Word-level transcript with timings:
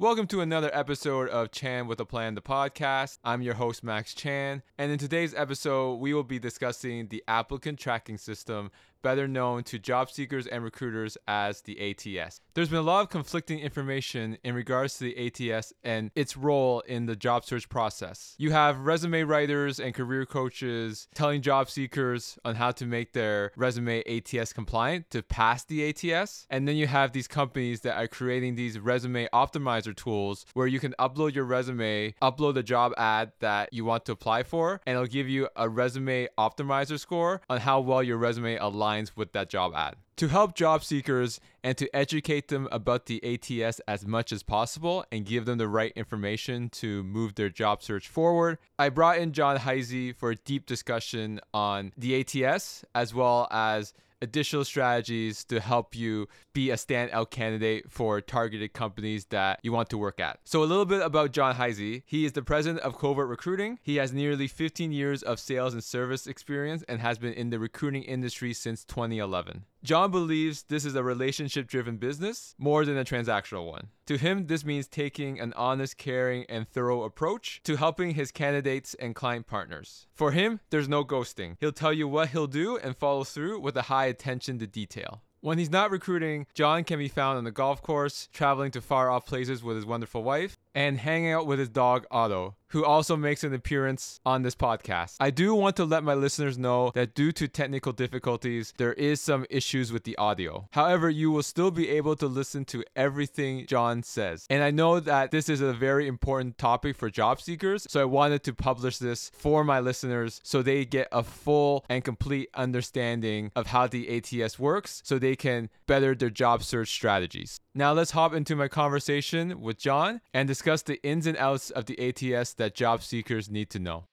Welcome 0.00 0.28
to 0.28 0.40
another 0.40 0.70
episode 0.72 1.28
of 1.28 1.50
Chan 1.50 1.86
with 1.86 2.00
a 2.00 2.06
Plan, 2.06 2.34
the 2.34 2.40
podcast. 2.40 3.18
I'm 3.22 3.42
your 3.42 3.52
host, 3.52 3.84
Max 3.84 4.14
Chan. 4.14 4.62
And 4.78 4.90
in 4.90 4.96
today's 4.96 5.34
episode, 5.34 5.96
we 5.96 6.14
will 6.14 6.24
be 6.24 6.38
discussing 6.38 7.08
the 7.08 7.22
applicant 7.28 7.78
tracking 7.78 8.16
system, 8.16 8.70
better 9.02 9.26
known 9.26 9.62
to 9.64 9.78
job 9.78 10.10
seekers 10.10 10.46
and 10.46 10.62
recruiters 10.62 11.16
as 11.26 11.62
the 11.62 11.78
ATS. 11.80 12.40
There's 12.54 12.68
been 12.68 12.78
a 12.78 12.82
lot 12.82 13.02
of 13.02 13.08
conflicting 13.08 13.60
information 13.60 14.36
in 14.44 14.54
regards 14.54 14.98
to 14.98 15.04
the 15.04 15.52
ATS 15.52 15.72
and 15.82 16.10
its 16.14 16.36
role 16.36 16.80
in 16.80 17.06
the 17.06 17.16
job 17.16 17.44
search 17.44 17.68
process. 17.68 18.34
You 18.38 18.50
have 18.50 18.80
resume 18.80 19.22
writers 19.22 19.80
and 19.80 19.94
career 19.94 20.26
coaches 20.26 21.08
telling 21.14 21.42
job 21.42 21.70
seekers 21.70 22.38
on 22.44 22.56
how 22.56 22.72
to 22.72 22.86
make 22.86 23.12
their 23.12 23.52
resume 23.56 24.02
ATS 24.02 24.52
compliant 24.52 25.10
to 25.10 25.22
pass 25.22 25.64
the 25.64 25.88
ATS. 25.88 26.46
And 26.50 26.66
then 26.66 26.76
you 26.76 26.86
have 26.86 27.12
these 27.12 27.28
companies 27.28 27.80
that 27.82 27.96
are 27.96 28.08
creating 28.08 28.56
these 28.56 28.78
resume 28.78 29.28
optimizer 29.32 29.94
tools 29.94 30.44
where 30.54 30.66
you 30.66 30.80
can 30.80 30.94
upload 30.98 31.34
your 31.34 31.44
resume, 31.44 32.14
upload 32.20 32.54
the 32.54 32.62
job 32.62 32.92
ad 32.98 33.32
that 33.40 33.72
you 33.72 33.84
want 33.84 34.04
to 34.06 34.12
apply 34.12 34.42
for, 34.42 34.80
and 34.86 34.94
it'll 34.94 35.06
give 35.06 35.28
you 35.28 35.48
a 35.56 35.68
resume 35.68 36.28
optimizer 36.38 36.98
score 36.98 37.40
on 37.48 37.60
how 37.60 37.80
well 37.80 38.02
your 38.02 38.18
resume 38.18 38.58
aligns 38.58 38.89
with 39.16 39.32
that 39.32 39.48
job 39.48 39.72
ad. 39.74 39.96
To 40.16 40.28
help 40.28 40.54
job 40.54 40.84
seekers 40.84 41.40
and 41.64 41.78
to 41.78 41.88
educate 41.96 42.48
them 42.48 42.68
about 42.70 43.06
the 43.06 43.22
ATS 43.24 43.80
as 43.88 44.06
much 44.06 44.32
as 44.32 44.42
possible 44.42 45.04
and 45.10 45.24
give 45.24 45.46
them 45.46 45.58
the 45.58 45.68
right 45.68 45.92
information 45.96 46.68
to 46.70 47.02
move 47.02 47.34
their 47.36 47.48
job 47.48 47.82
search 47.82 48.08
forward, 48.08 48.58
I 48.78 48.90
brought 48.90 49.18
in 49.18 49.32
Jon 49.32 49.56
Heise 49.56 50.14
for 50.16 50.32
a 50.32 50.36
deep 50.36 50.66
discussion 50.66 51.40
on 51.54 51.92
the 51.96 52.20
ATS 52.20 52.84
as 52.94 53.14
well 53.14 53.48
as 53.50 53.94
additional 54.22 54.64
strategies 54.64 55.44
to 55.44 55.60
help 55.60 55.94
you 55.94 56.28
be 56.52 56.70
a 56.70 56.76
standout 56.76 57.30
candidate 57.30 57.90
for 57.90 58.20
targeted 58.20 58.72
companies 58.72 59.26
that 59.26 59.60
you 59.62 59.72
want 59.72 59.90
to 59.90 59.98
work 59.98 60.20
at. 60.20 60.40
So, 60.44 60.62
a 60.62 60.64
little 60.64 60.84
bit 60.84 61.02
about 61.02 61.32
Jon 61.32 61.54
Heise. 61.54 62.02
He 62.04 62.24
is 62.24 62.32
the 62.32 62.42
president 62.42 62.80
of 62.82 62.98
Covert 62.98 63.28
Recruiting. 63.28 63.78
He 63.82 63.96
has 63.96 64.12
nearly 64.12 64.46
15 64.46 64.92
years 64.92 65.22
of 65.22 65.40
sales 65.40 65.72
and 65.72 65.82
service 65.82 66.26
experience 66.26 66.82
and 66.88 67.00
has 67.00 67.18
been 67.18 67.32
in 67.32 67.50
the 67.50 67.58
recruiting 67.58 68.02
industry 68.02 68.52
since 68.52 68.84
2011. 68.84 69.64
Jon 69.82 70.10
believes 70.10 70.64
this 70.64 70.84
is 70.84 70.94
a 70.94 71.02
relationship 71.02 71.66
driven 71.66 71.96
business 71.96 72.54
more 72.58 72.84
than 72.84 72.98
a 72.98 73.04
transactional 73.04 73.66
one. 73.66 73.88
To 74.06 74.18
him, 74.18 74.46
this 74.46 74.62
means 74.62 74.86
taking 74.86 75.40
an 75.40 75.54
honest, 75.54 75.96
caring, 75.96 76.44
and 76.50 76.68
thorough 76.68 77.02
approach 77.04 77.62
to 77.64 77.76
helping 77.76 78.14
his 78.14 78.30
candidates 78.30 78.92
and 78.92 79.14
client 79.14 79.46
partners. 79.46 80.06
For 80.12 80.32
him, 80.32 80.60
there's 80.68 80.88
no 80.88 81.02
ghosting. 81.02 81.56
He'll 81.60 81.72
tell 81.72 81.94
you 81.94 82.06
what 82.06 82.28
he'll 82.28 82.46
do 82.46 82.76
and 82.76 82.94
follow 82.94 83.24
through 83.24 83.60
with 83.60 83.74
a 83.74 83.82
high 83.82 84.06
attention 84.06 84.58
to 84.58 84.66
detail. 84.66 85.22
When 85.42 85.56
he's 85.56 85.70
not 85.70 85.90
recruiting, 85.90 86.46
Jon 86.52 86.84
can 86.84 86.98
be 86.98 87.08
found 87.08 87.38
on 87.38 87.44
the 87.44 87.50
golf 87.50 87.80
course, 87.80 88.28
traveling 88.30 88.72
to 88.72 88.82
far 88.82 89.10
off 89.10 89.24
places 89.24 89.64
with 89.64 89.76
his 89.76 89.86
wonderful 89.86 90.22
wife, 90.22 90.58
and 90.74 90.98
hanging 90.98 91.32
out 91.32 91.46
with 91.46 91.58
his 91.58 91.68
dog 91.68 92.06
Otto, 92.10 92.56
who 92.68 92.84
also 92.84 93.16
makes 93.16 93.42
an 93.42 93.52
appearance 93.52 94.20
on 94.24 94.42
this 94.42 94.54
podcast. 94.54 95.16
I 95.18 95.30
do 95.30 95.54
want 95.54 95.76
to 95.76 95.84
let 95.84 96.04
my 96.04 96.14
listeners 96.14 96.56
know 96.56 96.92
that 96.94 97.14
due 97.14 97.32
to 97.32 97.48
technical 97.48 97.92
difficulties, 97.92 98.72
there 98.78 98.92
is 98.92 99.20
some 99.20 99.44
issues 99.50 99.92
with 99.92 100.04
the 100.04 100.16
audio. 100.16 100.68
However, 100.72 101.10
you 101.10 101.30
will 101.30 101.42
still 101.42 101.70
be 101.70 101.88
able 101.88 102.14
to 102.16 102.26
listen 102.26 102.64
to 102.66 102.84
everything 102.94 103.66
Jon 103.66 104.02
says. 104.02 104.46
And 104.48 104.62
I 104.62 104.70
know 104.70 105.00
that 105.00 105.30
this 105.30 105.48
is 105.48 105.60
a 105.60 105.72
very 105.72 106.06
important 106.06 106.58
topic 106.58 106.96
for 106.96 107.10
job 107.10 107.40
seekers, 107.40 107.86
so 107.88 108.00
I 108.00 108.04
wanted 108.04 108.44
to 108.44 108.54
publish 108.54 108.98
this 108.98 109.30
for 109.34 109.64
my 109.64 109.80
listeners 109.80 110.40
so 110.44 110.62
they 110.62 110.84
get 110.84 111.08
a 111.10 111.22
full 111.22 111.84
and 111.88 112.04
complete 112.04 112.48
understanding 112.54 113.50
of 113.56 113.68
how 113.68 113.86
the 113.86 114.16
ATS 114.16 114.58
works 114.58 115.02
so 115.04 115.18
they 115.18 115.36
can 115.36 115.70
better 115.86 116.14
their 116.14 116.30
job 116.30 116.62
search 116.62 116.88
strategies. 116.88 117.60
Now 117.72 117.92
let's 117.92 118.10
hop 118.10 118.34
into 118.34 118.56
my 118.56 118.66
conversation 118.66 119.60
with 119.60 119.78
Jon 119.78 120.20
and 120.34 120.48
discuss 120.48 120.82
the 120.82 121.00
ins 121.04 121.28
and 121.28 121.36
outs 121.36 121.70
of 121.70 121.86
the 121.86 121.96
ATS 122.00 122.54
that 122.54 122.74
job 122.74 123.00
seekers 123.00 123.48
need 123.48 123.70
to 123.70 123.78
know. 123.78 124.06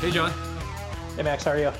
Hey 0.00 0.10
Jon. 0.10 0.30
Hey 1.16 1.22
Max, 1.22 1.44
how 1.44 1.52
are 1.52 1.58
you? 1.58 1.72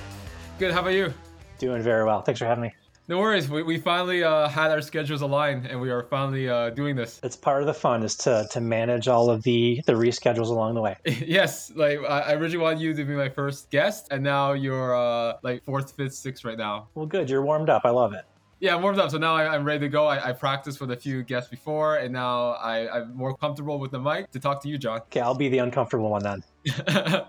Good, 0.59 0.73
how 0.73 0.81
about 0.81 0.95
you? 0.95 1.13
Doing 1.59 1.83
very 1.83 2.07
well. 2.07 2.23
Thanks 2.23 2.39
for 2.39 2.47
having 2.47 2.63
me. 2.63 2.73
No 3.09 3.19
worries. 3.19 3.51
We, 3.51 3.63
we 3.65 3.79
finally 3.79 4.23
uh, 4.23 4.49
had 4.49 4.71
our 4.71 4.81
schedules 4.81 5.23
aligned, 5.23 5.67
and 5.67 5.81
we 5.81 5.91
are 5.91 6.05
finally 6.05 6.49
uh, 6.49 6.71
doing 6.71 6.95
this. 6.95 7.19
It's 7.25 7.37
part 7.37 7.61
of 7.61 7.67
the 7.67 7.75
fun 7.75 8.05
is 8.05 8.15
to 8.19 8.47
to 8.53 8.61
manage 8.61 9.09
all 9.09 9.29
of 9.29 9.43
the 9.43 9.83
the 9.87 9.93
reschedules 9.93 10.49
along 10.49 10.75
the 10.75 10.81
way. 10.81 10.97
yes, 11.05 11.73
like 11.75 11.99
I, 12.01 12.21
I 12.21 12.33
originally 12.35 12.63
wanted 12.63 12.81
you 12.81 12.95
to 12.95 13.05
be 13.05 13.15
my 13.15 13.29
first 13.29 13.71
guest, 13.71 14.09
and 14.13 14.23
now 14.23 14.53
you're 14.53 14.95
uh, 14.97 15.39
like 15.43 15.65
fourth, 15.65 15.93
fifth, 15.93 16.15
sixth 16.15 16.45
right 16.45 16.59
now. 16.59 16.89
Well, 16.95 17.07
good. 17.07 17.29
You're 17.29 17.43
warmed 17.43 17.71
up. 17.71 17.83
I 17.85 17.91
love 17.91 18.13
it. 18.13 18.25
Yeah, 18.61 18.77
I'm 18.77 18.83
warmed 18.83 19.01
up. 19.01 19.11
So 19.11 19.19
now 19.19 19.35
I, 19.35 19.57
am 19.57 19.65
ready 19.65 19.81
to 19.81 19.89
go. 19.89 20.07
I, 20.07 20.29
I, 20.29 20.33
practiced 20.33 20.81
with 20.81 20.93
a 20.93 20.97
few 20.97 21.25
guests 21.25 21.51
before, 21.51 21.97
and 21.97 22.13
now 22.13 22.51
I, 22.53 23.01
I'm 23.01 23.13
more 23.13 23.37
comfortable 23.37 23.81
with 23.81 23.91
the 23.91 23.99
mic 23.99 24.31
to 24.31 24.39
talk 24.39 24.63
to 24.63 24.69
you, 24.69 24.79
Jon. 24.79 25.01
Okay, 25.01 25.19
I'll 25.19 25.35
be 25.35 25.49
the 25.49 25.59
uncomfortable 25.59 26.11
one 26.11 26.23
then. 26.23 26.45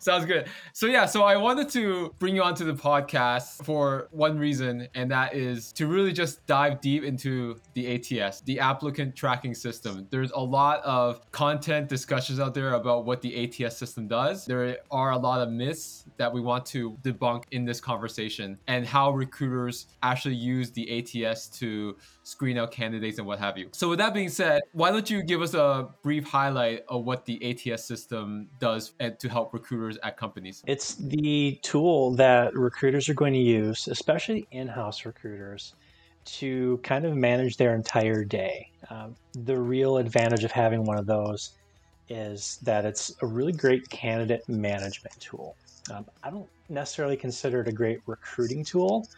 Sounds 0.00 0.24
good. 0.24 0.48
So 0.72 0.86
yeah, 0.86 1.06
so 1.06 1.22
I 1.22 1.36
wanted 1.36 1.68
to 1.70 2.14
bring 2.18 2.34
you 2.34 2.42
onto 2.42 2.64
the 2.64 2.74
podcast 2.74 3.64
for 3.64 4.08
one 4.10 4.38
reason, 4.38 4.88
and 4.94 5.10
that 5.10 5.34
is 5.34 5.72
to 5.74 5.86
really 5.86 6.12
just 6.12 6.44
dive 6.46 6.80
deep 6.80 7.04
into 7.04 7.60
the 7.74 8.20
ATS, 8.20 8.40
the 8.42 8.58
applicant 8.58 9.14
tracking 9.14 9.54
system. 9.54 10.06
There's 10.10 10.32
a 10.32 10.40
lot 10.40 10.82
of 10.82 11.30
content 11.30 11.88
discussions 11.88 12.40
out 12.40 12.54
there 12.54 12.74
about 12.74 13.04
what 13.04 13.22
the 13.22 13.44
ATS 13.44 13.76
system 13.76 14.08
does. 14.08 14.46
There 14.46 14.78
are 14.90 15.12
a 15.12 15.18
lot 15.18 15.40
of 15.40 15.52
myths 15.52 16.04
that 16.16 16.32
we 16.32 16.40
want 16.40 16.66
to 16.66 16.92
debunk 17.02 17.44
in 17.52 17.64
this 17.64 17.80
conversation 17.80 18.58
and 18.66 18.86
how 18.86 19.12
recruiters 19.12 19.86
actually 20.02 20.34
use 20.34 20.70
the 20.72 21.24
ATS 21.24 21.48
to 21.48 21.96
screen 22.22 22.58
out 22.58 22.70
candidates 22.70 23.18
and 23.18 23.26
what 23.26 23.38
have 23.38 23.58
you. 23.58 23.68
So 23.72 23.88
with 23.88 23.98
that 23.98 24.14
being 24.14 24.28
said, 24.28 24.62
why 24.72 24.90
don't 24.90 25.08
you 25.10 25.22
give 25.22 25.42
us 25.42 25.54
a 25.54 25.88
brief 26.02 26.24
highlight 26.24 26.84
of 26.88 27.04
what 27.04 27.24
the 27.24 27.40
ATS 27.50 27.84
system 27.84 28.48
does 28.58 28.92
to 29.18 29.28
help 29.28 29.52
recruiters 29.52 29.98
at 30.02 30.16
companies? 30.16 30.62
It's 30.66 30.94
the 30.94 31.58
tool 31.62 32.14
that 32.16 32.54
recruiters 32.54 33.08
are 33.08 33.14
going 33.14 33.32
to 33.32 33.40
use, 33.40 33.88
especially 33.88 34.46
in-house 34.52 35.04
recruiters, 35.04 35.74
to 36.24 36.78
kind 36.84 37.04
of 37.04 37.16
manage 37.16 37.56
their 37.56 37.74
entire 37.74 38.24
day. 38.24 38.70
Um, 38.90 39.16
the 39.32 39.58
real 39.58 39.96
advantage 39.96 40.44
of 40.44 40.52
having 40.52 40.84
one 40.84 40.98
of 40.98 41.06
those 41.06 41.52
is 42.08 42.58
that 42.62 42.84
it's 42.84 43.14
a 43.22 43.26
really 43.26 43.52
great 43.52 43.88
candidate 43.88 44.48
management 44.48 45.18
tool. 45.18 45.56
Um, 45.92 46.06
I 46.22 46.30
don't 46.30 46.48
necessarily 46.68 47.16
consider 47.16 47.62
it 47.62 47.68
a 47.68 47.72
great 47.72 48.00
recruiting 48.06 48.64
tool, 48.64 49.08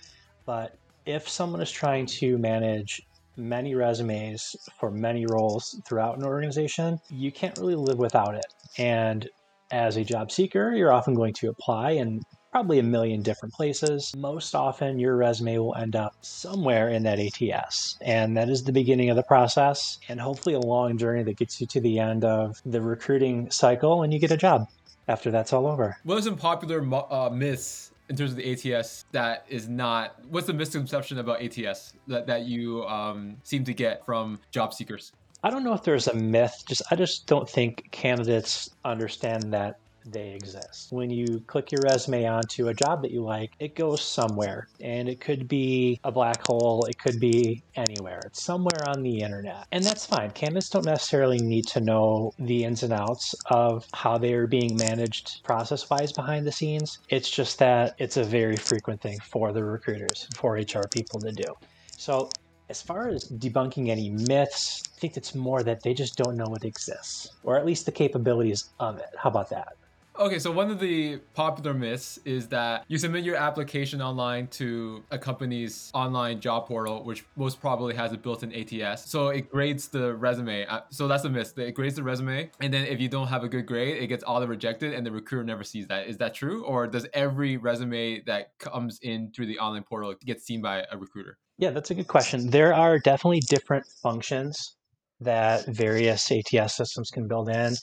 but 0.47 0.77
if 1.07 1.29
someone 1.29 1.61
is 1.61 1.71
trying 1.71 2.07
to 2.07 2.39
manage 2.39 3.03
many 3.37 3.75
resumes 3.75 4.57
for 4.79 4.91
many 4.91 5.27
roles 5.27 5.81
throughout 5.87 6.19
an 6.19 6.25
organization, 6.25 6.99
you 7.11 7.33
can't 7.33 7.59
really 7.59 7.75
live 7.75 7.99
without 7.99 8.35
it. 8.35 8.47
And 8.79 9.29
as 9.71 9.97
a 9.97 10.05
job 10.05 10.31
seeker, 10.31 10.73
you're 10.73 10.93
often 10.93 11.15
going 11.15 11.35
to 11.35 11.49
apply 11.49 11.93
in 11.93 12.23
probably 12.53 12.79
a 12.79 12.85
million 12.85 13.21
different 13.21 13.53
places. 13.53 14.13
Most 14.17 14.55
often, 14.55 15.01
your 15.01 15.17
resume 15.17 15.59
will 15.59 15.75
end 15.75 15.97
up 15.97 16.15
somewhere 16.21 16.89
in 16.89 17.03
that 17.03 17.19
ATS. 17.19 17.99
And 18.01 18.37
that 18.37 18.49
is 18.49 18.63
the 18.63 18.73
beginning 18.73 19.11
of 19.11 19.17
the 19.17 19.25
process, 19.25 19.99
and 20.09 20.21
hopefully 20.21 20.55
a 20.55 20.61
long 20.61 20.97
journey 20.97 21.25
that 21.25 21.37
gets 21.37 21.61
you 21.61 21.67
to 21.67 21.81
the 21.81 21.99
end 21.99 22.25
of 22.25 22.63
the 22.65 22.81
recruiting 22.81 23.51
cycle 23.51 24.05
and 24.05 24.13
you 24.13 24.21
get 24.21 24.31
a 24.31 24.37
job 24.37 24.69
after 25.09 25.33
that's 25.33 25.53
all 25.53 25.67
over. 25.67 25.97
What 26.05 26.19
are 26.19 26.23
some 26.23 26.37
popular 26.37 26.81
uh, 27.11 27.31
myths 27.31 27.91
in 28.09 28.17
terms 28.17 28.33
of 28.33 28.37
the 28.37 28.75
ATS 28.75 29.07
that 29.13 29.47
is 29.49 29.69
not 29.69 30.17
what's 30.29 30.47
the 30.47 30.53
misconception 30.53 31.19
about 31.19 31.41
ATS 31.41 31.95
that, 32.07 32.27
that 32.27 32.45
you 32.45 32.85
um, 32.87 33.37
seem 33.45 33.65
to 33.65 33.75
get 33.75 34.05
from 34.05 34.39
job 34.51 34.75
seekers? 34.75 35.13
I 35.43 35.51
don't 35.51 35.63
know 35.63 35.75
if 35.75 35.83
there's 35.83 36.09
a 36.09 36.15
myth. 36.15 36.65
Just 36.67 36.83
I 36.91 36.97
just 36.97 37.27
don't 37.27 37.49
think 37.49 37.89
candidates 37.91 38.71
understand 38.85 39.53
that 39.53 39.79
they 40.05 40.31
exist. 40.31 40.89
When 40.91 41.11
you 41.11 41.41
click 41.47 41.73
your 41.73 41.81
resume 41.83 42.27
onto 42.27 42.69
a 42.69 42.75
job 42.75 43.03
that 43.03 43.11
you 43.11 43.23
like, 43.23 43.53
it 43.59 43.75
goes 43.75 44.03
somewhere. 44.03 44.69
And 44.81 45.09
it 45.09 45.21
could 45.21 45.49
be 45.49 45.99
a 46.05 46.13
black 46.13 46.43
hole, 46.47 46.85
it 46.85 46.99
could 46.99 47.19
be 47.19 47.63
anywhere. 47.77 48.21
It's 48.27 48.45
somewhere 48.45 48.89
on 48.89 49.03
the 49.03 49.21
internet. 49.21 49.67
And 49.73 49.85
that's 49.85 50.07
fine. 50.07 50.31
Candidates 50.31 50.69
don't 50.69 50.85
necessarily 50.85 51.39
need 51.39 51.67
to 51.69 51.81
know 51.81 52.33
the 52.39 52.65
ins 52.65 52.83
and 52.83 52.93
outs 52.93 53.35
of 53.51 53.87
how 53.95 54.19
they 54.19 54.35
are 54.35 54.47
being 54.47 54.77
managed 54.77 55.43
process 55.45 55.89
wise 55.89 56.13
behind 56.13 56.47
the 56.47 56.53
scenes. 56.53 56.99
It's 57.09 57.31
just 57.31 57.59
that 57.59 57.95
it's 57.99 58.17
a 58.17 58.25
very 58.25 58.57
frequent 58.57 59.01
thing 59.01 59.19
for 59.21 59.53
the 59.53 59.65
recruiters, 59.65 60.29
for 60.37 60.55
HR 60.55 60.87
people 60.91 61.21
to 61.21 61.33
do. 61.33 61.55
So 61.97 62.31
as 62.69 62.81
far 62.81 63.09
as 63.09 63.25
debunking 63.25 63.89
any 63.89 64.11
myths, 64.11 64.83
I 64.97 65.01
think 65.01 65.17
it's 65.17 65.35
more 65.35 65.63
that 65.63 65.83
they 65.83 65.95
just 65.95 66.17
don't 66.17 66.37
know 66.37 66.55
it 66.55 66.65
exists, 66.65 67.31
or 67.43 67.59
at 67.59 67.67
least 67.67 67.87
the 67.87 67.93
capabilities 67.93 68.71
of 68.81 68.99
it. 68.99 69.11
How 69.19 69.31
about 69.31 69.51
that? 69.51 69.77
Okay, 70.17 70.39
so 70.39 70.53
one 70.53 70.71
of 70.71 70.79
the 70.79 71.17
popular 71.35 71.75
myths 71.75 72.21
is 72.25 72.47
that 72.49 72.85
you 72.87 72.99
submit 72.99 73.25
your 73.25 73.35
application 73.35 74.01
online 74.01 74.47
to 74.47 75.03
a 75.11 75.19
company's 75.19 75.91
online 75.93 76.41
job 76.41 76.69
portal, 76.69 77.03
which 77.03 77.25
most 77.35 77.61
probably 77.61 77.97
has 77.97 78.13
a 78.13 78.17
built-in 78.17 78.53
ATS. 78.55 79.11
So 79.11 79.29
it 79.29 79.51
grades 79.51 79.89
the 79.89 80.15
resume. 80.15 80.67
Uh, 80.67 80.83
so 80.91 81.09
that's 81.09 81.25
a 81.25 81.31
myth. 81.31 81.59
It 81.59 81.75
grades 81.75 81.97
the 81.97 82.05
resume, 82.05 82.49
and 82.61 82.73
then 82.73 82.87
if 82.87 83.01
you 83.01 83.09
don't 83.09 83.27
have 83.27 83.43
a 83.43 83.49
good 83.49 83.67
grade, 83.67 84.01
it 84.01 84.07
gets 84.07 84.23
auto 84.25 84.47
rejected, 84.47 84.95
and 84.95 85.05
the 85.05 85.11
recruiter 85.11 85.45
never 85.45 85.65
sees 85.65 85.89
that. 85.89 86.07
Is 86.07 86.17
that 86.19 86.33
true, 86.33 86.65
or 86.65 86.87
does 86.87 87.09
every 87.13 87.57
resume 87.57 88.23
that 88.27 88.57
comes 88.59 89.01
in 89.03 89.33
through 89.33 89.47
the 89.47 89.59
online 89.59 89.83
portal 89.83 90.15
get 90.25 90.41
seen 90.41 90.63
by 90.63 90.85
a 90.93 90.97
recruiter? 90.97 91.39
Yeah, 91.59 91.71
that's 91.71 91.91
a 91.91 91.95
good 91.95 92.09
question. 92.09 92.51
There 92.51 92.73
are 92.73 93.01
definitely 93.01 93.41
different 93.41 93.87
functions 94.01 94.74
that 95.21 95.65
various 95.67 96.31
ATS 96.31 96.77
systems 96.77 97.11
can 97.11 97.27
build 97.29 97.49
in. 97.49 97.75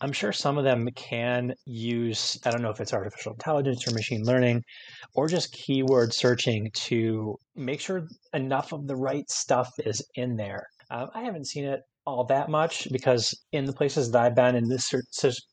I'm 0.00 0.12
sure 0.12 0.32
some 0.32 0.58
of 0.58 0.64
them 0.64 0.88
can 0.94 1.54
use, 1.66 2.38
I 2.44 2.50
don't 2.50 2.62
know 2.62 2.70
if 2.70 2.80
it's 2.80 2.92
artificial 2.92 3.32
intelligence 3.32 3.86
or 3.88 3.94
machine 3.94 4.22
learning 4.24 4.62
or 5.14 5.28
just 5.28 5.52
keyword 5.52 6.12
searching 6.12 6.70
to 6.74 7.36
make 7.56 7.80
sure 7.80 8.06
enough 8.32 8.72
of 8.72 8.86
the 8.86 8.96
right 8.96 9.28
stuff 9.30 9.70
is 9.78 10.06
in 10.14 10.36
there. 10.36 10.66
Um, 10.90 11.08
I 11.14 11.22
haven't 11.22 11.46
seen 11.46 11.64
it 11.64 11.80
all 12.06 12.24
that 12.24 12.48
much 12.48 12.88
because 12.90 13.34
in 13.52 13.64
the 13.64 13.72
places 13.72 14.10
that 14.10 14.22
I've 14.22 14.34
been 14.34 14.56
in 14.56 14.68
this 14.68 14.92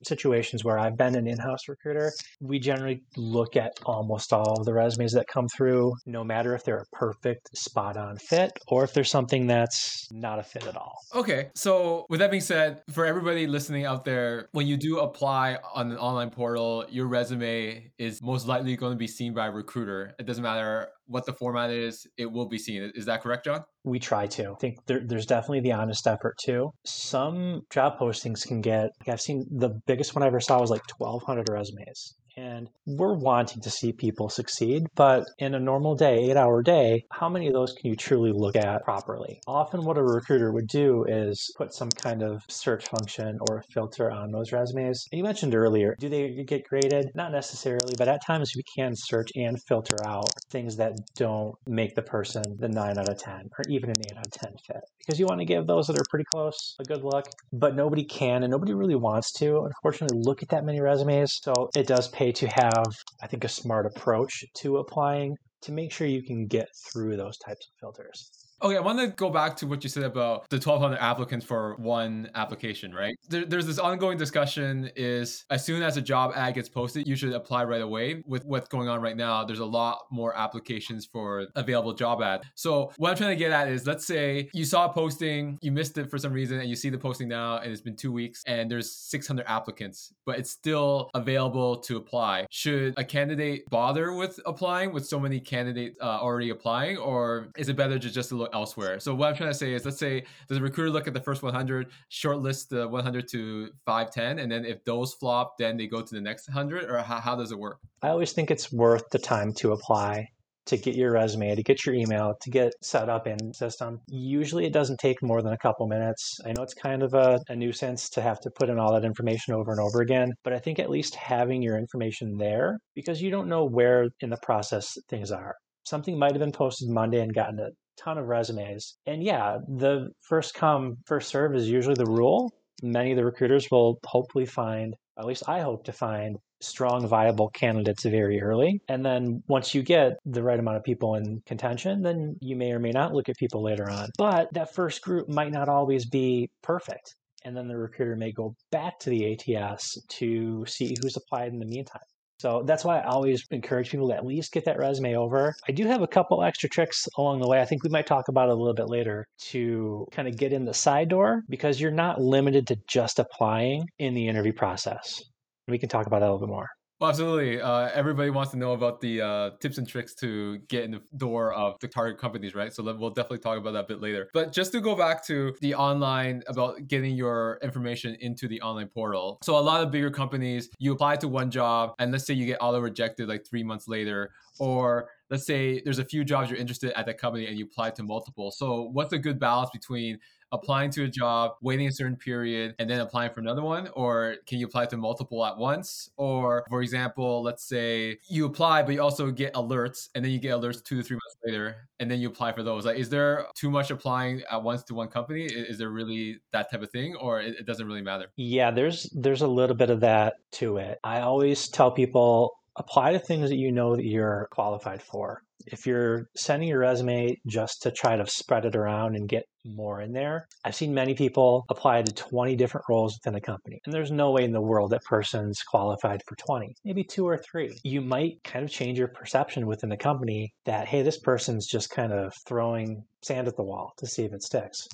situations 0.04 0.64
where 0.64 0.78
I've 0.78 0.98
been 0.98 1.16
an 1.16 1.28
in-house 1.28 1.68
recruiter, 1.68 2.12
we 2.40 2.60
generally 2.60 3.04
look 3.18 3.56
at 3.56 3.74
almost 3.86 4.34
all 4.34 4.60
of 4.60 4.66
the 4.66 4.74
resumes 4.74 5.14
that 5.14 5.28
come 5.28 5.48
through, 5.56 5.94
no 6.06 6.24
matter 6.24 6.54
if 6.56 6.64
they're 6.64 6.78
a 6.82 6.96
perfect 6.96 7.50
spot 7.56 7.98
on 7.98 8.18
fit 8.18 8.52
or 8.68 8.84
if 8.84 8.94
there's 8.94 9.10
something 9.10 9.48
that's 9.48 10.08
not 10.12 10.40
a 10.40 10.44
fit 10.44 10.68
at 10.68 10.76
all. 10.76 10.98
Okay. 11.16 11.50
So 11.56 12.06
with 12.10 12.20
that 12.20 12.32
being 12.32 12.42
said, 12.42 12.82
for 12.92 13.06
everybody 13.06 13.48
listening 13.48 13.86
out 13.86 14.06
there, 14.06 14.48
when 14.52 14.68
you 14.68 14.78
do 14.78 15.00
apply 15.00 15.58
on 15.74 15.92
an 15.92 15.98
online 15.98 16.30
portal, 16.30 16.86
your 16.90 17.08
resume 17.08 17.92
is 17.98 18.22
most 18.22 18.48
likely 18.48 18.76
going 18.76 18.94
to 18.94 18.98
be 18.98 19.08
seen 19.08 19.34
by 19.34 19.48
a 19.48 19.52
recruiter. 19.52 20.14
It 20.20 20.26
doesn't 20.26 20.44
matter 20.44 20.90
what 21.08 21.26
the 21.26 21.34
format 21.34 21.70
is, 21.70 22.08
it 22.18 22.32
will 22.32 22.48
be 22.48 22.58
seen. 22.58 22.92
Is 22.96 23.06
that 23.06 23.22
correct, 23.22 23.46
Jon? 23.46 23.62
We 23.84 24.00
try 24.00 24.28
to. 24.28 24.52
I 24.52 24.56
think 24.60 24.78
there, 24.86 25.02
there's 25.06 25.26
definitely 25.26 25.62
the 25.62 25.74
honest 25.74 26.08
effort 26.08 26.38
too. 26.42 26.72
Some 26.86 27.62
job 27.70 28.00
postings 28.00 28.48
can 28.48 28.62
get, 28.62 28.92
I've 29.08 29.22
seen 29.22 29.46
the 29.52 29.80
biggest 29.88 30.16
one 30.16 30.24
I 30.24 30.28
ever 30.28 30.40
saw 30.40 30.60
was 30.60 30.70
like 30.70 30.84
1,200 30.98 31.50
resumes. 31.50 32.16
And 32.38 32.70
we're 32.86 33.18
wanting 33.18 33.62
to 33.62 33.70
see 33.70 33.92
people 33.92 34.30
succeed, 34.30 34.84
but 34.96 35.26
in 35.38 35.56
a 35.56 35.60
normal 35.60 35.96
day, 35.96 36.30
eight 36.30 36.38
hour 36.38 36.62
day, 36.62 37.04
how 37.12 37.30
many 37.30 37.48
of 37.48 37.54
those 37.54 37.74
can 37.74 37.90
you 37.90 37.96
truly 37.96 38.32
look 38.34 38.56
at 38.56 38.84
properly? 38.84 39.42
Often, 39.48 39.84
what 39.84 39.98
a 39.98 40.04
recruiter 40.04 40.52
would 40.52 40.68
do 40.68 41.06
is 41.08 41.54
put 41.58 41.74
some 41.74 41.90
kind 41.90 42.24
of 42.24 42.42
search 42.50 42.88
function 42.88 43.38
or 43.50 43.64
filter 43.74 44.12
on 44.12 44.32
those 44.32 44.52
resumes. 44.52 45.04
You 45.12 45.24
mentioned 45.24 45.56
earlier, 45.56 45.96
do 46.00 46.10
they 46.10 46.44
get 46.46 46.68
graded? 46.68 47.12
Not 47.16 47.32
necessarily, 47.32 47.96
but 47.98 48.08
at 48.08 48.26
times 48.26 48.54
we 48.56 48.64
can 48.76 48.94
search 48.96 49.30
and 49.36 49.58
filter 49.68 49.98
out 50.06 50.30
things 50.50 50.78
that 50.78 50.94
don't 51.16 51.56
make 51.68 51.96
the 51.96 52.02
person 52.02 52.44
the 52.60 52.70
9 52.70 52.98
out 52.98 53.10
of 53.10 53.18
10 53.18 53.34
or 53.58 53.64
even 53.70 53.90
an 53.90 53.96
8 54.12 54.18
out 54.18 54.28
of 54.28 54.32
10 54.32 54.52
fit 54.68 54.82
because 55.00 55.20
you 55.20 55.26
want 55.26 55.40
to 55.40 55.46
give 55.46 55.68
those 55.68 55.88
that 55.88 55.98
are 56.00 56.06
pretty 56.10 56.26
close 56.32 56.76
a 56.80 56.84
good 56.84 57.04
look, 57.04 57.26
but 57.52 57.76
nobody 57.76 58.04
can 58.04 58.44
and 58.44 58.52
nobody 58.52 58.74
really 58.74 58.96
wants 58.96 59.32
to, 59.34 59.62
unfortunately, 59.66 60.20
look 60.22 60.44
at 60.44 60.50
that 60.50 60.64
many 60.64 60.80
resumes. 60.80 61.40
So 61.42 61.70
it 61.76 61.88
does 61.88 62.08
pay 62.10 62.21
to 62.30 62.48
have, 62.48 62.94
I 63.24 63.28
think, 63.28 63.44
a 63.44 63.50
smart 63.50 63.88
approach 63.88 64.44
to 64.58 64.78
applying 64.78 65.36
to 65.62 65.72
make 65.72 65.92
sure 65.92 66.06
you 66.06 66.24
can 66.24 66.46
get 66.46 66.68
through 66.92 67.18
those 67.18 67.38
types 67.38 67.68
of 67.68 67.74
filters. 67.80 68.30
Okay, 68.64 68.78
I 68.78 68.80
want 68.80 69.00
to 69.00 69.08
go 69.08 69.32
back 69.32 69.56
to 69.58 69.66
what 69.66 69.84
you 69.84 69.90
said 69.90 70.04
about 70.04 70.48
the 70.52 70.58
1,200 70.58 70.98
applicants 70.98 71.44
for 71.44 71.76
one 71.78 72.30
application, 72.36 72.94
right? 72.94 73.16
There, 73.28 73.44
there's 73.44 73.66
this 73.66 73.80
ongoing 73.80 74.20
discussion 74.20 74.92
is 74.96 75.46
as 75.50 75.66
soon 75.66 75.82
as 75.82 75.98
a 75.98 76.02
job 76.02 76.34
ad 76.36 76.54
gets 76.54 76.70
posted, 76.70 77.08
you 77.08 77.16
should 77.16 77.34
apply 77.34 77.64
right 77.64 77.82
away. 77.82 78.22
With 78.28 78.46
what's 78.46 78.68
going 78.70 78.88
on 78.88 79.02
right 79.02 79.18
now, 79.18 79.44
there's 79.44 79.60
a 79.60 79.66
lot 79.66 80.04
more 80.12 80.38
applications 80.38 81.08
for 81.08 81.48
available 81.56 81.94
job 81.94 82.22
ad. 82.22 82.42
So 82.54 82.92
what 82.98 83.10
I'm 83.10 83.18
trying 83.18 83.32
to 83.32 83.36
get 83.36 83.52
at 83.52 83.68
is, 83.68 83.88
let's 83.88 84.06
say 84.06 84.48
you 84.54 84.64
saw 84.64 84.86
a 84.86 84.94
posting, 84.94 85.58
you 85.64 85.72
missed 85.72 85.98
it 85.98 86.12
for 86.12 86.20
some 86.20 86.32
reason, 86.32 86.60
and 86.60 86.70
you 86.70 86.76
see 86.76 86.92
the 86.92 87.00
posting 87.00 87.28
now, 87.28 87.58
and 87.58 87.72
it's 87.72 87.82
been 87.82 87.96
two 87.96 88.12
weeks, 88.12 88.44
and 88.46 88.70
there's 88.70 88.92
600 88.92 89.44
applicants, 89.48 90.14
but 90.24 90.38
it's 90.38 90.52
still 90.52 91.10
available 91.16 91.78
to 91.78 91.98
apply. 91.98 92.46
Should 92.52 92.94
a 92.98 93.04
candidate 93.04 93.68
bother 93.72 94.14
with 94.14 94.40
applying 94.46 94.94
with 94.94 95.08
so 95.08 95.20
many 95.20 95.40
candidates 95.40 95.98
uh, 96.00 96.20
already 96.22 96.52
applying, 96.52 96.98
or 96.98 97.50
is 97.58 97.68
it 97.68 97.76
better 97.76 97.98
to 97.98 98.10
just 98.12 98.32
look 98.32 98.51
elsewhere. 98.54 99.00
So 99.00 99.14
what 99.14 99.30
I'm 99.30 99.36
trying 99.36 99.52
to 99.52 99.58
say 99.58 99.74
is, 99.74 99.86
let's 99.86 99.98
say 99.98 100.24
does 100.48 100.58
a 100.58 100.62
recruiter 100.62 100.90
look 100.90 101.08
at 101.08 101.14
the 101.14 101.22
first 101.22 101.44
100, 101.44 101.88
shortlist 102.12 102.70
the 102.70 102.88
100 102.88 103.28
to 103.30 103.70
510, 103.86 104.40
and 104.40 104.52
then 104.52 104.66
if 104.66 104.84
those 104.86 105.14
flop, 105.14 105.58
then 105.58 105.78
they 105.78 105.88
go 105.88 106.02
to 106.02 106.16
the 106.16 106.22
next 106.22 106.48
100, 106.50 106.90
or 106.90 106.98
how, 107.00 107.20
how 107.20 107.36
does 107.36 107.52
it 107.52 107.60
work? 107.60 107.80
I 108.02 108.10
always 108.10 108.34
think 108.34 108.52
it's 108.52 108.72
worth 108.72 109.04
the 109.12 109.20
time 109.20 109.54
to 109.56 109.72
apply 109.72 110.28
to 110.68 110.78
get 110.78 110.96
your 110.96 111.12
resume, 111.12 111.56
to 111.56 111.64
get 111.64 111.86
your 111.86 111.96
email, 111.96 112.34
to 112.42 112.50
get 112.50 112.74
set 112.84 113.10
up 113.10 113.28
in 113.28 113.54
system. 113.54 114.00
Usually 114.08 114.66
it 114.66 114.74
doesn't 114.74 115.00
take 115.00 115.22
more 115.22 115.42
than 115.42 115.54
a 115.54 115.58
couple 115.58 115.88
minutes. 115.88 116.40
I 116.46 116.54
know 116.54 116.64
it's 116.64 116.74
kind 116.74 117.04
of 117.04 117.14
a, 117.14 117.40
a, 117.50 117.56
nuisance 117.56 118.10
to 118.12 118.22
have 118.22 118.40
to 118.42 118.52
put 118.52 118.70
in 118.70 118.80
all 118.80 118.94
that 118.94 119.06
information 119.06 119.54
over 119.54 119.72
and 119.72 119.80
over 119.80 120.02
again, 120.02 120.34
but 120.44 120.54
I 120.54 120.60
think 120.60 120.80
at 120.80 120.90
least 120.90 121.16
having 121.16 121.62
your 121.62 121.78
information 121.78 122.38
there 122.38 122.78
because 122.96 123.22
you 123.22 123.32
don't 123.32 123.50
know 123.50 123.66
where 123.66 124.08
in 124.22 124.30
the 124.30 124.38
process 124.44 124.98
things 125.10 125.32
are. 125.32 125.56
Something 125.84 126.18
might 126.18 126.32
have 126.32 126.40
been 126.40 126.52
posted 126.52 126.90
Monday 126.90 127.22
and 127.22 127.34
gotten 127.34 127.60
a 127.60 127.70
ton 128.04 128.18
of 128.18 128.28
resumes. 128.28 128.96
And 129.06 129.24
yeah, 129.24 129.58
the 129.68 130.10
first 130.22 130.54
come, 130.54 130.98
first 131.06 131.30
serve 131.30 131.56
is 131.56 131.70
usually 131.70 131.96
the 131.96 132.06
rule. 132.06 132.52
Many 132.84 133.12
of 133.12 133.18
the 133.18 133.26
recruiters 133.26 133.70
will 133.70 134.00
hopefully 134.06 134.46
find, 134.46 134.96
at 135.20 135.26
least 135.26 135.44
I 135.48 135.62
hope 135.62 135.86
to 135.86 135.92
find, 135.92 136.38
strong, 136.62 137.08
viable 137.08 137.50
candidates 137.50 138.04
very 138.04 138.42
early. 138.42 138.82
And 138.88 139.06
then 139.06 139.44
once 139.48 139.74
you 139.74 139.84
get 139.84 140.14
the 140.26 140.44
right 140.44 140.60
amount 140.60 140.78
of 140.78 140.84
people 140.84 141.16
in 141.16 141.42
contention, 141.46 142.02
then 142.02 142.36
you 142.40 142.56
may 142.56 142.72
or 142.72 142.80
may 142.80 142.92
not 142.92 143.14
look 143.14 143.30
at 143.30 143.36
people 143.38 143.64
later 143.64 143.90
on. 143.90 144.10
But 144.18 144.54
that 144.54 144.74
first 144.74 145.02
group 145.02 145.28
might 145.28 145.52
not 145.52 145.70
always 145.70 146.06
be 146.06 146.50
perfect. 146.62 147.16
And 147.44 147.58
then 147.58 147.68
the 147.68 147.78
recruiter 147.78 148.16
may 148.16 148.32
go 148.32 148.56
back 148.72 149.00
to 149.00 149.10
the 149.10 149.34
ATS 149.34 149.98
to 150.20 150.64
see 150.68 150.96
who's 151.02 151.18
applied 151.18 151.52
in 151.52 151.60
the 151.60 151.66
meantime. 151.66 152.02
So 152.42 152.64
that's 152.66 152.84
why 152.84 152.98
I 152.98 153.04
always 153.04 153.46
encourage 153.52 153.92
people 153.92 154.08
to 154.08 154.16
at 154.16 154.26
least 154.26 154.52
get 154.52 154.66
that 154.66 154.80
resume 154.80 155.16
over. 155.16 155.54
I 155.70 155.72
do 155.74 155.86
have 155.86 156.02
a 156.02 156.08
couple 156.08 156.42
extra 156.42 156.68
tricks 156.68 157.08
along 157.20 157.40
the 157.40 157.48
way. 157.48 157.62
I 157.62 157.66
think 157.66 157.84
we 157.84 157.90
might 157.92 158.08
talk 158.08 158.30
about 158.30 158.50
it 158.50 158.54
a 158.54 158.56
little 158.56 158.74
bit 158.74 158.90
later 158.90 159.28
to 159.52 160.08
kind 160.12 160.28
of 160.28 160.38
get 160.38 160.52
in 160.52 160.66
the 160.66 160.74
side 160.74 161.08
door 161.08 161.44
because 161.50 161.80
you're 161.80 161.92
not 161.92 162.20
limited 162.20 162.66
to 162.66 162.78
just 162.88 163.20
applying 163.20 163.86
in 164.00 164.16
the 164.16 164.28
interview 164.28 164.54
process. 164.54 165.22
We 165.68 165.78
can 165.78 165.88
talk 165.88 166.08
about 166.08 166.22
that 166.22 166.30
a 166.30 166.34
little 166.34 166.48
bit 166.48 166.52
more. 166.52 166.68
Well, 167.02 167.10
absolutely. 167.10 167.60
Uh, 167.60 167.90
everybody 167.96 168.30
wants 168.30 168.52
to 168.52 168.58
know 168.58 168.74
about 168.74 169.02
the 169.02 169.22
uh, 169.22 169.50
tips 169.60 169.80
and 169.80 169.90
tricks 169.90 170.14
to 170.18 170.60
get 170.68 170.84
in 170.84 170.92
the 170.92 171.02
door 171.18 171.52
of 171.52 171.80
the 171.80 171.88
target 171.88 172.20
companies, 172.20 172.54
right? 172.54 172.72
So 172.72 172.84
we'll 172.84 173.10
definitely 173.10 173.40
talk 173.40 173.58
about 173.58 173.72
that 173.72 173.86
a 173.86 173.88
bit 173.88 174.02
later. 174.02 174.30
But 174.36 174.54
just 174.54 174.72
to 174.74 174.82
go 174.82 174.96
back 174.96 175.26
to 175.26 175.56
the 175.62 175.74
online 175.74 176.44
about 176.46 176.88
getting 176.88 177.16
your 177.16 177.58
information 177.64 178.16
into 178.20 178.48
the 178.48 178.62
online 178.62 178.88
portal. 178.88 179.40
So 179.42 179.58
a 179.58 179.60
lot 179.60 179.82
of 179.82 179.90
bigger 179.90 180.12
companies, 180.12 180.70
you 180.78 180.94
apply 180.94 181.16
to 181.16 181.28
one 181.28 181.50
job, 181.50 181.96
and 181.98 182.12
let's 182.12 182.28
say 182.28 182.36
you 182.36 182.46
get 182.46 182.60
auto 182.62 182.80
rejected 182.80 183.28
like 183.28 183.48
three 183.48 183.64
months 183.64 183.88
later, 183.88 184.30
or 184.60 185.10
let's 185.32 185.48
say 185.48 185.82
there's 185.84 185.98
a 185.98 186.06
few 186.06 186.24
jobs 186.24 186.52
you're 186.52 186.60
interested 186.60 186.96
at 186.96 187.08
that 187.08 187.18
company 187.18 187.48
and 187.48 187.58
you 187.58 187.66
apply 187.66 187.90
to 187.90 188.04
multiple. 188.04 188.52
So 188.52 188.90
what's 188.94 189.12
a 189.12 189.18
good 189.18 189.40
balance 189.40 189.72
between 189.74 190.20
applying 190.52 190.92
to 190.92 191.04
a 191.04 191.08
job, 191.08 191.52
waiting 191.62 191.88
a 191.88 191.92
certain 191.92 192.16
period, 192.16 192.76
and 192.80 192.90
then 192.90 193.00
applying 193.00 193.34
for 193.34 193.40
another 193.40 193.62
one? 193.62 193.90
Or 193.94 194.36
can 194.48 194.60
you 194.60 194.66
apply 194.66 194.88
to 194.88 194.98
multiple 194.98 195.46
at 195.46 195.58
once? 195.58 196.10
Or, 196.18 196.66
for 196.70 196.82
example, 196.82 197.42
let's 197.42 197.64
say 197.64 198.18
you 198.30 198.46
apply, 198.46 198.84
but 198.84 198.94
you 198.94 199.02
also 199.02 199.32
get 199.32 199.54
alerts, 199.54 200.10
and 200.16 200.24
then 200.24 200.32
you 200.32 200.40
get 200.40 200.52
alerts 200.52 200.84
two 200.84 200.98
to 200.98 201.04
three 201.04 201.16
months 201.16 201.38
later, 201.46 201.88
and 202.00 202.10
then 202.10 202.20
you 202.20 202.28
apply 202.28 202.52
for 202.54 202.64
those. 202.64 202.86
Like, 202.86 202.98
is 202.98 203.10
there 203.10 203.46
too 203.56 203.70
much 203.70 203.92
applying 203.92 204.42
at 204.52 204.62
once 204.62 204.84
to 204.84 204.94
one 204.94 205.08
company? 205.08 205.46
Is 205.46 205.78
there 205.78 205.90
really 205.90 206.40
that 206.52 206.72
type 206.72 206.82
of 206.82 206.92
thing, 206.92 207.16
or 207.16 207.42
it 207.42 207.66
doesn't 207.66 207.86
really 207.86 208.02
matter? 208.02 208.28
Yeah, 208.36 208.72
there's 208.72 209.10
there's 209.16 209.42
a 209.42 209.48
little 209.48 209.76
bit 209.76 209.90
of 209.90 210.02
that 210.02 210.36
to 210.54 210.78
it. 210.78 211.00
I 211.04 211.22
always 211.22 211.68
tell 211.70 211.92
people 211.92 212.52
apply 212.78 213.12
to 213.14 213.20
things 213.20 213.50
that 213.50 213.58
you 213.58 213.72
know 213.72 213.96
that 213.96 214.06
you're 214.06 214.48
qualified 214.52 215.02
for. 215.02 215.44
If 215.68 215.86
you're 215.86 216.28
sending 216.36 216.70
your 216.70 216.80
resume 216.80 217.38
just 217.48 217.82
to 217.84 217.92
try 217.92 218.16
to 218.16 218.26
spread 218.28 218.66
it 218.66 218.76
around 218.76 219.16
and 219.16 219.28
get 219.28 219.44
more 219.66 220.02
in 220.02 220.12
there, 220.12 220.48
I've 220.66 220.76
seen 220.76 220.94
many 220.94 221.14
people 221.14 221.66
apply 221.70 222.02
to 222.02 222.14
20 222.14 222.56
different 222.56 222.86
roles 222.90 223.18
within 223.18 223.38
a 223.38 223.42
company. 223.42 223.80
And 223.86 223.94
there's 223.94 224.12
no 224.12 224.32
way 224.32 224.44
in 224.44 224.52
the 224.52 224.62
world 224.62 224.92
that 224.92 225.04
person's 225.04 225.62
qualified 225.62 226.22
for 226.28 226.36
20, 226.36 226.76
maybe 226.84 227.04
two 227.04 227.28
or 227.28 227.38
three. 227.38 227.78
You 227.84 228.02
might 228.02 228.44
kind 228.44 228.66
of 228.66 228.72
change 228.72 228.98
your 228.98 229.08
perception 229.08 229.68
within 229.68 229.90
the 229.90 229.98
company 229.98 230.54
that, 230.66 230.88
hey, 230.88 231.02
this 231.02 231.20
person's 231.20 231.68
just 231.68 231.90
kind 231.90 232.12
of 232.12 232.34
throwing 232.48 233.04
sand 233.22 233.48
at 233.48 233.56
the 233.56 233.64
wall 233.64 233.94
to 233.98 234.08
see 234.08 234.24
if 234.24 234.34
it 234.34 234.44
sticks. 234.44 234.88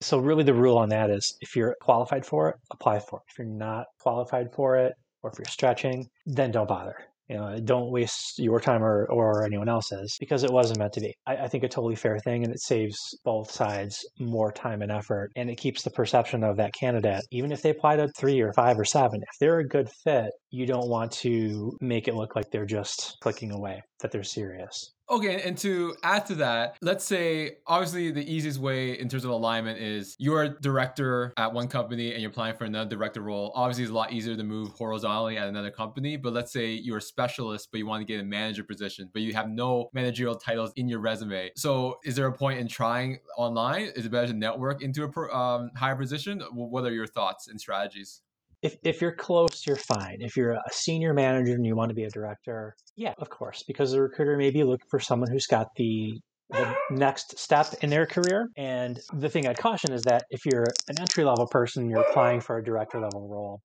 So, 0.00 0.18
really, 0.18 0.44
the 0.44 0.54
rule 0.54 0.76
on 0.76 0.88
that 0.90 1.08
is 1.08 1.36
if 1.40 1.56
you're 1.56 1.76
qualified 1.80 2.26
for 2.26 2.50
it, 2.50 2.56
apply 2.70 2.98
for 2.98 3.20
it. 3.20 3.30
If 3.30 3.38
you're 3.38 3.46
not 3.46 3.86
qualified 4.00 4.52
for 4.52 4.76
it, 4.76 4.92
or 5.22 5.30
if 5.30 5.38
you're 5.38 5.46
stretching, 5.46 6.10
then 6.26 6.50
don't 6.50 6.68
bother 6.68 6.96
You 7.28 7.36
know, 7.36 7.58
don't 7.64 7.90
waste 7.90 8.38
your 8.38 8.60
time 8.60 8.82
or, 8.82 9.06
or 9.06 9.44
anyone 9.44 9.68
else's 9.68 10.16
because 10.20 10.44
it 10.44 10.52
wasn't 10.52 10.78
meant 10.78 10.92
to 10.94 11.00
be. 11.00 11.14
I, 11.26 11.36
I 11.36 11.48
think 11.48 11.64
a 11.64 11.68
totally 11.68 11.96
fair 11.96 12.18
thing 12.18 12.44
and 12.44 12.52
it 12.52 12.60
saves 12.60 12.98
both 13.24 13.50
sides 13.50 14.04
more 14.18 14.52
time 14.52 14.82
and 14.82 14.92
effort 14.92 15.30
and 15.36 15.48
it 15.50 15.56
keeps 15.56 15.82
the 15.82 15.90
perception 15.90 16.44
of 16.44 16.56
that 16.58 16.74
candidate, 16.74 17.22
even 17.30 17.52
if 17.52 17.62
they 17.62 17.70
applied 17.70 17.96
to 17.96 18.08
three 18.08 18.40
or 18.40 18.52
five 18.52 18.78
or 18.78 18.84
seven, 18.84 19.22
if 19.22 19.38
they're 19.40 19.60
a 19.60 19.68
good 19.68 19.88
fit, 20.04 20.30
you 20.50 20.66
don't 20.66 20.88
want 20.88 21.12
to 21.12 21.76
make 21.80 22.08
it 22.08 22.14
look 22.14 22.36
like 22.36 22.50
they're 22.50 22.66
just 22.66 23.16
clicking 23.20 23.52
away, 23.52 23.82
that 24.00 24.12
they're 24.12 24.22
serious. 24.22 24.93
Okay, 25.10 25.42
and 25.42 25.56
to 25.58 25.94
add 26.02 26.24
to 26.26 26.34
that, 26.36 26.76
let's 26.80 27.04
say 27.04 27.58
obviously 27.66 28.10
the 28.10 28.24
easiest 28.24 28.58
way 28.58 28.98
in 28.98 29.06
terms 29.06 29.24
of 29.24 29.30
alignment 29.30 29.78
is 29.78 30.16
you're 30.18 30.44
a 30.44 30.60
director 30.60 31.34
at 31.36 31.52
one 31.52 31.68
company 31.68 32.12
and 32.12 32.22
you're 32.22 32.30
applying 32.30 32.56
for 32.56 32.64
another 32.64 32.88
director 32.88 33.20
role. 33.20 33.52
Obviously, 33.54 33.84
it's 33.84 33.90
a 33.90 33.94
lot 33.94 34.12
easier 34.14 34.34
to 34.34 34.42
move 34.42 34.70
horizontally 34.70 35.36
at 35.36 35.46
another 35.46 35.70
company, 35.70 36.16
but 36.16 36.32
let's 36.32 36.52
say 36.52 36.70
you're 36.70 36.98
a 36.98 37.02
specialist, 37.02 37.68
but 37.70 37.78
you 37.78 37.86
want 37.86 38.00
to 38.00 38.06
get 38.10 38.18
a 38.18 38.24
manager 38.24 38.64
position, 38.64 39.10
but 39.12 39.20
you 39.20 39.34
have 39.34 39.50
no 39.50 39.90
managerial 39.92 40.36
titles 40.36 40.72
in 40.76 40.88
your 40.88 41.00
resume. 41.00 41.50
So, 41.54 41.98
is 42.04 42.16
there 42.16 42.26
a 42.26 42.32
point 42.32 42.58
in 42.58 42.66
trying 42.66 43.18
online? 43.36 43.92
Is 43.94 44.06
it 44.06 44.10
better 44.10 44.28
to 44.28 44.32
network 44.32 44.82
into 44.82 45.04
a 45.04 45.36
um, 45.36 45.70
higher 45.76 45.96
position? 45.96 46.40
What 46.52 46.84
are 46.84 46.92
your 46.92 47.06
thoughts 47.06 47.48
and 47.48 47.60
strategies? 47.60 48.22
If, 48.64 48.76
if 48.82 49.02
you're 49.02 49.14
close, 49.14 49.66
you're 49.66 49.76
fine. 49.76 50.16
If 50.20 50.36
you're 50.38 50.52
a 50.52 50.62
senior 50.72 51.12
manager 51.12 51.52
and 51.52 51.66
you 51.66 51.76
want 51.76 51.90
to 51.90 51.94
be 51.94 52.04
a 52.04 52.10
director, 52.10 52.74
yeah, 52.96 53.12
of 53.18 53.28
course, 53.28 53.62
because 53.66 53.92
the 53.92 54.00
recruiter 54.00 54.38
may 54.38 54.50
be 54.50 54.64
looking 54.64 54.86
for 54.90 54.98
someone 54.98 55.30
who's 55.30 55.46
got 55.46 55.68
the 55.76 56.18
the 56.50 56.74
next 56.90 57.38
step 57.38 57.74
in 57.82 57.90
their 57.90 58.06
career. 58.06 58.48
And 58.56 59.00
the 59.12 59.28
thing 59.28 59.46
I'd 59.46 59.58
caution 59.58 59.92
is 59.92 60.02
that 60.02 60.24
if 60.30 60.44
you're 60.46 60.66
an 60.88 60.98
entry 60.98 61.24
level 61.24 61.46
person, 61.46 61.88
you're 61.88 62.02
applying 62.02 62.40
for 62.40 62.58
a 62.58 62.64
director 62.64 63.00
level 63.00 63.28
role, 63.28 63.60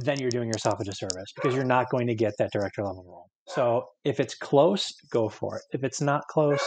then 0.00 0.20
you're 0.20 0.30
doing 0.30 0.48
yourself 0.48 0.80
a 0.80 0.84
disservice 0.84 1.32
because 1.34 1.54
you're 1.54 1.64
not 1.64 1.90
going 1.90 2.06
to 2.06 2.14
get 2.14 2.34
that 2.38 2.50
director 2.52 2.82
level 2.82 3.04
role. 3.06 3.26
So 3.48 3.84
if 4.04 4.20
it's 4.20 4.34
close, 4.34 4.92
go 5.10 5.28
for 5.28 5.56
it. 5.56 5.62
If 5.72 5.84
it's 5.84 6.00
not 6.00 6.22
close, 6.28 6.62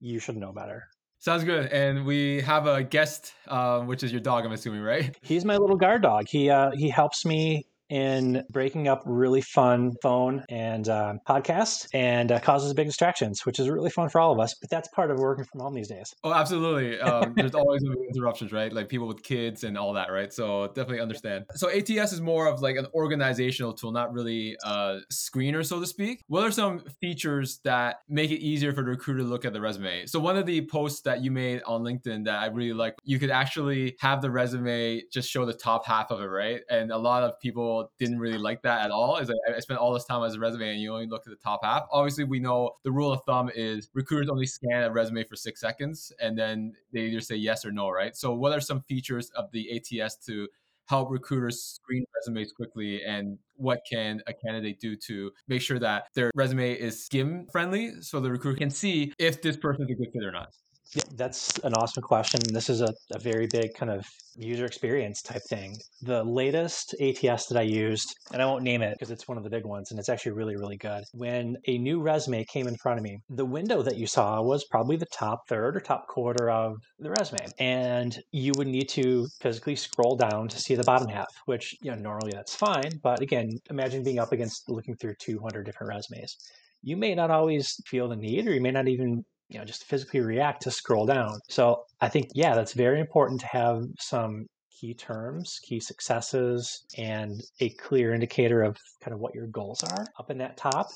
you 0.00 0.18
should 0.18 0.36
know 0.36 0.52
better. 0.52 0.82
Sounds 1.22 1.44
good. 1.44 1.66
And 1.66 2.04
we 2.04 2.40
have 2.40 2.66
a 2.66 2.82
guest, 2.82 3.32
uh, 3.46 3.82
which 3.82 4.02
is 4.02 4.10
your 4.10 4.20
dog, 4.20 4.44
I'm 4.44 4.50
assuming, 4.50 4.82
right? 4.82 5.16
He's 5.22 5.44
my 5.44 5.56
little 5.56 5.76
guard 5.76 6.02
dog. 6.02 6.26
He 6.28 6.50
uh, 6.50 6.72
he 6.72 6.88
helps 6.88 7.24
me 7.24 7.64
in 7.92 8.42
breaking 8.50 8.88
up 8.88 9.02
really 9.04 9.42
fun 9.42 9.92
phone 10.00 10.42
and 10.48 10.88
uh, 10.88 11.12
podcasts 11.28 11.86
and 11.92 12.32
uh, 12.32 12.40
causes 12.40 12.72
big 12.72 12.86
distractions, 12.86 13.44
which 13.44 13.60
is 13.60 13.68
really 13.68 13.90
fun 13.90 14.08
for 14.08 14.18
all 14.18 14.32
of 14.32 14.40
us. 14.40 14.54
But 14.58 14.70
that's 14.70 14.88
part 14.88 15.10
of 15.10 15.18
working 15.18 15.44
from 15.44 15.60
home 15.60 15.74
these 15.74 15.88
days. 15.88 16.14
Oh, 16.24 16.32
absolutely. 16.32 16.98
Um, 16.98 17.34
there's 17.36 17.54
always 17.54 17.82
interruptions, 17.82 18.50
right? 18.50 18.72
Like 18.72 18.88
people 18.88 19.06
with 19.06 19.22
kids 19.22 19.62
and 19.64 19.76
all 19.76 19.92
that, 19.92 20.10
right? 20.10 20.32
So 20.32 20.68
definitely 20.68 21.00
understand. 21.00 21.44
So 21.54 21.68
ATS 21.68 22.14
is 22.14 22.22
more 22.22 22.46
of 22.46 22.62
like 22.62 22.76
an 22.76 22.86
organizational 22.94 23.74
tool, 23.74 23.92
not 23.92 24.10
really 24.10 24.56
a 24.64 25.00
screener, 25.12 25.64
so 25.64 25.78
to 25.78 25.86
speak. 25.86 26.24
What 26.28 26.44
are 26.44 26.50
some 26.50 26.80
features 26.98 27.60
that 27.64 27.96
make 28.08 28.30
it 28.30 28.40
easier 28.40 28.72
for 28.72 28.82
the 28.82 28.88
recruiter 28.88 29.20
to 29.20 29.26
look 29.26 29.44
at 29.44 29.52
the 29.52 29.60
resume? 29.60 30.06
So 30.06 30.18
one 30.18 30.38
of 30.38 30.46
the 30.46 30.66
posts 30.66 31.02
that 31.02 31.22
you 31.22 31.30
made 31.30 31.60
on 31.66 31.82
LinkedIn 31.82 32.24
that 32.24 32.38
I 32.38 32.46
really 32.46 32.72
like, 32.72 32.94
you 33.04 33.18
could 33.18 33.30
actually 33.30 33.96
have 34.00 34.22
the 34.22 34.30
resume 34.30 35.02
just 35.12 35.28
show 35.28 35.44
the 35.44 35.52
top 35.52 35.84
half 35.84 36.10
of 36.10 36.22
it, 36.22 36.24
right? 36.24 36.62
And 36.70 36.90
a 36.90 36.96
lot 36.96 37.22
of 37.22 37.38
people 37.38 37.81
didn't 37.98 38.18
really 38.18 38.38
like 38.38 38.62
that 38.62 38.84
at 38.84 38.90
all. 38.90 39.16
Is 39.16 39.30
I 39.30 39.58
spent 39.60 39.80
all 39.80 39.92
this 39.92 40.04
time 40.04 40.22
as 40.24 40.34
a 40.34 40.38
resume 40.38 40.70
and 40.70 40.80
you 40.80 40.92
only 40.92 41.06
look 41.06 41.22
at 41.26 41.30
the 41.30 41.36
top 41.36 41.60
half. 41.64 41.84
Obviously, 41.90 42.24
we 42.24 42.40
know 42.40 42.72
the 42.84 42.92
rule 42.92 43.12
of 43.12 43.20
thumb 43.26 43.50
is 43.54 43.90
recruiters 43.94 44.28
only 44.28 44.46
scan 44.46 44.84
a 44.84 44.90
resume 44.90 45.24
for 45.24 45.36
six 45.36 45.60
seconds 45.60 46.12
and 46.20 46.38
then 46.38 46.74
they 46.92 47.00
either 47.00 47.20
say 47.20 47.36
yes 47.36 47.64
or 47.64 47.72
no, 47.72 47.90
right? 47.90 48.16
So, 48.16 48.34
what 48.34 48.52
are 48.52 48.60
some 48.60 48.82
features 48.82 49.30
of 49.36 49.50
the 49.52 49.82
ATS 50.00 50.16
to 50.26 50.48
help 50.88 51.10
recruiters 51.10 51.62
screen 51.62 52.04
resumes 52.16 52.52
quickly 52.52 53.02
and 53.04 53.38
what 53.54 53.80
can 53.88 54.20
a 54.26 54.32
candidate 54.32 54.80
do 54.80 54.96
to 54.96 55.30
make 55.48 55.62
sure 55.62 55.78
that 55.78 56.06
their 56.14 56.30
resume 56.34 56.72
is 56.72 57.04
skim 57.04 57.46
friendly 57.52 58.00
so 58.00 58.20
the 58.20 58.30
recruiter 58.30 58.58
can 58.58 58.70
see 58.70 59.12
if 59.18 59.40
this 59.40 59.56
person 59.56 59.84
is 59.84 59.90
a 59.90 59.94
good 59.94 60.12
fit 60.12 60.24
or 60.24 60.32
not 60.32 60.52
yeah, 60.94 61.02
that's 61.16 61.58
an 61.60 61.72
awesome 61.74 62.02
question. 62.02 62.40
This 62.52 62.68
is 62.68 62.82
a, 62.82 62.92
a 63.12 63.18
very 63.18 63.46
big 63.46 63.70
kind 63.74 63.90
of 63.90 64.04
user 64.36 64.66
experience 64.66 65.22
type 65.22 65.42
thing. 65.48 65.74
The 66.02 66.22
latest 66.22 66.94
ATS 67.00 67.46
that 67.46 67.56
I 67.56 67.62
used, 67.62 68.14
and 68.32 68.42
I 68.42 68.46
won't 68.46 68.62
name 68.62 68.82
it 68.82 68.94
because 68.98 69.10
it's 69.10 69.26
one 69.26 69.38
of 69.38 69.44
the 69.44 69.50
big 69.50 69.64
ones 69.64 69.90
and 69.90 69.98
it's 69.98 70.10
actually 70.10 70.32
really, 70.32 70.56
really 70.56 70.76
good. 70.76 71.02
When 71.14 71.56
a 71.66 71.78
new 71.78 72.02
resume 72.02 72.44
came 72.44 72.68
in 72.68 72.76
front 72.76 72.98
of 72.98 73.04
me, 73.04 73.18
the 73.30 73.46
window 73.46 73.82
that 73.82 73.96
you 73.96 74.06
saw 74.06 74.42
was 74.42 74.66
probably 74.70 74.96
the 74.96 75.06
top 75.06 75.40
third 75.48 75.76
or 75.76 75.80
top 75.80 76.06
quarter 76.08 76.50
of 76.50 76.74
the 76.98 77.10
resume. 77.10 77.46
And 77.58 78.18
you 78.30 78.52
would 78.56 78.68
need 78.68 78.90
to 78.90 79.26
physically 79.40 79.76
scroll 79.76 80.16
down 80.16 80.48
to 80.48 80.58
see 80.58 80.74
the 80.74 80.84
bottom 80.84 81.08
half, 81.08 81.28
which, 81.46 81.74
you 81.80 81.90
know, 81.90 81.96
normally 81.96 82.32
that's 82.32 82.54
fine. 82.54 82.90
But 83.02 83.22
again, 83.22 83.48
imagine 83.70 84.02
being 84.02 84.18
up 84.18 84.32
against 84.32 84.68
looking 84.68 84.96
through 84.96 85.14
200 85.20 85.64
different 85.64 85.88
resumes 85.90 86.36
you 86.84 86.96
may 86.96 87.14
not 87.14 87.30
always 87.30 87.76
feel 87.86 88.08
the 88.08 88.16
need 88.16 88.44
or 88.48 88.52
you 88.52 88.60
may 88.60 88.72
not 88.72 88.88
even 88.88 89.24
you 89.52 89.58
know 89.58 89.64
just 89.64 89.84
physically 89.84 90.20
react 90.20 90.62
to 90.62 90.70
scroll 90.70 91.06
down 91.06 91.38
so 91.48 91.82
i 92.00 92.08
think 92.08 92.26
yeah 92.34 92.54
that's 92.54 92.72
very 92.72 93.00
important 93.00 93.40
to 93.40 93.46
have 93.46 93.82
some 93.98 94.46
key 94.80 94.94
terms 94.94 95.58
key 95.62 95.78
successes 95.78 96.84
and 96.96 97.40
a 97.60 97.68
clear 97.70 98.14
indicator 98.14 98.62
of 98.62 98.76
kind 99.02 99.14
of 99.14 99.20
what 99.20 99.34
your 99.34 99.46
goals 99.48 99.82
are 99.84 100.06
up 100.18 100.30
in 100.30 100.38
that 100.38 100.56
top 100.56 100.88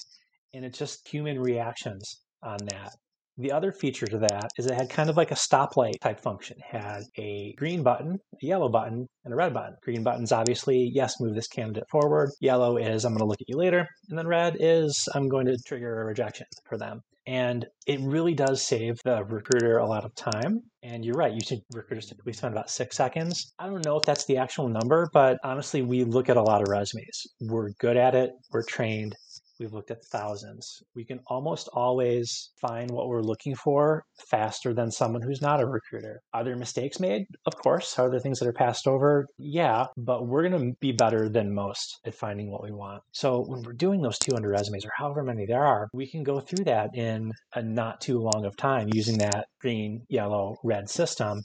and 0.54 0.64
it's 0.64 0.78
just 0.78 1.06
human 1.08 1.38
reactions 1.40 2.22
on 2.42 2.58
that 2.70 2.92
the 3.38 3.52
other 3.52 3.70
feature 3.70 4.06
to 4.06 4.18
that 4.18 4.48
is 4.56 4.64
it 4.66 4.74
had 4.74 4.88
kind 4.88 5.10
of 5.10 5.16
like 5.18 5.30
a 5.30 5.34
stoplight 5.34 6.00
type 6.00 6.18
function. 6.20 6.56
It 6.56 6.78
had 6.78 7.02
a 7.18 7.52
green 7.58 7.82
button, 7.82 8.18
a 8.42 8.46
yellow 8.46 8.70
button, 8.70 9.06
and 9.24 9.34
a 9.34 9.36
red 9.36 9.52
button. 9.52 9.76
Green 9.82 10.02
button's 10.02 10.32
obviously, 10.32 10.90
yes, 10.94 11.20
move 11.20 11.34
this 11.34 11.46
candidate 11.46 11.84
forward. 11.90 12.30
Yellow 12.40 12.78
is 12.78 13.04
I'm 13.04 13.12
going 13.12 13.18
to 13.18 13.26
look 13.26 13.42
at 13.42 13.48
you 13.48 13.58
later. 13.58 13.86
And 14.08 14.18
then 14.18 14.26
red 14.26 14.56
is 14.58 15.06
I'm 15.14 15.28
going 15.28 15.44
to 15.46 15.58
trigger 15.66 16.00
a 16.00 16.06
rejection 16.06 16.46
for 16.64 16.78
them. 16.78 17.02
And 17.26 17.66
it 17.86 18.00
really 18.00 18.34
does 18.34 18.62
save 18.62 19.00
the 19.04 19.24
recruiter 19.24 19.78
a 19.78 19.86
lot 19.86 20.04
of 20.04 20.14
time. 20.14 20.62
And 20.82 21.04
you're 21.04 21.16
right, 21.16 21.32
you 21.32 21.40
should 21.40 21.60
recruiters 21.72 22.06
typically 22.06 22.32
spend 22.32 22.54
about 22.54 22.70
six 22.70 22.96
seconds. 22.96 23.52
I 23.58 23.66
don't 23.66 23.84
know 23.84 23.96
if 23.96 24.04
that's 24.04 24.26
the 24.26 24.36
actual 24.36 24.68
number, 24.68 25.08
but 25.12 25.38
honestly, 25.42 25.82
we 25.82 26.04
look 26.04 26.28
at 26.28 26.36
a 26.36 26.42
lot 26.42 26.62
of 26.62 26.68
resumes. 26.68 27.26
We're 27.40 27.70
good 27.80 27.96
at 27.96 28.14
it, 28.14 28.30
we're 28.52 28.62
trained. 28.62 29.16
We've 29.58 29.72
looked 29.72 29.90
at 29.90 30.04
thousands. 30.04 30.82
We 30.94 31.04
can 31.04 31.20
almost 31.26 31.68
always 31.72 32.50
find 32.60 32.90
what 32.90 33.08
we're 33.08 33.22
looking 33.22 33.54
for 33.54 34.04
faster 34.28 34.74
than 34.74 34.90
someone 34.90 35.22
who's 35.22 35.42
not 35.42 35.60
a 35.60 35.66
recruiter. 35.66 36.20
Are 36.32 36.44
there 36.44 36.56
mistakes 36.56 37.00
made? 37.00 37.26
Of 37.46 37.56
course. 37.56 37.98
Are 37.98 38.10
there 38.10 38.20
things 38.20 38.38
that 38.38 38.48
are 38.48 38.52
passed 38.52 38.86
over? 38.86 39.26
Yeah, 39.38 39.86
but 39.96 40.26
we're 40.26 40.48
going 40.48 40.70
to 40.72 40.76
be 40.80 40.92
better 40.92 41.28
than 41.28 41.54
most 41.54 42.00
at 42.04 42.14
finding 42.14 42.50
what 42.50 42.62
we 42.62 42.72
want. 42.72 43.02
So 43.12 43.44
when 43.46 43.62
we're 43.62 43.72
doing 43.72 44.02
those 44.02 44.18
200 44.18 44.48
resumes 44.48 44.84
or 44.84 44.92
however 44.96 45.22
many 45.22 45.46
there 45.46 45.64
are, 45.64 45.88
we 45.92 46.06
can 46.06 46.22
go 46.22 46.40
through 46.40 46.64
that 46.64 46.90
in 46.94 47.32
a 47.54 47.62
not 47.62 48.00
too 48.00 48.18
long 48.18 48.44
of 48.44 48.56
time 48.56 48.88
using 48.92 49.18
that 49.18 49.46
green, 49.60 50.02
yellow, 50.08 50.56
red 50.62 50.88
system 50.90 51.42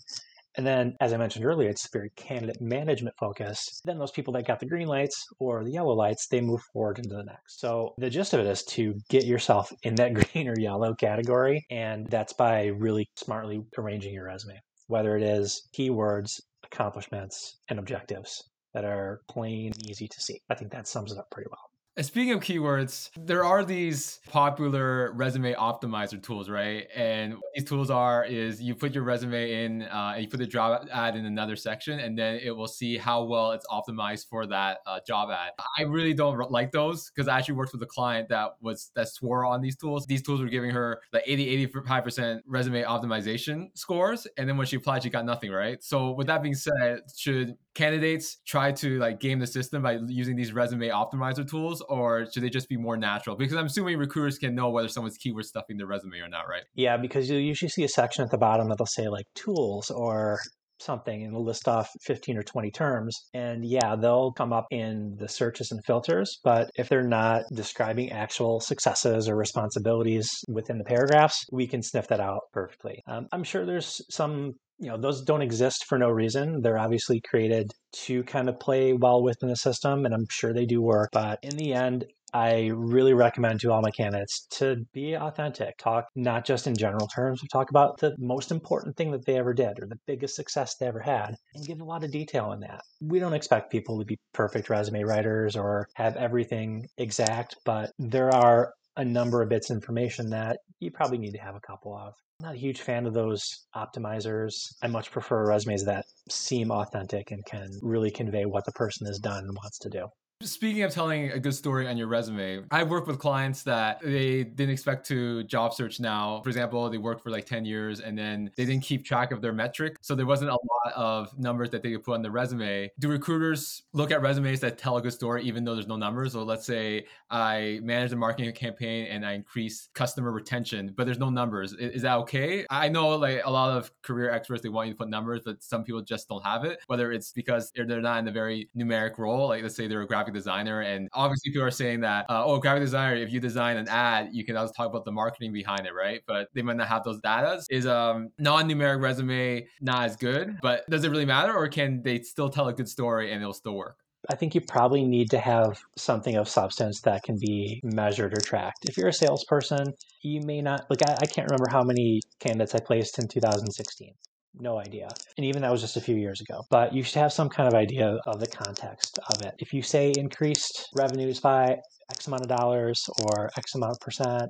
and 0.58 0.68
then, 0.68 0.96
as 1.00 1.14
I 1.14 1.18
mentioned 1.18 1.46
earlier, 1.46 1.70
it's 1.70 1.88
very 1.92 2.12
candidate 2.16 2.62
management 2.62 3.16
focused. 3.18 3.82
Then 3.86 3.98
those 3.98 4.12
people 4.12 4.34
that 4.34 4.48
got 4.48 4.60
the 4.60 4.66
green 4.66 4.88
lights 4.88 5.26
or 5.40 5.64
the 5.64 5.72
yellow 5.72 5.94
lights, 5.94 6.28
they 6.28 6.42
move 6.42 6.62
forward 6.74 7.00
into 7.00 7.16
the 7.16 7.24
next. 7.24 7.60
So 7.60 7.94
the 7.98 8.10
gist 8.10 8.34
of 8.34 8.42
it 8.42 8.48
is 8.48 8.64
to 8.66 8.96
get 9.10 9.26
yourself 9.26 9.72
in 9.84 9.96
that 9.96 10.14
green 10.14 10.48
or 10.48 10.60
yellow 10.60 10.94
category. 10.94 11.66
And 11.70 12.08
that's 12.08 12.34
by 12.34 12.68
really 12.68 13.10
smartly 13.16 13.62
arranging 13.78 14.14
your 14.14 14.26
resume, 14.26 14.60
whether 14.88 15.16
it 15.16 15.24
is 15.24 15.70
keywords, 15.78 16.42
accomplishments, 16.64 17.60
and 17.70 17.80
objectives 17.80 18.44
that 18.74 18.86
are 18.86 19.22
plain 19.30 19.72
easy 19.88 20.08
to 20.08 20.22
see. 20.22 20.40
I 20.50 20.56
think 20.56 20.72
that 20.72 20.88
sums 20.88 21.12
it 21.12 21.18
up 21.18 21.30
pretty 21.32 21.50
well. 21.50 21.71
Speaking 22.00 22.32
of 22.32 22.40
keywords, 22.40 23.10
there 23.18 23.44
are 23.44 23.66
these 23.66 24.22
popular 24.30 25.12
resume 25.12 25.54
optimizer 25.56 26.24
tools, 26.24 26.50
right? 26.50 26.88
And 26.96 27.36
these 27.54 27.66
tools 27.66 27.90
are 27.92 28.24
is 28.24 28.62
you 28.62 28.76
put 28.76 28.94
your 28.94 29.04
resume 29.04 29.66
in 29.66 29.82
uh, 29.82 30.14
and 30.16 30.24
you 30.24 30.30
put 30.30 30.38
the 30.38 30.48
job 30.48 30.88
ad 30.90 31.18
in 31.18 31.26
another 31.26 31.58
section, 31.58 32.00
and 32.00 32.18
then 32.18 32.40
it 32.42 32.52
will 32.52 32.70
see 32.70 32.98
how 32.98 33.26
well 33.26 33.52
it's 33.52 33.68
optimized 33.68 34.30
for 34.30 34.48
that 34.48 34.78
uh, 34.88 35.02
job 35.06 35.32
ad. 35.32 35.52
I 35.78 35.82
really 35.82 36.14
don't 36.14 36.50
like 36.50 36.72
those 36.72 37.12
because 37.12 37.28
I 37.28 37.38
actually 37.38 37.56
worked 37.56 37.74
with 37.74 37.84
a 37.84 37.88
client 37.88 38.30
that 38.30 38.52
was 38.62 38.92
that 38.96 39.10
swore 39.10 39.46
on 39.46 39.60
these 39.60 39.76
tools. 39.76 40.06
These 40.06 40.22
tools 40.22 40.40
were 40.40 40.48
giving 40.48 40.72
her 40.72 41.02
like 41.12 41.24
80, 41.26 41.68
85% 41.68 42.40
resume 42.46 42.84
optimization 42.84 43.68
scores, 43.78 44.26
and 44.38 44.48
then 44.48 44.56
when 44.56 44.66
she 44.66 44.78
applied, 44.78 45.04
she 45.04 45.10
got 45.10 45.26
nothing, 45.26 45.52
right? 45.52 45.84
So 45.84 46.12
with 46.12 46.28
that 46.28 46.42
being 46.42 46.56
said, 46.56 47.02
should 47.18 47.58
candidates 47.74 48.38
try 48.46 48.72
to 48.72 49.00
like 49.00 49.20
game 49.20 49.40
the 49.40 49.48
system 49.48 49.82
by 49.82 49.98
using 50.08 50.36
these 50.36 50.52
resume 50.52 50.90
optimizer 50.90 51.50
tools 51.50 51.82
or 51.88 52.26
should 52.32 52.44
they 52.44 52.50
just 52.50 52.68
be 52.68 52.78
more 52.78 52.98
natural 52.98 53.36
because 53.36 53.56
i'm 53.56 53.66
assuming 53.66 53.98
recruiters 53.98 54.38
can 54.38 54.54
know 54.54 54.70
whether 54.70 54.88
someone's 54.88 55.18
keyword 55.18 55.46
stuffing 55.46 55.78
their 55.78 55.88
resume 55.88 56.20
or 56.20 56.28
not 56.28 56.48
right 56.50 56.64
yeah 56.76 56.98
because 56.98 57.30
you 57.30 57.38
usually 57.38 57.70
see 57.70 57.84
a 57.84 57.88
section 57.88 58.24
at 58.24 58.30
the 58.30 58.38
bottom 58.38 58.68
that'll 58.68 58.86
say 58.86 59.08
like 59.08 59.26
tools 59.36 59.90
or 59.90 60.40
something 60.82 61.24
and 61.24 61.38
list 61.38 61.68
off 61.68 61.90
15 62.02 62.38
or 62.38 62.44
20 62.44 62.72
terms. 62.72 63.16
And 63.34 63.64
yeah, 63.64 63.96
they'll 63.96 64.32
come 64.32 64.52
up 64.52 64.66
in 64.72 65.16
the 65.20 65.30
searches 65.30 65.72
and 65.72 65.84
filters. 65.86 66.40
But 66.44 66.70
if 66.76 66.90
they're 66.90 67.08
not 67.08 67.44
describing 67.54 68.12
actual 68.12 68.60
successes 68.60 69.30
or 69.30 69.36
responsibilities 69.36 70.30
within 70.48 70.78
the 70.78 70.84
paragraphs, 70.84 71.46
we 71.52 71.68
can 71.68 71.82
sniff 71.82 72.08
that 72.08 72.20
out 72.20 72.42
perfectly. 72.52 73.02
Um, 73.08 73.28
I'm 73.32 73.44
sure 73.44 73.66
there's 73.66 74.02
some 74.10 74.54
you 74.82 74.90
know 74.90 74.98
those 74.98 75.22
don't 75.22 75.42
exist 75.42 75.86
for 75.86 75.98
no 75.98 76.10
reason 76.10 76.62
they're 76.62 76.78
obviously 76.78 77.22
created 77.22 77.72
to 77.94 78.24
kind 78.24 78.50
of 78.50 78.60
play 78.60 78.94
well 78.94 79.24
within 79.24 79.48
the 79.50 79.56
system 79.56 80.06
and 80.06 80.14
i'm 80.14 80.26
sure 80.30 80.54
they 80.54 80.66
do 80.66 80.82
work 80.82 81.10
but 81.14 81.40
in 81.44 81.56
the 81.56 81.74
end 81.74 82.06
I 82.34 82.72
really 82.74 83.14
recommend 83.14 83.60
to 83.62 83.72
all 83.72 83.82
my 83.82 83.92
candidates 83.92 84.48
to 84.52 84.86
be 84.94 85.16
authentic. 85.16 85.78
Talk 85.78 86.06
not 86.16 86.46
just 86.46 86.66
in 86.66 86.78
general 86.78 87.08
terms, 87.08 87.42
but 87.42 87.50
talk 87.52 87.70
about 87.70 88.00
the 88.00 88.16
most 88.18 88.52
important 88.52 88.96
thing 88.96 89.12
that 89.12 89.26
they 89.26 89.38
ever 89.38 89.54
did 89.54 89.80
or 89.82 89.88
the 89.88 90.00
biggest 90.08 90.36
success 90.36 90.76
they 90.76 90.88
ever 90.88 91.02
had 91.02 91.36
and 91.56 91.66
give 91.66 91.82
a 91.82 91.86
lot 91.86 92.04
of 92.04 92.12
detail 92.12 92.54
in 92.54 92.62
that. 92.62 92.82
We 93.02 93.20
don't 93.20 93.34
expect 93.34 93.72
people 93.72 94.00
to 94.00 94.06
be 94.06 94.18
perfect 94.34 94.70
resume 94.70 95.04
writers 95.04 95.56
or 95.58 95.88
have 95.96 96.16
everything 96.16 96.88
exact, 96.98 97.58
but 97.66 97.92
there 98.00 98.34
are 98.34 98.74
a 98.98 99.06
number 99.06 99.42
of 99.42 99.50
bits 99.50 99.70
of 99.70 99.76
information 99.76 100.30
that 100.30 100.60
you 100.80 100.92
probably 100.92 101.18
need 101.18 101.32
to 101.32 101.40
have 101.40 101.56
a 101.56 101.62
couple 101.62 101.96
of. 101.96 102.14
I'm 102.40 102.48
not 102.48 102.56
a 102.56 102.60
huge 102.60 102.82
fan 102.82 103.06
of 103.06 103.14
those 103.14 103.44
optimizers. 103.76 104.54
I 104.82 104.88
much 104.88 105.12
prefer 105.12 105.48
resumes 105.48 105.86
that 105.86 106.06
seem 106.30 106.72
authentic 106.72 107.32
and 107.32 107.46
can 107.46 107.70
really 107.82 108.12
convey 108.12 108.46
what 108.46 108.66
the 108.66 108.72
person 108.72 109.08
has 109.08 109.20
done 109.20 109.44
and 109.44 109.56
wants 109.56 109.80
to 109.80 109.90
do. 109.90 110.08
Speaking 110.42 110.84
of 110.84 110.92
telling 110.92 111.32
a 111.32 111.40
good 111.40 111.54
story 111.54 111.88
on 111.88 111.98
your 111.98 112.08
resume, 112.08 112.64
I've 112.72 112.90
worked 112.90 113.08
with 113.08 113.20
clients 113.20 113.64
that 113.64 114.02
they 114.02 114.44
didn't 114.44 114.72
expect 114.72 115.06
to 115.08 115.44
job 115.44 115.74
search 115.74 116.00
now. 116.00 116.42
For 116.44 116.50
example, 116.50 116.90
they 116.90 116.98
worked 116.98 117.22
for 117.22 117.30
like 117.30 117.46
10 117.46 117.64
years 117.66 118.00
and 118.00 118.18
then 118.18 118.52
they 118.56 118.66
didn't 118.66 118.84
keep 118.84 119.06
track 119.06 119.32
of 119.32 119.42
their 119.42 119.54
metric. 119.54 119.98
So 120.02 120.16
there 120.16 120.26
wasn't 120.26 120.52
a 120.52 120.54
lot 120.54 120.94
of 120.96 121.38
numbers 121.38 121.70
that 121.72 121.84
they 121.84 121.92
could 121.92 122.04
put 122.04 122.16
on 122.16 122.22
the 122.22 122.32
resume. 122.32 122.92
Do 123.00 123.10
recruiters 123.10 123.84
look 123.94 124.12
at 124.12 124.22
resumes 124.22 124.60
that 124.62 124.78
tell 124.78 124.98
a 124.98 125.02
good 125.02 125.14
story 125.14 125.44
even 125.44 125.64
though 125.64 125.76
there's 125.76 125.88
no 125.88 125.98
numbers? 125.98 126.34
So 126.34 126.44
let's 126.44 126.66
say 126.66 127.06
I 127.30 127.80
managed 127.84 128.14
a 128.14 128.16
marketing 128.16 128.54
campaign 128.54 129.08
and 129.08 129.26
I 129.26 129.34
increased 129.34 129.94
customer 129.94 130.32
retention, 130.32 130.94
but 130.98 131.06
there's 131.06 131.20
no 131.20 131.30
numbers. 131.30 131.74
Is 131.74 132.02
that 132.02 132.16
okay? 132.20 132.66
I 132.70 132.90
know 132.90 133.10
like 133.10 133.42
a 133.46 133.52
lot 133.52 133.78
of 133.78 133.92
career 134.02 134.32
experts, 134.32 134.64
they 134.64 134.70
want 134.70 134.88
you 134.88 134.94
to 134.94 134.98
put 134.98 135.10
numbers, 135.10 135.42
but 135.46 135.62
some 135.62 135.84
people 135.84 136.02
just 136.02 136.28
don't 136.28 136.44
have 136.44 136.66
it, 136.66 136.80
whether 136.88 137.12
it's 137.12 137.32
because 137.32 137.72
they're 137.76 137.86
not 137.86 138.20
in 138.20 138.28
a 138.28 138.32
very 138.32 138.70
numeric 138.76 139.18
role. 139.18 139.48
Like 139.48 139.62
let's 139.62 139.76
say 139.76 139.88
they're 139.88 140.02
a 140.02 140.08
graphic 140.08 140.31
graphic 140.32 140.44
designer. 140.44 140.82
And 140.82 141.10
obviously, 141.14 141.52
people 141.52 141.66
are 141.66 141.72
saying 141.72 142.02
that, 142.02 142.26
uh, 142.30 142.44
oh, 142.46 142.60
graphic 142.60 142.84
designer, 142.84 143.16
if 143.16 143.32
you 143.32 143.40
design 143.40 143.78
an 143.78 143.88
ad, 143.88 144.30
you 144.32 144.44
can 144.46 144.58
also 144.58 144.74
talk 144.74 144.88
about 144.88 145.06
the 145.06 145.12
marketing 145.12 145.54
behind 145.54 145.86
it, 145.86 145.94
right? 145.94 146.22
But 146.28 146.50
they 146.54 146.62
might 146.62 146.78
not 146.78 146.88
have 146.88 147.04
those 147.04 147.20
data. 147.22 147.62
Is 147.70 147.86
um 147.86 148.30
non-numeric 148.40 149.02
resume 149.02 149.68
not 149.82 150.06
as 150.06 150.16
good? 150.16 150.58
But 150.62 150.90
does 150.90 151.04
it 151.04 151.10
really 151.10 151.26
matter, 151.26 151.54
or 151.54 151.68
can 151.68 152.02
they 152.04 152.22
still 152.22 152.50
tell 152.50 152.68
a 152.68 152.74
good 152.74 152.90
story 152.90 153.32
and 153.32 153.42
it'll 153.42 153.54
still 153.54 153.76
work? 153.76 153.98
I 154.30 154.36
think 154.36 154.54
you 154.54 154.62
probably 154.62 155.04
need 155.04 155.32
to 155.32 155.40
have 155.40 155.80
something 155.98 156.36
of 156.36 156.48
substance 156.48 157.02
that 157.02 157.24
can 157.24 157.38
be 157.40 157.82
measured 157.84 158.38
or 158.38 158.42
tracked. 158.42 158.88
If 158.88 158.96
you're 158.96 159.08
a 159.08 159.14
salesperson, 159.14 159.94
you 160.22 160.42
may 160.42 160.62
not, 160.62 160.86
like, 160.92 161.02
I, 161.10 161.14
I, 161.24 161.26
can't 161.26 161.50
remember 161.50 161.66
how 161.72 161.82
many 161.82 162.22
candidates 162.40 162.76
I 162.76 162.82
placed 162.82 163.18
in 163.18 163.28
2016 163.28 164.14
no 164.60 164.80
idea. 164.80 165.10
And 165.38 165.46
even 165.46 165.62
that 165.62 165.72
was 165.72 165.82
just 165.82 165.98
a 165.98 166.02
few 166.02 166.16
years 166.16 166.42
ago. 166.42 166.62
But 166.70 166.94
you 166.94 167.04
should 167.04 167.20
have 167.20 167.34
some 167.34 167.50
kind 167.50 167.68
of 167.68 167.74
idea 167.74 168.18
of 168.26 168.40
the 168.40 168.48
context 168.48 169.20
of 169.30 169.42
it. 169.42 169.56
If 169.60 169.74
you 169.74 169.82
say 169.82 170.12
increased 170.18 170.88
revenues 170.96 171.40
by 171.40 171.78
X 172.12 172.28
amount 172.28 172.44
of 172.44 172.50
dollars 172.50 173.04
or 173.24 173.50
X 173.58 173.76
amount 173.76 173.94
of 173.94 174.00
percent, 174.00 174.50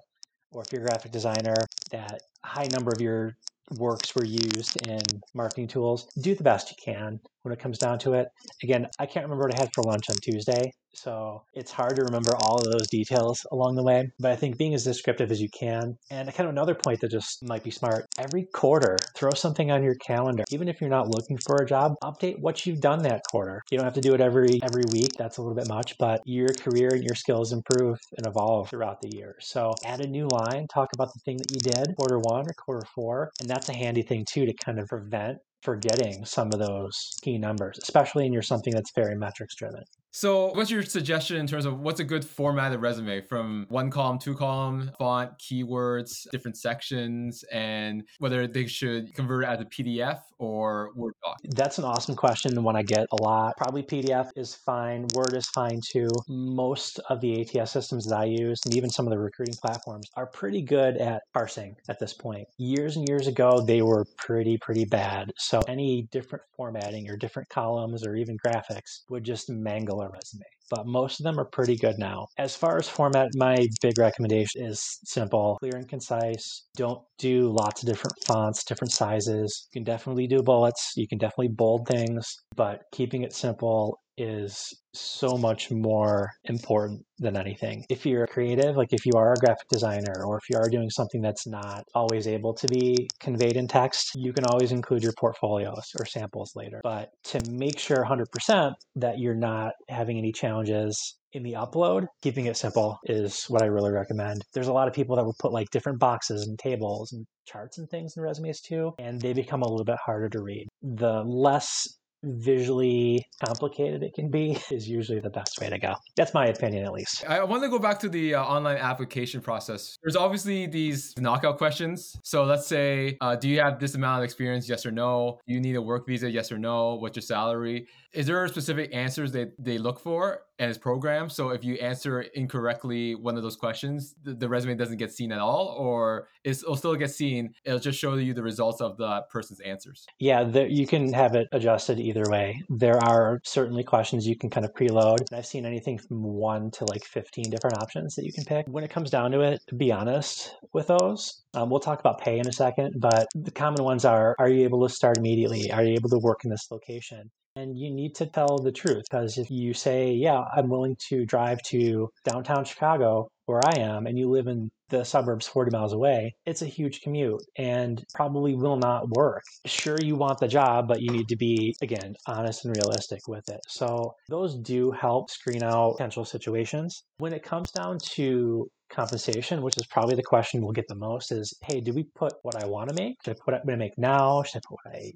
or 0.52 0.64
if 0.64 0.72
you're 0.72 0.82
a 0.82 0.86
graphic 0.86 1.12
designer, 1.12 1.56
that 1.92 2.20
high 2.44 2.68
number 2.72 2.92
of 2.92 3.02
your 3.02 3.38
works 3.78 4.16
were 4.16 4.26
used 4.26 4.86
in 4.88 5.02
marketing 5.34 5.68
tools, 5.68 6.08
do 6.22 6.36
the 6.36 6.44
best 6.44 6.72
you 6.72 6.94
can 6.94 7.20
when 7.44 7.54
it 7.54 7.60
comes 7.60 7.78
down 7.78 8.00
to 8.00 8.14
it. 8.14 8.28
Again, 8.64 8.88
I 9.00 9.06
can't 9.06 9.26
remember 9.26 9.46
what 9.46 9.56
I 9.56 9.60
had 9.60 9.72
for 9.74 9.84
lunch 9.84 10.10
on 10.10 10.16
Tuesday, 10.22 10.72
so 10.94 11.44
it's 11.54 11.72
hard 11.72 11.96
to 11.96 12.04
remember 12.04 12.32
all 12.42 12.58
of 12.58 12.72
those 12.72 12.88
details 12.90 13.46
along 13.52 13.76
the 13.76 13.84
way. 13.84 14.10
But 14.20 14.32
I 14.32 14.36
think 14.36 14.58
being 14.58 14.74
as 14.74 14.84
descriptive 14.84 15.32
as 15.32 15.42
you 15.42 15.50
can, 15.58 15.98
and 16.10 16.34
kind 16.34 16.48
of 16.48 16.54
another 16.54 16.76
point 16.76 17.00
that 17.02 17.12
just 17.12 17.44
might 17.46 17.64
be 17.64 17.72
smart 17.72 18.06
every 18.18 18.48
quarter, 18.54 18.98
throw 19.16 19.32
something 19.32 19.72
on 19.72 19.84
your 19.84 19.96
calendar. 19.96 20.44
Even 20.52 20.68
if 20.68 20.82
you're 20.82 20.90
not 20.90 21.08
looking 21.08 21.38
for 21.46 21.58
a 21.58 21.66
job, 21.66 21.94
update 22.04 22.40
what 22.40 22.66
you've 22.66 22.82
done 22.82 23.02
that 23.04 23.22
quarter. 23.32 23.62
You 23.72 23.78
don't 23.78 23.86
have 23.86 23.94
to 23.96 24.02
do 24.02 24.14
it 24.14 24.22
every 24.22 24.60
every 24.64 24.84
week. 24.92 25.12
That's 25.18 25.38
a 25.38 25.42
little 25.42 25.56
bit 25.56 25.68
much, 25.68 25.98
but 25.98 26.22
your 26.26 26.54
career 26.54 26.90
and 26.94 27.04
your 27.04 27.16
skills 27.16 27.54
improve 27.54 27.98
and 28.18 28.28
evolve 28.28 28.70
throughout 28.70 29.02
the 29.02 29.12
year. 29.16 29.36
So 29.40 29.74
add 29.86 30.02
a 30.02 30.08
new 30.08 30.28
line, 30.28 30.68
talk 30.68 30.90
about 30.94 31.14
the 31.14 31.20
thing 31.26 31.38
that 31.38 31.52
you 31.52 31.60
did 31.60 31.96
quarter 31.98 32.20
one 32.20 32.48
or 32.48 32.54
quarter 32.54 32.86
four, 32.94 33.32
and 33.40 33.50
that's 33.50 33.70
a 33.70 33.74
handy 33.74 34.02
thing 34.02 34.26
too 34.26 34.46
to 34.46 34.54
kind 34.54 34.80
of 34.80 34.88
prevent 34.88 35.38
forgetting 35.62 36.26
some 36.26 36.52
of 36.54 36.60
those 36.60 37.18
key 37.22 37.38
numbers, 37.38 37.80
especially 37.82 38.26
in 38.26 38.34
your 38.34 38.42
something 38.42 38.74
that's 38.74 38.94
very 38.96 39.16
metrics 39.16 39.56
driven. 39.56 39.84
So, 40.14 40.48
what's 40.48 40.70
your 40.70 40.84
suggestion 40.84 41.38
in 41.38 41.48
terms 41.48 41.66
of 41.66 41.80
what's 41.80 42.02
a 42.02 42.04
good 42.04 42.26
formatted 42.26 42.82
resume 42.82 43.22
from 43.22 43.66
one 43.70 43.90
column, 43.90 44.20
two 44.20 44.36
column, 44.36 44.92
font, 45.00 45.32
keywords, 45.40 46.30
different 46.32 46.58
sections, 46.58 47.46
and 47.50 48.04
whether 48.20 48.46
they 48.46 48.68
should 48.68 49.16
convert 49.16 49.46
it 49.46 49.48
as 49.48 49.62
a 49.62 49.66
PDF 49.66 50.20
or 50.38 50.90
Word 50.96 51.14
doc? 51.24 51.38
That's 51.56 51.78
an 51.78 51.86
awesome 51.86 52.18
question, 52.18 52.54
the 52.54 52.62
one 52.62 52.76
I 52.76 52.84
get 52.84 53.08
a 53.14 53.24
lot. 53.24 53.56
Probably 53.56 53.84
PDF 53.84 54.32
is 54.36 54.54
fine, 54.54 55.08
Word 55.16 55.34
is 55.34 55.48
fine 55.48 55.80
too. 55.82 56.10
Most 56.28 57.00
of 57.10 57.22
the 57.22 57.40
ATS 57.42 57.72
systems 57.72 58.06
that 58.08 58.18
I 58.18 58.26
use, 58.26 58.60
and 58.66 58.76
even 58.76 58.90
some 58.90 59.08
of 59.08 59.12
the 59.12 59.20
recruiting 59.20 59.56
platforms, 59.62 60.10
are 60.18 60.28
pretty 60.28 60.62
good 60.62 60.98
at 60.98 61.22
parsing 61.34 61.78
at 61.88 62.00
this 62.00 62.14
point. 62.14 62.50
Years 62.58 62.98
and 62.98 63.08
years 63.08 63.28
ago, 63.28 63.64
they 63.66 63.82
were 63.82 64.06
pretty, 64.18 64.58
pretty 64.58 64.84
bad. 64.84 65.32
So, 65.38 65.62
any 65.70 66.10
different 66.12 66.44
formatting 66.58 67.10
or 67.10 67.16
different 67.16 67.48
columns 67.48 68.06
or 68.06 68.18
even 68.18 68.36
graphics 68.46 69.04
would 69.10 69.24
just 69.24 69.50
mangle 69.50 70.01
resume, 70.10 70.46
but 70.70 70.86
most 70.86 71.20
of 71.20 71.24
them 71.24 71.40
are 71.40 71.46
pretty 71.46 71.76
good 71.76 71.96
now. 71.98 72.28
As 72.38 72.56
far 72.56 72.78
as 72.78 72.88
format, 72.88 73.30
my 73.36 73.68
big 73.82 73.98
recommendation 73.98 74.66
is 74.66 75.00
simple, 75.06 75.58
clear 75.60 75.76
and 75.76 75.88
concise. 75.88 76.66
Don't 76.76 77.02
do 77.18 77.50
lots 77.50 77.84
of 77.84 77.90
different 77.90 78.16
fonts, 78.26 78.64
different 78.64 78.92
sizes. 78.92 79.68
You 79.74 79.80
can 79.80 79.84
definitely 79.84 80.28
do 80.28 80.42
bullets, 80.42 80.94
you 80.96 81.08
can 81.08 81.18
definitely 81.18 81.50
bold 81.50 81.88
things, 81.88 82.26
but 82.56 82.82
keeping 82.92 83.24
it 83.24 83.34
simple 83.34 84.00
is 84.22 84.74
so 84.94 85.38
much 85.38 85.72
more 85.72 86.30
important 86.46 87.04
than 87.18 87.38
anything. 87.38 87.86
If 87.90 88.06
you're 88.06 88.28
creative, 88.28 88.76
like 88.76 88.92
if 88.92 89.06
you 89.06 89.14
are 89.16 89.34
a 89.34 89.38
graphic 89.38 89.68
designer 89.70 90.24
or 90.26 90.38
if 90.38 90.50
you 90.50 90.58
are 90.58 90.70
doing 90.70 90.90
something 90.90 91.22
that's 91.22 91.48
not 91.48 91.84
always 91.96 92.28
able 92.28 92.54
to 92.56 92.68
be 92.68 93.08
conveyed 93.20 93.56
in 93.56 93.68
text, 93.68 94.12
you 94.16 94.34
can 94.34 94.46
always 94.46 94.72
include 94.72 95.04
your 95.04 95.14
portfolios 95.18 95.92
or 95.98 96.06
samples 96.06 96.52
later. 96.56 96.82
But 96.84 97.10
to 97.26 97.40
make 97.50 97.80
sure 97.80 98.04
100% 98.04 98.74
that 98.98 99.20
you're 99.20 99.36
not 99.36 99.74
having 99.90 100.18
any 100.18 100.32
challenges 100.32 101.18
in 101.34 101.44
the 101.44 101.54
upload, 101.54 102.08
keeping 102.22 102.46
it 102.46 102.58
simple 102.58 103.00
is 103.06 103.46
what 103.46 103.64
I 103.64 103.68
really 103.68 103.92
recommend. 103.92 104.42
There's 104.54 104.68
a 104.68 104.74
lot 104.74 104.90
of 104.90 104.94
people 104.94 105.16
that 105.16 105.24
will 105.24 105.36
put 105.40 105.54
like 105.54 105.70
different 105.72 106.00
boxes 106.00 106.46
and 106.46 106.60
tables 106.60 107.14
and 107.14 107.26
charts 107.46 107.78
and 107.78 107.90
things 107.90 108.14
in 108.18 108.24
resumes 108.24 108.60
too, 108.60 108.92
and 109.00 109.20
they 109.20 109.34
become 109.34 109.62
a 109.62 109.70
little 109.70 109.86
bit 109.86 109.98
harder 110.06 110.30
to 110.30 110.42
read. 110.42 110.68
The 110.82 111.24
less 111.26 111.88
visually 112.24 113.26
complicated 113.46 114.04
it 114.04 114.14
can 114.14 114.30
be 114.30 114.58
is 114.72 114.88
usually 114.88 115.20
the 115.20 115.30
best 115.30 115.60
way 115.60 115.70
to 115.70 115.80
go. 115.80 115.96
That's 116.16 116.34
my 116.34 116.48
opinion, 116.48 116.86
at 116.86 116.94
least. 116.94 117.26
I 117.28 117.44
want 117.44 117.64
to 117.64 117.70
go 117.70 117.80
back 117.80 118.00
to 118.00 118.10
the 118.10 118.36
uh, 118.36 118.44
online 118.44 118.78
application 118.78 119.42
process. 119.42 119.98
There's 120.04 120.16
obviously 120.16 120.68
these 120.68 121.14
knockout 121.18 121.58
questions. 121.58 122.18
So 122.24 122.44
let's 122.44 122.68
say, 122.68 123.18
uh, 123.22 123.36
do 123.36 123.50
you 123.50 123.60
have 123.62 123.80
this 123.80 123.96
amount 123.96 124.20
of 124.20 124.24
experience? 124.24 124.70
Yes 124.70 124.86
or 124.86 124.92
no? 124.92 125.40
Do 125.48 125.54
you 125.54 125.60
need 125.60 125.76
a 125.76 125.82
work 125.82 126.08
visa? 126.08 126.30
Yes 126.30 126.52
or 126.52 126.58
no? 126.58 126.96
What's 126.96 127.16
your 127.16 127.22
salary? 127.22 127.88
Is 128.14 128.28
there 128.28 128.46
specific 128.50 128.94
answers 128.94 129.32
that 129.32 129.54
they 129.58 129.78
look 129.78 130.00
for 130.00 130.42
and 130.60 130.70
it's 130.70 130.78
programmed? 130.78 131.32
So 131.32 131.50
if 131.50 131.64
you 131.64 131.76
answer 131.76 132.22
incorrectly 132.22 133.16
one 133.16 133.38
of 133.38 133.44
those 133.44 133.56
questions, 133.56 134.16
the, 134.24 134.34
the 134.34 134.50
resume 134.50 134.76
doesn't 134.76 134.98
get 134.98 135.14
seen 135.14 135.32
at 135.32 135.40
all, 135.40 135.68
or 135.80 136.28
it'll 136.44 136.76
still 136.76 136.96
get 136.96 137.12
seen. 137.12 137.54
It'll 137.64 137.80
just 137.80 137.98
show 137.98 138.16
you 138.16 138.34
the 138.34 138.44
results 138.44 138.82
of 138.82 138.98
the 138.98 139.22
person's 139.30 139.62
answers. 139.62 140.06
Yeah, 140.20 140.44
the, 140.44 140.70
you 140.70 140.86
can 140.86 141.14
have 141.14 141.36
it 141.36 141.48
adjusted 141.54 142.00
either 142.12 142.30
way. 142.30 142.62
There 142.70 143.02
are 143.04 143.42
certainly 143.44 143.84
questions 143.84 144.28
you 144.28 144.38
can 144.38 144.50
kind 144.50 144.66
of 144.66 144.74
preload. 144.74 145.26
I've 145.34 145.46
seen 145.46 145.66
anything 145.66 145.98
from 145.98 146.22
one 146.24 146.72
to 146.72 146.86
like 146.86 147.04
15 147.04 147.50
different 147.50 147.82
options 147.82 148.16
that 148.16 148.26
you 148.26 148.34
can 148.34 148.46
pick. 148.46 148.68
When 148.68 148.84
it 148.84 148.92
comes 148.92 149.10
down 149.10 149.32
to 149.32 149.42
it, 149.42 149.62
be 149.78 149.92
honest 149.92 150.56
with 150.74 150.88
those, 150.88 151.42
um, 151.54 151.70
we'll 151.70 151.80
talk 151.80 152.00
about 152.00 152.20
pay 152.20 152.40
in 152.40 152.48
a 152.48 152.52
second, 152.52 152.96
but 153.00 153.28
the 153.36 153.52
common 153.52 153.84
ones 153.84 154.06
are 154.06 154.36
Are 154.40 154.50
you 154.50 154.64
able 154.64 154.88
to 154.88 154.94
start 154.94 155.18
immediately? 155.18 155.72
Are 155.72 155.84
you 155.84 155.94
able 155.94 156.10
to 156.10 156.20
work 156.20 156.44
in 156.44 156.50
this 156.50 156.68
location? 156.70 157.32
And 157.56 157.78
you 157.78 157.92
need 157.92 158.16
to 158.16 158.26
tell 158.26 158.60
the 158.60 158.72
truth 158.72 159.04
because 159.10 159.38
if 159.38 159.50
you 159.52 159.74
say, 159.74 160.14
Yeah, 160.14 160.44
I'm 160.56 160.70
willing 160.70 160.96
to 161.10 161.26
drive 161.26 161.62
to 161.64 162.10
downtown 162.24 162.64
Chicago 162.64 163.28
where 163.46 163.66
I 163.66 163.76
am, 163.76 164.08
and 164.08 164.18
you 164.18 164.30
live 164.30 164.48
in 164.48 164.72
the 164.90 165.04
suburbs 165.04 165.48
40 165.48 165.72
miles 165.72 165.92
away, 165.92 166.36
it's 166.46 166.62
a 166.62 166.66
huge 166.66 167.02
commute 167.02 167.42
and 167.58 168.02
probably 168.14 168.56
will 168.56 168.78
not 168.78 169.10
work. 169.10 169.44
Sure, 169.66 170.00
you 170.00 170.16
want 170.16 170.40
the 170.40 170.48
job, 170.48 170.88
but 170.88 171.02
you 171.02 171.12
need 171.12 171.28
to 171.28 171.36
be, 171.36 171.76
again, 171.82 172.16
honest 172.28 172.64
and 172.64 172.74
realistic 172.74 173.28
with 173.28 173.48
it. 173.50 173.60
So, 173.68 174.14
those 174.30 174.58
do 174.58 174.92
help 174.92 175.30
screen 175.30 175.64
out 175.64 175.94
potential 175.98 176.24
situations. 176.24 177.04
When 177.18 177.34
it 177.34 177.44
comes 177.44 177.72
down 177.72 177.98
to 178.14 178.70
compensation, 178.90 179.62
which 179.62 179.78
is 179.78 179.88
probably 179.88 180.16
the 180.16 180.24
question 180.24 180.62
we'll 180.62 180.72
get 180.72 180.88
the 180.88 180.96
most, 180.96 181.32
is 181.32 181.54
hey, 181.64 181.82
do 181.82 181.94
we 181.94 182.06
put 182.16 182.34
what 182.44 182.56
I 182.56 182.66
want 182.68 182.90
to 182.90 182.94
make? 182.94 183.16
Should 183.24 183.32
I 183.32 183.40
put 183.44 183.54
what 183.66 183.74
I 183.74 183.76
make 183.76 183.98
now? 183.98 184.44
Should 184.44 184.60
I 184.60 184.62
put 184.68 184.78
what 184.84 184.96
I 184.96 185.12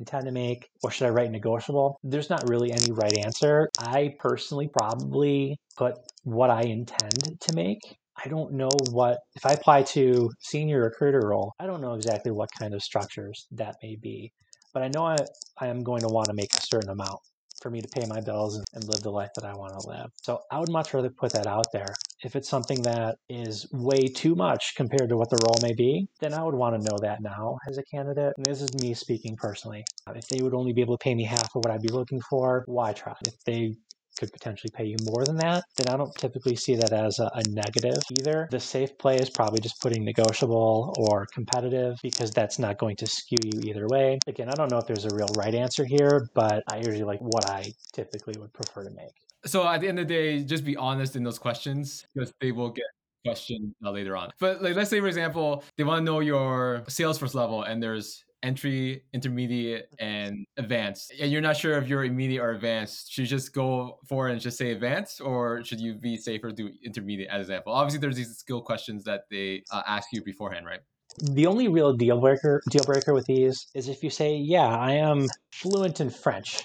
intend 0.00 0.24
to 0.24 0.32
make, 0.32 0.68
or 0.82 0.90
should 0.90 1.06
I 1.06 1.10
write 1.10 1.30
negotiable? 1.30 1.98
There's 2.02 2.30
not 2.30 2.48
really 2.48 2.72
any 2.72 2.90
right 2.90 3.14
answer. 3.14 3.68
I 3.78 4.14
personally 4.18 4.68
probably 4.68 5.56
put 5.76 5.94
what 6.24 6.50
I 6.50 6.62
intend 6.62 7.36
to 7.40 7.52
make. 7.52 7.80
I 8.22 8.28
don't 8.28 8.52
know 8.54 8.68
what, 8.92 9.18
if 9.34 9.46
I 9.46 9.52
apply 9.52 9.82
to 9.94 10.30
senior 10.40 10.82
recruiter 10.82 11.20
role, 11.28 11.52
I 11.58 11.66
don't 11.66 11.80
know 11.80 11.94
exactly 11.94 12.32
what 12.32 12.50
kind 12.58 12.74
of 12.74 12.82
structures 12.82 13.46
that 13.52 13.76
may 13.82 13.96
be, 13.96 14.32
but 14.74 14.82
I 14.82 14.88
know 14.88 15.04
I, 15.06 15.24
I 15.58 15.68
am 15.68 15.82
going 15.82 16.02
to 16.02 16.08
want 16.08 16.28
to 16.28 16.34
make 16.34 16.50
a 16.54 16.60
certain 16.60 16.90
amount. 16.90 17.20
For 17.60 17.70
me 17.70 17.80
to 17.80 17.88
pay 17.88 18.06
my 18.06 18.20
bills 18.20 18.56
and, 18.56 18.64
and 18.74 18.84
live 18.84 19.02
the 19.02 19.10
life 19.10 19.30
that 19.36 19.44
I 19.44 19.54
want 19.54 19.78
to 19.78 19.88
live. 19.88 20.10
So 20.22 20.40
I 20.50 20.58
would 20.58 20.70
much 20.70 20.92
rather 20.94 21.10
put 21.10 21.32
that 21.32 21.46
out 21.46 21.66
there. 21.72 21.94
If 22.22 22.36
it's 22.36 22.48
something 22.48 22.82
that 22.82 23.16
is 23.28 23.66
way 23.72 24.06
too 24.06 24.34
much 24.34 24.74
compared 24.76 25.08
to 25.08 25.16
what 25.16 25.30
the 25.30 25.38
role 25.44 25.58
may 25.62 25.74
be, 25.74 26.06
then 26.20 26.34
I 26.34 26.42
would 26.42 26.54
want 26.54 26.80
to 26.80 26.90
know 26.90 26.98
that 27.02 27.22
now 27.22 27.56
as 27.68 27.78
a 27.78 27.82
candidate. 27.84 28.34
And 28.36 28.46
this 28.46 28.62
is 28.62 28.74
me 28.80 28.94
speaking 28.94 29.36
personally. 29.36 29.84
If 30.14 30.26
they 30.28 30.42
would 30.42 30.54
only 30.54 30.72
be 30.72 30.80
able 30.80 30.98
to 30.98 31.02
pay 31.02 31.14
me 31.14 31.24
half 31.24 31.48
of 31.54 31.64
what 31.64 31.70
I'd 31.70 31.82
be 31.82 31.88
looking 31.88 32.20
for, 32.28 32.64
why 32.66 32.92
try? 32.92 33.14
If 33.26 33.34
they 33.44 33.74
could 34.20 34.32
potentially 34.32 34.70
pay 34.74 34.84
you 34.84 34.96
more 35.02 35.24
than 35.24 35.36
that, 35.36 35.64
then 35.76 35.88
I 35.92 35.96
don't 35.96 36.14
typically 36.14 36.54
see 36.54 36.76
that 36.76 36.92
as 36.92 37.18
a, 37.18 37.30
a, 37.34 37.42
negative 37.48 38.02
either. 38.18 38.48
The 38.50 38.60
safe 38.60 38.96
play 38.98 39.16
is 39.16 39.30
probably 39.30 39.60
just 39.60 39.80
putting 39.80 40.04
negotiable 40.04 40.94
or 40.98 41.26
competitive 41.32 41.96
because 42.02 42.30
that's 42.30 42.58
not 42.58 42.78
going 42.78 42.96
to 42.96 43.06
skew 43.06 43.38
you 43.42 43.60
either 43.70 43.86
way. 43.88 44.18
Again, 44.26 44.48
I 44.50 44.52
don't 44.52 44.70
know 44.70 44.78
if 44.78 44.86
there's 44.86 45.06
a 45.06 45.14
real 45.14 45.30
right 45.36 45.54
answer 45.54 45.84
here, 45.84 46.28
but 46.34 46.62
I 46.70 46.76
usually 46.76 47.02
like 47.02 47.20
what 47.20 47.50
I 47.50 47.72
typically 47.94 48.34
would 48.38 48.52
prefer 48.52 48.84
to 48.84 48.90
make. 48.90 49.14
So 49.46 49.66
at 49.66 49.80
the 49.80 49.88
end 49.88 49.98
of 49.98 50.06
the 50.06 50.14
day, 50.14 50.42
just 50.44 50.64
be 50.64 50.76
honest 50.76 51.16
in 51.16 51.24
those 51.24 51.38
questions 51.38 52.06
because 52.14 52.32
they 52.40 52.52
will 52.52 52.70
get 52.70 52.84
questioned 53.24 53.74
uh, 53.84 53.90
later 53.90 54.16
on. 54.16 54.30
But 54.38 54.62
like, 54.62 54.76
let's 54.76 54.90
say, 54.90 55.00
for 55.00 55.08
example, 55.08 55.64
they 55.76 55.84
want 55.84 56.00
to 56.00 56.04
know 56.04 56.20
your 56.20 56.82
Salesforce 56.88 57.34
level, 57.34 57.62
and 57.62 57.82
there's 57.82 58.22
entry, 58.42 59.02
intermediate, 59.12 59.88
and 59.98 60.46
advanced. 60.56 61.12
And 61.20 61.30
you're 61.30 61.40
not 61.40 61.56
sure 61.56 61.76
if 61.78 61.88
you're 61.88 62.04
immediate 62.04 62.42
or 62.42 62.52
advanced. 62.52 63.12
Should 63.12 63.22
you 63.22 63.28
just 63.28 63.52
go 63.52 63.98
for 64.06 64.28
it 64.28 64.32
and 64.32 64.40
just 64.40 64.58
say 64.58 64.72
advanced, 64.72 65.20
or 65.20 65.64
should 65.64 65.80
you 65.80 65.94
be 65.94 66.16
safer 66.16 66.50
do 66.50 66.70
intermediate 66.84 67.28
as 67.28 67.36
an 67.36 67.40
example? 67.42 67.72
Obviously, 67.72 68.00
there's 68.00 68.16
these 68.16 68.36
skill 68.36 68.60
questions 68.60 69.04
that 69.04 69.22
they 69.30 69.62
uh, 69.70 69.82
ask 69.86 70.08
you 70.12 70.22
beforehand, 70.22 70.66
right? 70.66 70.80
The 71.18 71.46
only 71.46 71.68
real 71.68 71.92
deal 71.92 72.20
breaker 72.20 72.62
deal 72.70 72.84
breaker 72.84 73.12
with 73.12 73.26
these 73.26 73.66
is 73.74 73.88
if 73.88 74.02
you 74.04 74.10
say, 74.10 74.36
"Yeah, 74.36 74.68
I 74.68 74.92
am 74.92 75.26
fluent 75.52 76.00
in 76.00 76.08
French." 76.08 76.62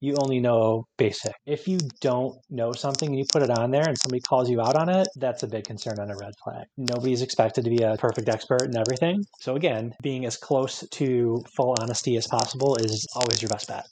You 0.00 0.16
only 0.16 0.40
know 0.40 0.84
basic. 0.98 1.34
If 1.46 1.66
you 1.68 1.78
don't 2.00 2.36
know 2.50 2.72
something 2.72 3.08
and 3.08 3.18
you 3.18 3.24
put 3.32 3.42
it 3.42 3.50
on 3.50 3.70
there 3.70 3.86
and 3.86 3.96
somebody 3.98 4.20
calls 4.20 4.50
you 4.50 4.60
out 4.60 4.76
on 4.76 4.88
it, 4.88 5.08
that's 5.16 5.42
a 5.42 5.48
big 5.48 5.64
concern 5.64 5.98
on 5.98 6.10
a 6.10 6.16
red 6.16 6.32
flag. 6.42 6.66
Nobody's 6.76 7.22
expected 7.22 7.64
to 7.64 7.70
be 7.70 7.82
a 7.82 7.96
perfect 7.96 8.28
expert 8.28 8.64
in 8.64 8.76
everything. 8.76 9.24
So, 9.40 9.56
again, 9.56 9.94
being 10.02 10.26
as 10.26 10.36
close 10.36 10.86
to 10.88 11.42
full 11.56 11.76
honesty 11.80 12.16
as 12.16 12.26
possible 12.26 12.76
is 12.76 13.06
always 13.14 13.40
your 13.40 13.48
best 13.48 13.68
bet 13.68 13.86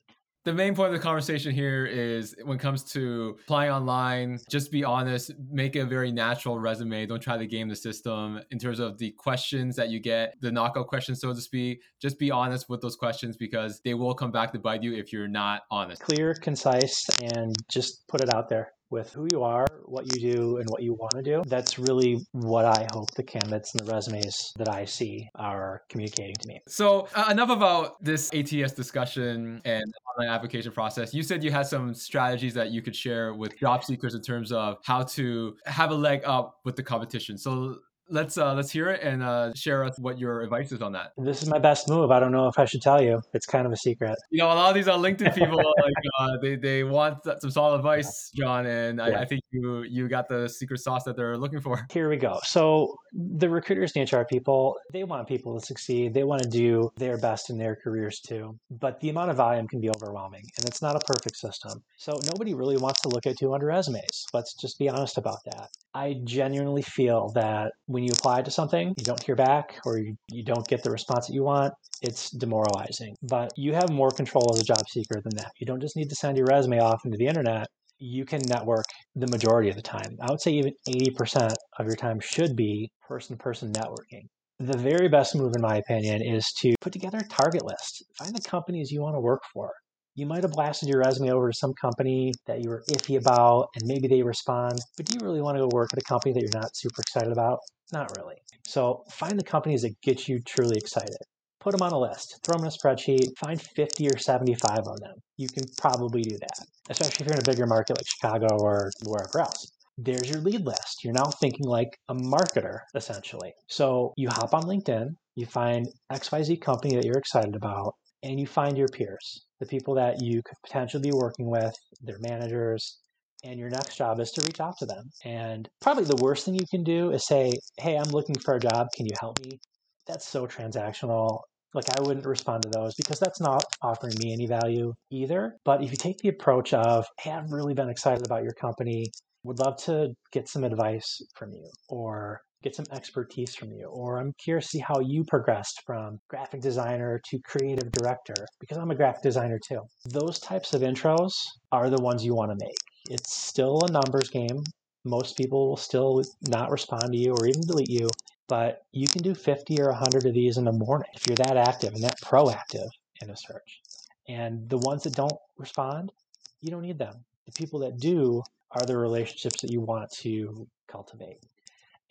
the 0.45 0.53
main 0.53 0.75
point 0.75 0.89
of 0.89 0.93
the 0.93 1.03
conversation 1.03 1.53
here 1.53 1.87
is 1.87 2.35
when 2.45 2.57
it 2.57 2.61
comes 2.61 2.83
to 2.93 3.37
applying 3.43 3.71
online, 3.71 4.39
just 4.51 4.73
be 4.73 4.83
honest, 4.83 5.31
make 5.51 5.77
a 5.77 5.85
very 5.85 6.11
natural 6.11 6.59
resume. 6.59 7.07
Don't 7.07 7.23
try 7.23 7.39
to 7.39 7.47
game 7.47 7.69
the 7.69 7.77
system 7.77 8.41
in 8.51 8.59
terms 8.59 8.81
of 8.81 8.99
the 8.99 9.13
questions 9.13 9.77
that 9.77 9.91
you 9.91 10.01
get, 10.01 10.35
the 10.41 10.51
knockout 10.51 10.89
questions, 10.89 11.21
so 11.21 11.33
to 11.33 11.41
speak. 11.41 11.83
Just 12.01 12.19
be 12.19 12.31
honest 12.31 12.69
with 12.69 12.81
those 12.81 12.97
questions 12.97 13.37
because 13.37 13.81
they 13.85 13.95
will 13.95 14.15
come 14.15 14.33
back 14.33 14.53
to 14.53 14.59
bite 14.59 14.83
you 14.83 14.95
if 14.95 15.13
you're 15.13 15.29
not 15.29 15.63
honest. 15.71 16.03
Clear, 16.03 16.35
concise, 16.35 17.01
and 17.35 17.55
just 17.71 18.07
put 18.09 18.21
it 18.21 18.35
out 18.35 18.49
there 18.49 18.73
with 18.93 19.13
who 19.13 19.27
you 19.33 19.43
are, 19.43 19.67
what 19.87 20.05
you 20.15 20.21
do, 20.21 20.59
and 20.59 20.69
what 20.69 20.83
you 20.83 20.93
want 20.93 21.13
to 21.15 21.23
do. 21.23 21.43
That's 21.47 21.79
really 21.79 22.25
what 22.33 22.67
I 22.67 22.87
hope 22.93 23.11
the 23.13 23.23
candidates 23.23 23.75
and 23.75 23.87
the 23.87 23.93
resumes 23.93 24.53
that 24.59 24.69
I 24.69 24.85
see 24.85 25.29
are 25.35 25.83
communicating 25.89 26.37
to 26.37 26.49
me. 26.49 26.61
So, 26.69 27.09
uh, 27.15 27.29
enough 27.31 27.51
about 27.51 28.05
this 28.05 28.31
ATS 28.33 28.73
discussion 28.73 29.63
and 29.65 29.85
online 30.15 30.33
application 30.33 30.73
process. 30.73 31.15
You 31.15 31.23
said 31.23 31.43
you 31.43 31.51
had 31.51 31.67
some 31.67 31.95
strategies 31.95 32.55
that 32.55 32.71
you 32.71 32.83
could 32.83 32.95
share 32.95 33.35
with 33.35 33.59
job 33.59 33.83
seekers 33.83 34.15
in 34.15 34.21
terms 34.21 34.53
of 34.53 34.77
how 34.85 35.03
to 35.03 35.57
have 35.65 35.91
a 35.91 35.95
leg 35.95 36.21
up 36.25 36.61
with 36.65 36.77
the 36.77 36.83
competition. 36.83 37.39
So, 37.39 37.79
let's 38.11 38.38
uh, 38.38 38.55
let's 38.55 38.71
hear 38.71 38.91
it 38.91 39.03
and 39.03 39.23
uh, 39.23 39.53
share 39.55 39.85
us 39.85 39.99
what 39.99 40.19
your 40.19 40.43
advice 40.43 40.73
is 40.73 40.83
on 40.83 40.93
that. 40.93 41.12
This 41.17 41.43
is 41.43 41.49
my 41.49 41.59
best 41.59 41.88
move. 41.88 42.11
I 42.11 42.21
don't 42.21 42.33
know 42.33 42.49
if 42.49 42.59
I 42.59 42.65
should 42.65 42.83
tell 42.83 43.03
you. 43.03 43.21
It's 43.33 43.47
kind 43.47 43.67
of 43.67 43.73
a 43.73 43.77
secret. 43.77 44.17
You 44.31 44.38
know, 44.38 44.47
a 44.47 44.55
lot 44.55 44.69
of 44.69 44.75
these 44.75 44.88
uh, 44.88 44.97
LinkedIn 44.97 45.35
people 45.35 45.57
like 45.57 45.93
uh, 46.21 46.37
they 46.41 46.57
they 46.57 46.85
want 46.85 47.19
some 47.41 47.51
solid 47.51 47.77
advice, 47.77 48.31
Jon, 48.35 48.67
and 48.67 48.99
yeah. 48.99 49.05
I, 49.05 49.21
I, 49.23 49.25
think 49.25 49.43
you 49.51 49.83
you 49.83 50.09
got 50.09 50.29
the 50.29 50.49
secret 50.49 50.81
sauce 50.81 51.05
that 51.05 51.17
they're 51.17 51.37
looking 51.37 51.61
for. 51.61 51.87
Here 51.91 52.09
we 52.09 52.17
go. 52.17 52.38
So 52.45 52.95
the 53.12 53.49
recruiters 53.49 53.93
and 53.97 54.11
HR 54.11 54.23
people, 54.23 54.77
they 54.93 55.05
want 55.05 55.27
people 55.29 55.59
to 55.59 55.65
succeed. 55.65 56.15
They 56.15 56.25
want 56.25 56.43
to 56.43 56.49
do 56.49 56.91
their 56.97 57.19
best 57.19 57.51
in 57.51 57.59
their 57.59 57.77
careers 57.77 58.21
too. 58.21 58.59
But 58.71 59.01
the 59.01 59.11
amount 59.11 59.31
of 59.31 59.37
volume 59.37 59.69
can 59.69 59.81
be 59.81 59.91
overwhelming, 59.91 60.45
and 60.59 60.67
it's 60.67 60.83
not 60.83 60.97
a 60.97 61.01
perfect 61.01 61.37
system. 61.37 61.83
So 61.97 62.19
nobody 62.27 62.55
really 62.55 62.77
wants 62.77 63.01
to 63.03 63.09
look 63.09 63.27
at 63.27 63.38
200 63.38 63.67
resumes. 63.67 64.27
Let's 64.33 64.55
just 64.55 64.79
be 64.79 64.88
honest 64.88 65.19
about 65.19 65.38
that. 65.47 65.69
I 65.95 66.17
genuinely 66.25 66.83
feel 66.83 67.31
that 67.35 67.73
when 67.87 68.03
you 68.03 68.13
apply 68.13 68.43
to 68.43 68.51
something, 68.51 68.95
you 68.97 69.05
don't 69.05 69.23
hear 69.23 69.37
back 69.37 69.79
or 69.85 69.99
you, 69.99 70.17
you 70.31 70.43
don't 70.43 70.67
get 70.67 70.83
the 70.83 70.91
response 70.91 71.27
that 71.27 71.35
you 71.35 71.45
want, 71.45 71.75
it's 72.01 72.31
demoralizing. 72.31 73.15
But 73.23 73.51
you 73.57 73.75
have 73.75 73.91
more 73.91 74.11
control 74.11 74.51
as 74.55 74.61
a 74.61 74.65
job 74.65 74.89
seeker 74.89 75.21
than 75.23 75.37
that. 75.37 75.51
You 75.61 75.67
don't 75.67 75.81
just 75.81 75.97
need 75.97 76.09
to 76.09 76.15
send 76.15 76.37
your 76.37 76.47
resume 76.47 76.81
off 76.81 77.05
into 77.05 77.19
the 77.19 77.27
internet. 77.27 77.67
You 77.99 78.25
can 78.25 78.41
network 78.49 78.87
the 79.15 79.29
majority 79.29 79.69
of 79.69 79.77
the 79.77 79.83
time. 79.83 80.17
I 80.21 80.31
would 80.31 80.41
say 80.41 80.53
even 80.53 80.73
80% 80.89 81.55
of 81.79 81.87
your 81.87 81.97
time 81.97 82.19
should 82.21 82.57
be 82.57 82.91
person 83.07 83.37
to 83.37 83.43
person 83.43 83.73
networking. 83.73 84.25
The 84.59 84.77
very 84.77 85.09
best 85.09 85.35
move, 85.35 85.53
in 85.55 85.61
my 85.61 85.77
opinion, 85.77 86.23
is 86.23 86.47
to 86.61 86.75
put 86.81 86.93
together 86.93 87.19
a 87.19 87.29
target 87.29 87.65
list. 87.65 88.05
Find 88.19 88.35
the 88.35 88.49
companies 88.49 88.91
you 88.91 89.03
want 89.03 89.17
to 89.17 89.21
work 89.21 89.43
for 89.53 89.71
you 90.14 90.27
might 90.27 90.42
have 90.42 90.53
blasted 90.53 90.88
your 90.88 90.98
resume 90.98 91.31
over 91.31 91.51
to 91.51 91.57
some 91.57 91.72
company 91.75 92.33
that 92.46 92.62
you 92.62 92.68
were 92.68 92.83
iffy 92.90 93.18
about 93.18 93.68
and 93.75 93.87
maybe 93.87 94.09
they 94.09 94.22
respond, 94.22 94.79
but 94.96 95.07
do 95.07 95.14
you 95.14 95.25
really 95.25 95.40
want 95.40 95.57
to 95.57 95.62
go 95.62 95.68
work 95.72 95.90
at 95.92 95.98
a 95.98 96.05
company 96.05 96.33
that 96.35 96.40
you're 96.40 96.61
not 96.61 96.77
super 96.77 97.01
excited 97.01 97.33
about? 97.33 97.61
Not 97.92 98.14
really. 98.16 98.37
So 98.66 99.05
find 99.11 99.38
the 99.38 99.44
companies 99.44 99.83
that 99.83 100.01
get 100.03 100.29
you 100.29 100.40
truly 100.40 100.77
excited. 100.77 101.16
Put 101.61 101.72
them 101.72 101.83
on 101.83 101.92
a 101.92 101.98
list, 101.98 102.40
throw 102.42 102.57
them 102.57 102.64
in 102.64 102.72
a 102.72 102.77
spreadsheet, 102.77 103.29
find 103.38 103.61
50 103.61 104.09
or 104.09 104.18
75 104.18 104.79
of 104.79 105.01
them. 105.01 105.14
You 105.37 105.48
can 105.48 105.64
probably 105.79 106.22
do 106.22 106.37
that, 106.38 106.59
especially 106.90 107.25
if 107.25 107.27
you're 107.27 107.35
in 107.35 107.42
a 107.48 107.51
bigger 107.51 107.66
market 107.66 107.96
like 107.96 108.07
Chicago 108.07 108.59
or 108.59 108.90
wherever 109.05 109.40
else. 109.40 109.70
There's 109.96 110.29
your 110.29 110.40
lead 110.40 110.66
list. 110.66 111.05
You're 111.05 111.12
now 111.12 111.31
thinking 111.40 111.66
like 111.66 111.96
a 112.09 112.14
marketer, 112.14 112.81
essentially. 112.94 113.53
So 113.68 114.12
you 114.16 114.29
hop 114.29 114.55
on 114.55 114.64
LinkedIn, 114.64 115.14
you 115.37 115.46
find 115.46 115.87
XYZ 116.11 116.61
company 116.61 116.96
that 116.96 117.05
you're 117.05 117.18
excited 117.18 117.55
about, 117.55 117.94
and 118.23 118.39
you 118.39 118.47
find 118.47 118.79
your 118.79 118.89
peers, 118.89 119.45
the 119.61 119.67
people 119.67 119.95
that 119.95 120.23
you 120.23 120.43
could 120.45 120.57
potentially 120.65 121.03
be 121.03 121.13
working 121.13 121.51
with, 121.51 121.75
their 122.03 122.19
managers, 122.21 122.99
and 123.45 123.59
your 123.59 123.71
next 123.71 123.97
job 123.97 124.21
is 124.21 124.31
to 124.33 124.43
reach 124.43 124.61
out 124.61 124.77
to 124.79 124.87
them. 124.87 125.11
And 125.25 125.69
probably 125.81 126.05
the 126.05 126.23
worst 126.23 126.45
thing 126.45 126.55
you 126.55 126.67
can 126.71 126.85
do 126.85 127.11
is 127.11 127.27
say, 127.27 127.53
Hey, 127.79 127.97
I'm 127.97 128.11
looking 128.11 128.37
for 128.39 128.55
a 128.55 128.61
job. 128.61 128.87
Can 128.97 129.07
you 129.07 129.15
help 129.21 129.41
me? 129.41 129.59
That's 130.07 130.27
so 130.27 130.47
transactional. 130.47 131.41
Like, 131.75 131.91
I 131.99 132.03
wouldn't 132.03 132.27
respond 132.27 132.63
to 132.65 132.69
those 132.69 132.95
because 132.95 133.19
that's 133.19 133.41
not 133.41 133.65
offering 133.83 134.15
me 134.19 134.33
any 134.33 134.47
value 134.47 134.93
either. 135.11 135.57
But 135.65 135.83
if 135.83 135.91
you 135.91 135.97
take 135.97 136.19
the 136.19 136.29
approach 136.29 136.73
of, 136.73 137.07
Hey, 137.19 137.33
I've 137.33 137.51
really 137.51 137.75
been 137.75 137.89
excited 137.89 138.25
about 138.25 138.45
your 138.45 138.55
company, 138.55 139.11
would 139.45 139.59
love 139.59 139.77
to 139.85 140.11
get 140.33 140.49
some 140.49 140.63
advice 140.63 141.21
from 141.35 141.53
you, 141.53 141.69
or 141.89 142.41
get 142.62 142.77
some 142.77 142.87
expertise 142.92 143.55
from 143.55 143.72
you. 143.72 143.87
Or 143.87 144.18
I'm 144.18 144.33
curious 144.38 144.66
to 144.66 144.79
see 144.79 144.85
how 144.87 145.01
you 145.01 145.25
progressed 145.25 145.83
from 145.87 146.18
graphic 146.29 146.61
designer 146.61 147.20
to 147.31 147.38
creative 147.40 147.90
director, 147.92 148.35
because 148.61 148.79
I'm 148.79 148.90
a 148.90 148.94
graphic 148.94 149.22
designer 149.22 149.59
too. 149.66 149.81
Those 150.11 150.38
types 150.38 150.75
of 150.75 150.83
intros 150.83 151.33
are 151.70 151.90
the 151.90 152.03
ones 152.03 152.25
you 152.25 152.35
want 152.35 152.51
to 152.51 152.64
make. 152.64 152.77
It's 153.11 153.35
still 153.35 153.83
a 153.85 153.90
numbers 153.90 154.31
game. 154.31 154.62
Most 155.05 155.37
people 155.37 155.68
will 155.68 155.77
still 155.77 156.22
not 156.42 156.70
respond 156.70 157.12
to 157.12 157.18
you 157.18 157.33
or 157.33 157.46
even 157.46 157.62
delete 157.66 157.90
you, 157.90 158.09
but 158.48 158.79
you 158.92 159.09
can 159.09 159.22
do 159.22 159.35
50 159.35 159.81
or 159.81 159.88
100 159.88 160.27
of 160.27 160.35
these 160.35 160.59
in 160.59 160.64
the 160.64 160.72
morning 160.72 161.09
if 161.14 161.27
you're 161.27 161.37
that 161.37 161.57
active 161.57 161.92
and 161.94 162.05
that 162.05 162.20
proactive 162.22 162.88
in 163.20 163.31
a 163.31 163.37
search. 163.37 163.81
And 164.29 164.68
the 164.68 164.79
ones 164.79 165.03
that 165.03 165.14
don't 165.14 165.33
respond, 165.59 166.12
you 166.61 166.70
don't 166.70 166.83
need 166.83 166.98
them. 166.98 167.25
The 167.46 167.53
people 167.53 167.81
that 167.81 167.98
do 167.98 168.42
are 168.70 168.87
the 168.87 168.96
relationships 168.96 169.61
that 169.62 169.72
you 169.72 169.81
want 169.81 170.11
to 170.20 170.66
cultivate. 170.87 171.38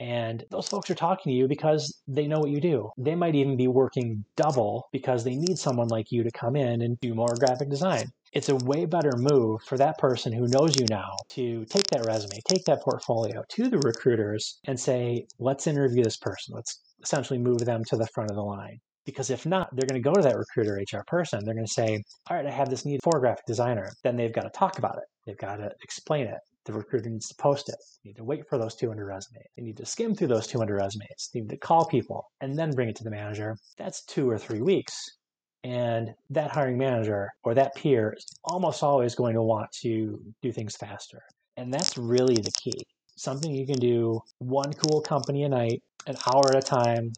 And 0.02 0.44
those 0.50 0.68
folks 0.68 0.90
are 0.90 0.96
talking 0.96 1.32
to 1.32 1.38
you 1.38 1.48
because 1.48 2.02
they 2.08 2.26
know 2.26 2.40
what 2.40 2.50
you 2.50 2.60
do. 2.60 2.90
They 2.98 3.14
might 3.14 3.36
even 3.36 3.56
be 3.56 3.68
working 3.68 4.26
double 4.36 4.90
because 4.92 5.24
they 5.24 5.36
need 5.36 5.60
someone 5.60 5.90
like 5.90 6.12
you 6.12 6.24
to 6.24 6.32
come 6.32 6.56
in 6.56 6.82
and 6.82 7.00
do 7.02 7.14
more 7.14 7.36
graphic 7.40 7.70
design. 7.70 8.06
It's 8.34 8.50
a 8.50 8.56
way 8.56 8.86
better 8.86 9.12
move 9.16 9.62
for 9.62 9.78
that 9.78 10.00
person 10.00 10.34
who 10.34 10.48
knows 10.48 10.76
you 10.76 10.88
now 10.90 11.12
to 11.34 11.66
take 11.66 11.86
that 11.92 12.08
resume, 12.08 12.40
take 12.50 12.66
that 12.66 12.82
portfolio 12.82 13.44
to 13.50 13.70
the 13.70 13.78
recruiters 13.78 14.60
and 14.66 14.80
say, 14.80 15.28
let's 15.38 15.68
interview 15.68 16.04
this 16.04 16.18
person. 16.18 16.56
Let's 16.56 16.82
essentially 17.04 17.38
move 17.38 17.60
them 17.60 17.84
to 17.90 17.96
the 17.96 18.08
front 18.08 18.32
of 18.32 18.36
the 18.36 18.42
line. 18.42 18.80
Because 19.06 19.30
if 19.30 19.46
not, 19.46 19.70
they're 19.72 19.88
going 19.88 20.02
to 20.02 20.10
go 20.10 20.16
to 20.16 20.24
that 20.24 20.38
recruiter 20.38 20.82
HR 20.82 21.04
person. 21.06 21.46
They're 21.46 21.54
going 21.54 21.66
to 21.68 21.72
say, 21.72 22.02
All 22.30 22.38
right, 22.38 22.46
I 22.46 22.52
have 22.52 22.70
this 22.70 22.86
need 22.86 23.02
for 23.04 23.18
a 23.18 23.20
graphic 23.20 23.46
designer. 23.46 23.92
Then 24.04 24.16
they've 24.16 24.34
got 24.34 24.44
to 24.44 24.52
talk 24.52 24.80
about 24.80 24.98
it. 24.98 25.04
They've 25.26 25.38
got 25.38 25.58
to 25.58 25.72
explain 25.84 26.26
it 26.26 26.40
the 26.66 26.74
recruiter 26.74 27.10
needs 27.10 27.28
to 27.30 27.36
post 27.36 27.70
it. 27.70 27.76
They 28.04 28.10
need 28.10 28.18
to 28.18 28.24
wait 28.24 28.48
for 28.48 28.58
those 28.58 28.76
200 28.76 29.06
resumes. 29.06 29.46
They 29.56 29.64
need 29.64 29.78
to 29.78 29.86
skim 29.86 30.16
through 30.16 30.28
those 30.28 30.48
200 30.48 30.76
resumes. 30.76 31.30
They 31.34 31.42
need 31.42 31.50
to 31.50 31.58
call 31.58 31.86
people 31.86 32.30
and 32.42 32.58
then 32.58 32.72
bring 32.72 32.90
it 32.90 32.96
to 32.98 33.04
the 33.04 33.12
manager. 33.12 33.58
That's 33.78 34.04
two 34.06 34.30
or 34.30 34.38
three 34.38 34.62
weeks. 34.62 35.18
And 35.64 36.14
that 36.32 36.52
hiring 36.52 36.78
manager 36.78 37.30
or 37.44 37.54
that 37.54 37.76
peer 37.76 38.14
is 38.18 38.26
almost 38.44 38.82
always 38.82 39.16
going 39.16 39.36
to 39.36 39.44
want 39.44 39.72
to 39.82 40.20
do 40.42 40.52
things 40.52 40.76
faster. 40.76 41.22
And 41.58 41.74
that's 41.74 41.98
really 41.98 42.36
the 42.36 42.52
key. 42.62 42.86
Something 43.16 43.54
you 43.54 43.68
can 43.68 43.80
do 43.80 44.22
one 44.40 44.74
cool 44.74 45.02
company 45.02 45.44
a 45.44 45.50
night, 45.50 45.84
an 46.08 46.16
hour 46.26 46.50
at 46.50 46.56
a 46.56 46.62
time, 46.62 47.12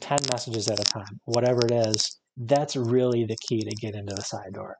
10 0.00 0.18
messages 0.30 0.68
at 0.68 0.78
a 0.78 0.84
time, 0.84 1.20
whatever 1.24 1.64
it 1.64 1.72
is. 1.72 2.18
That's 2.36 2.76
really 2.76 3.24
the 3.24 3.36
key 3.48 3.62
to 3.62 3.70
get 3.70 3.94
into 3.94 4.14
the 4.14 4.22
side 4.22 4.52
door. 4.52 4.76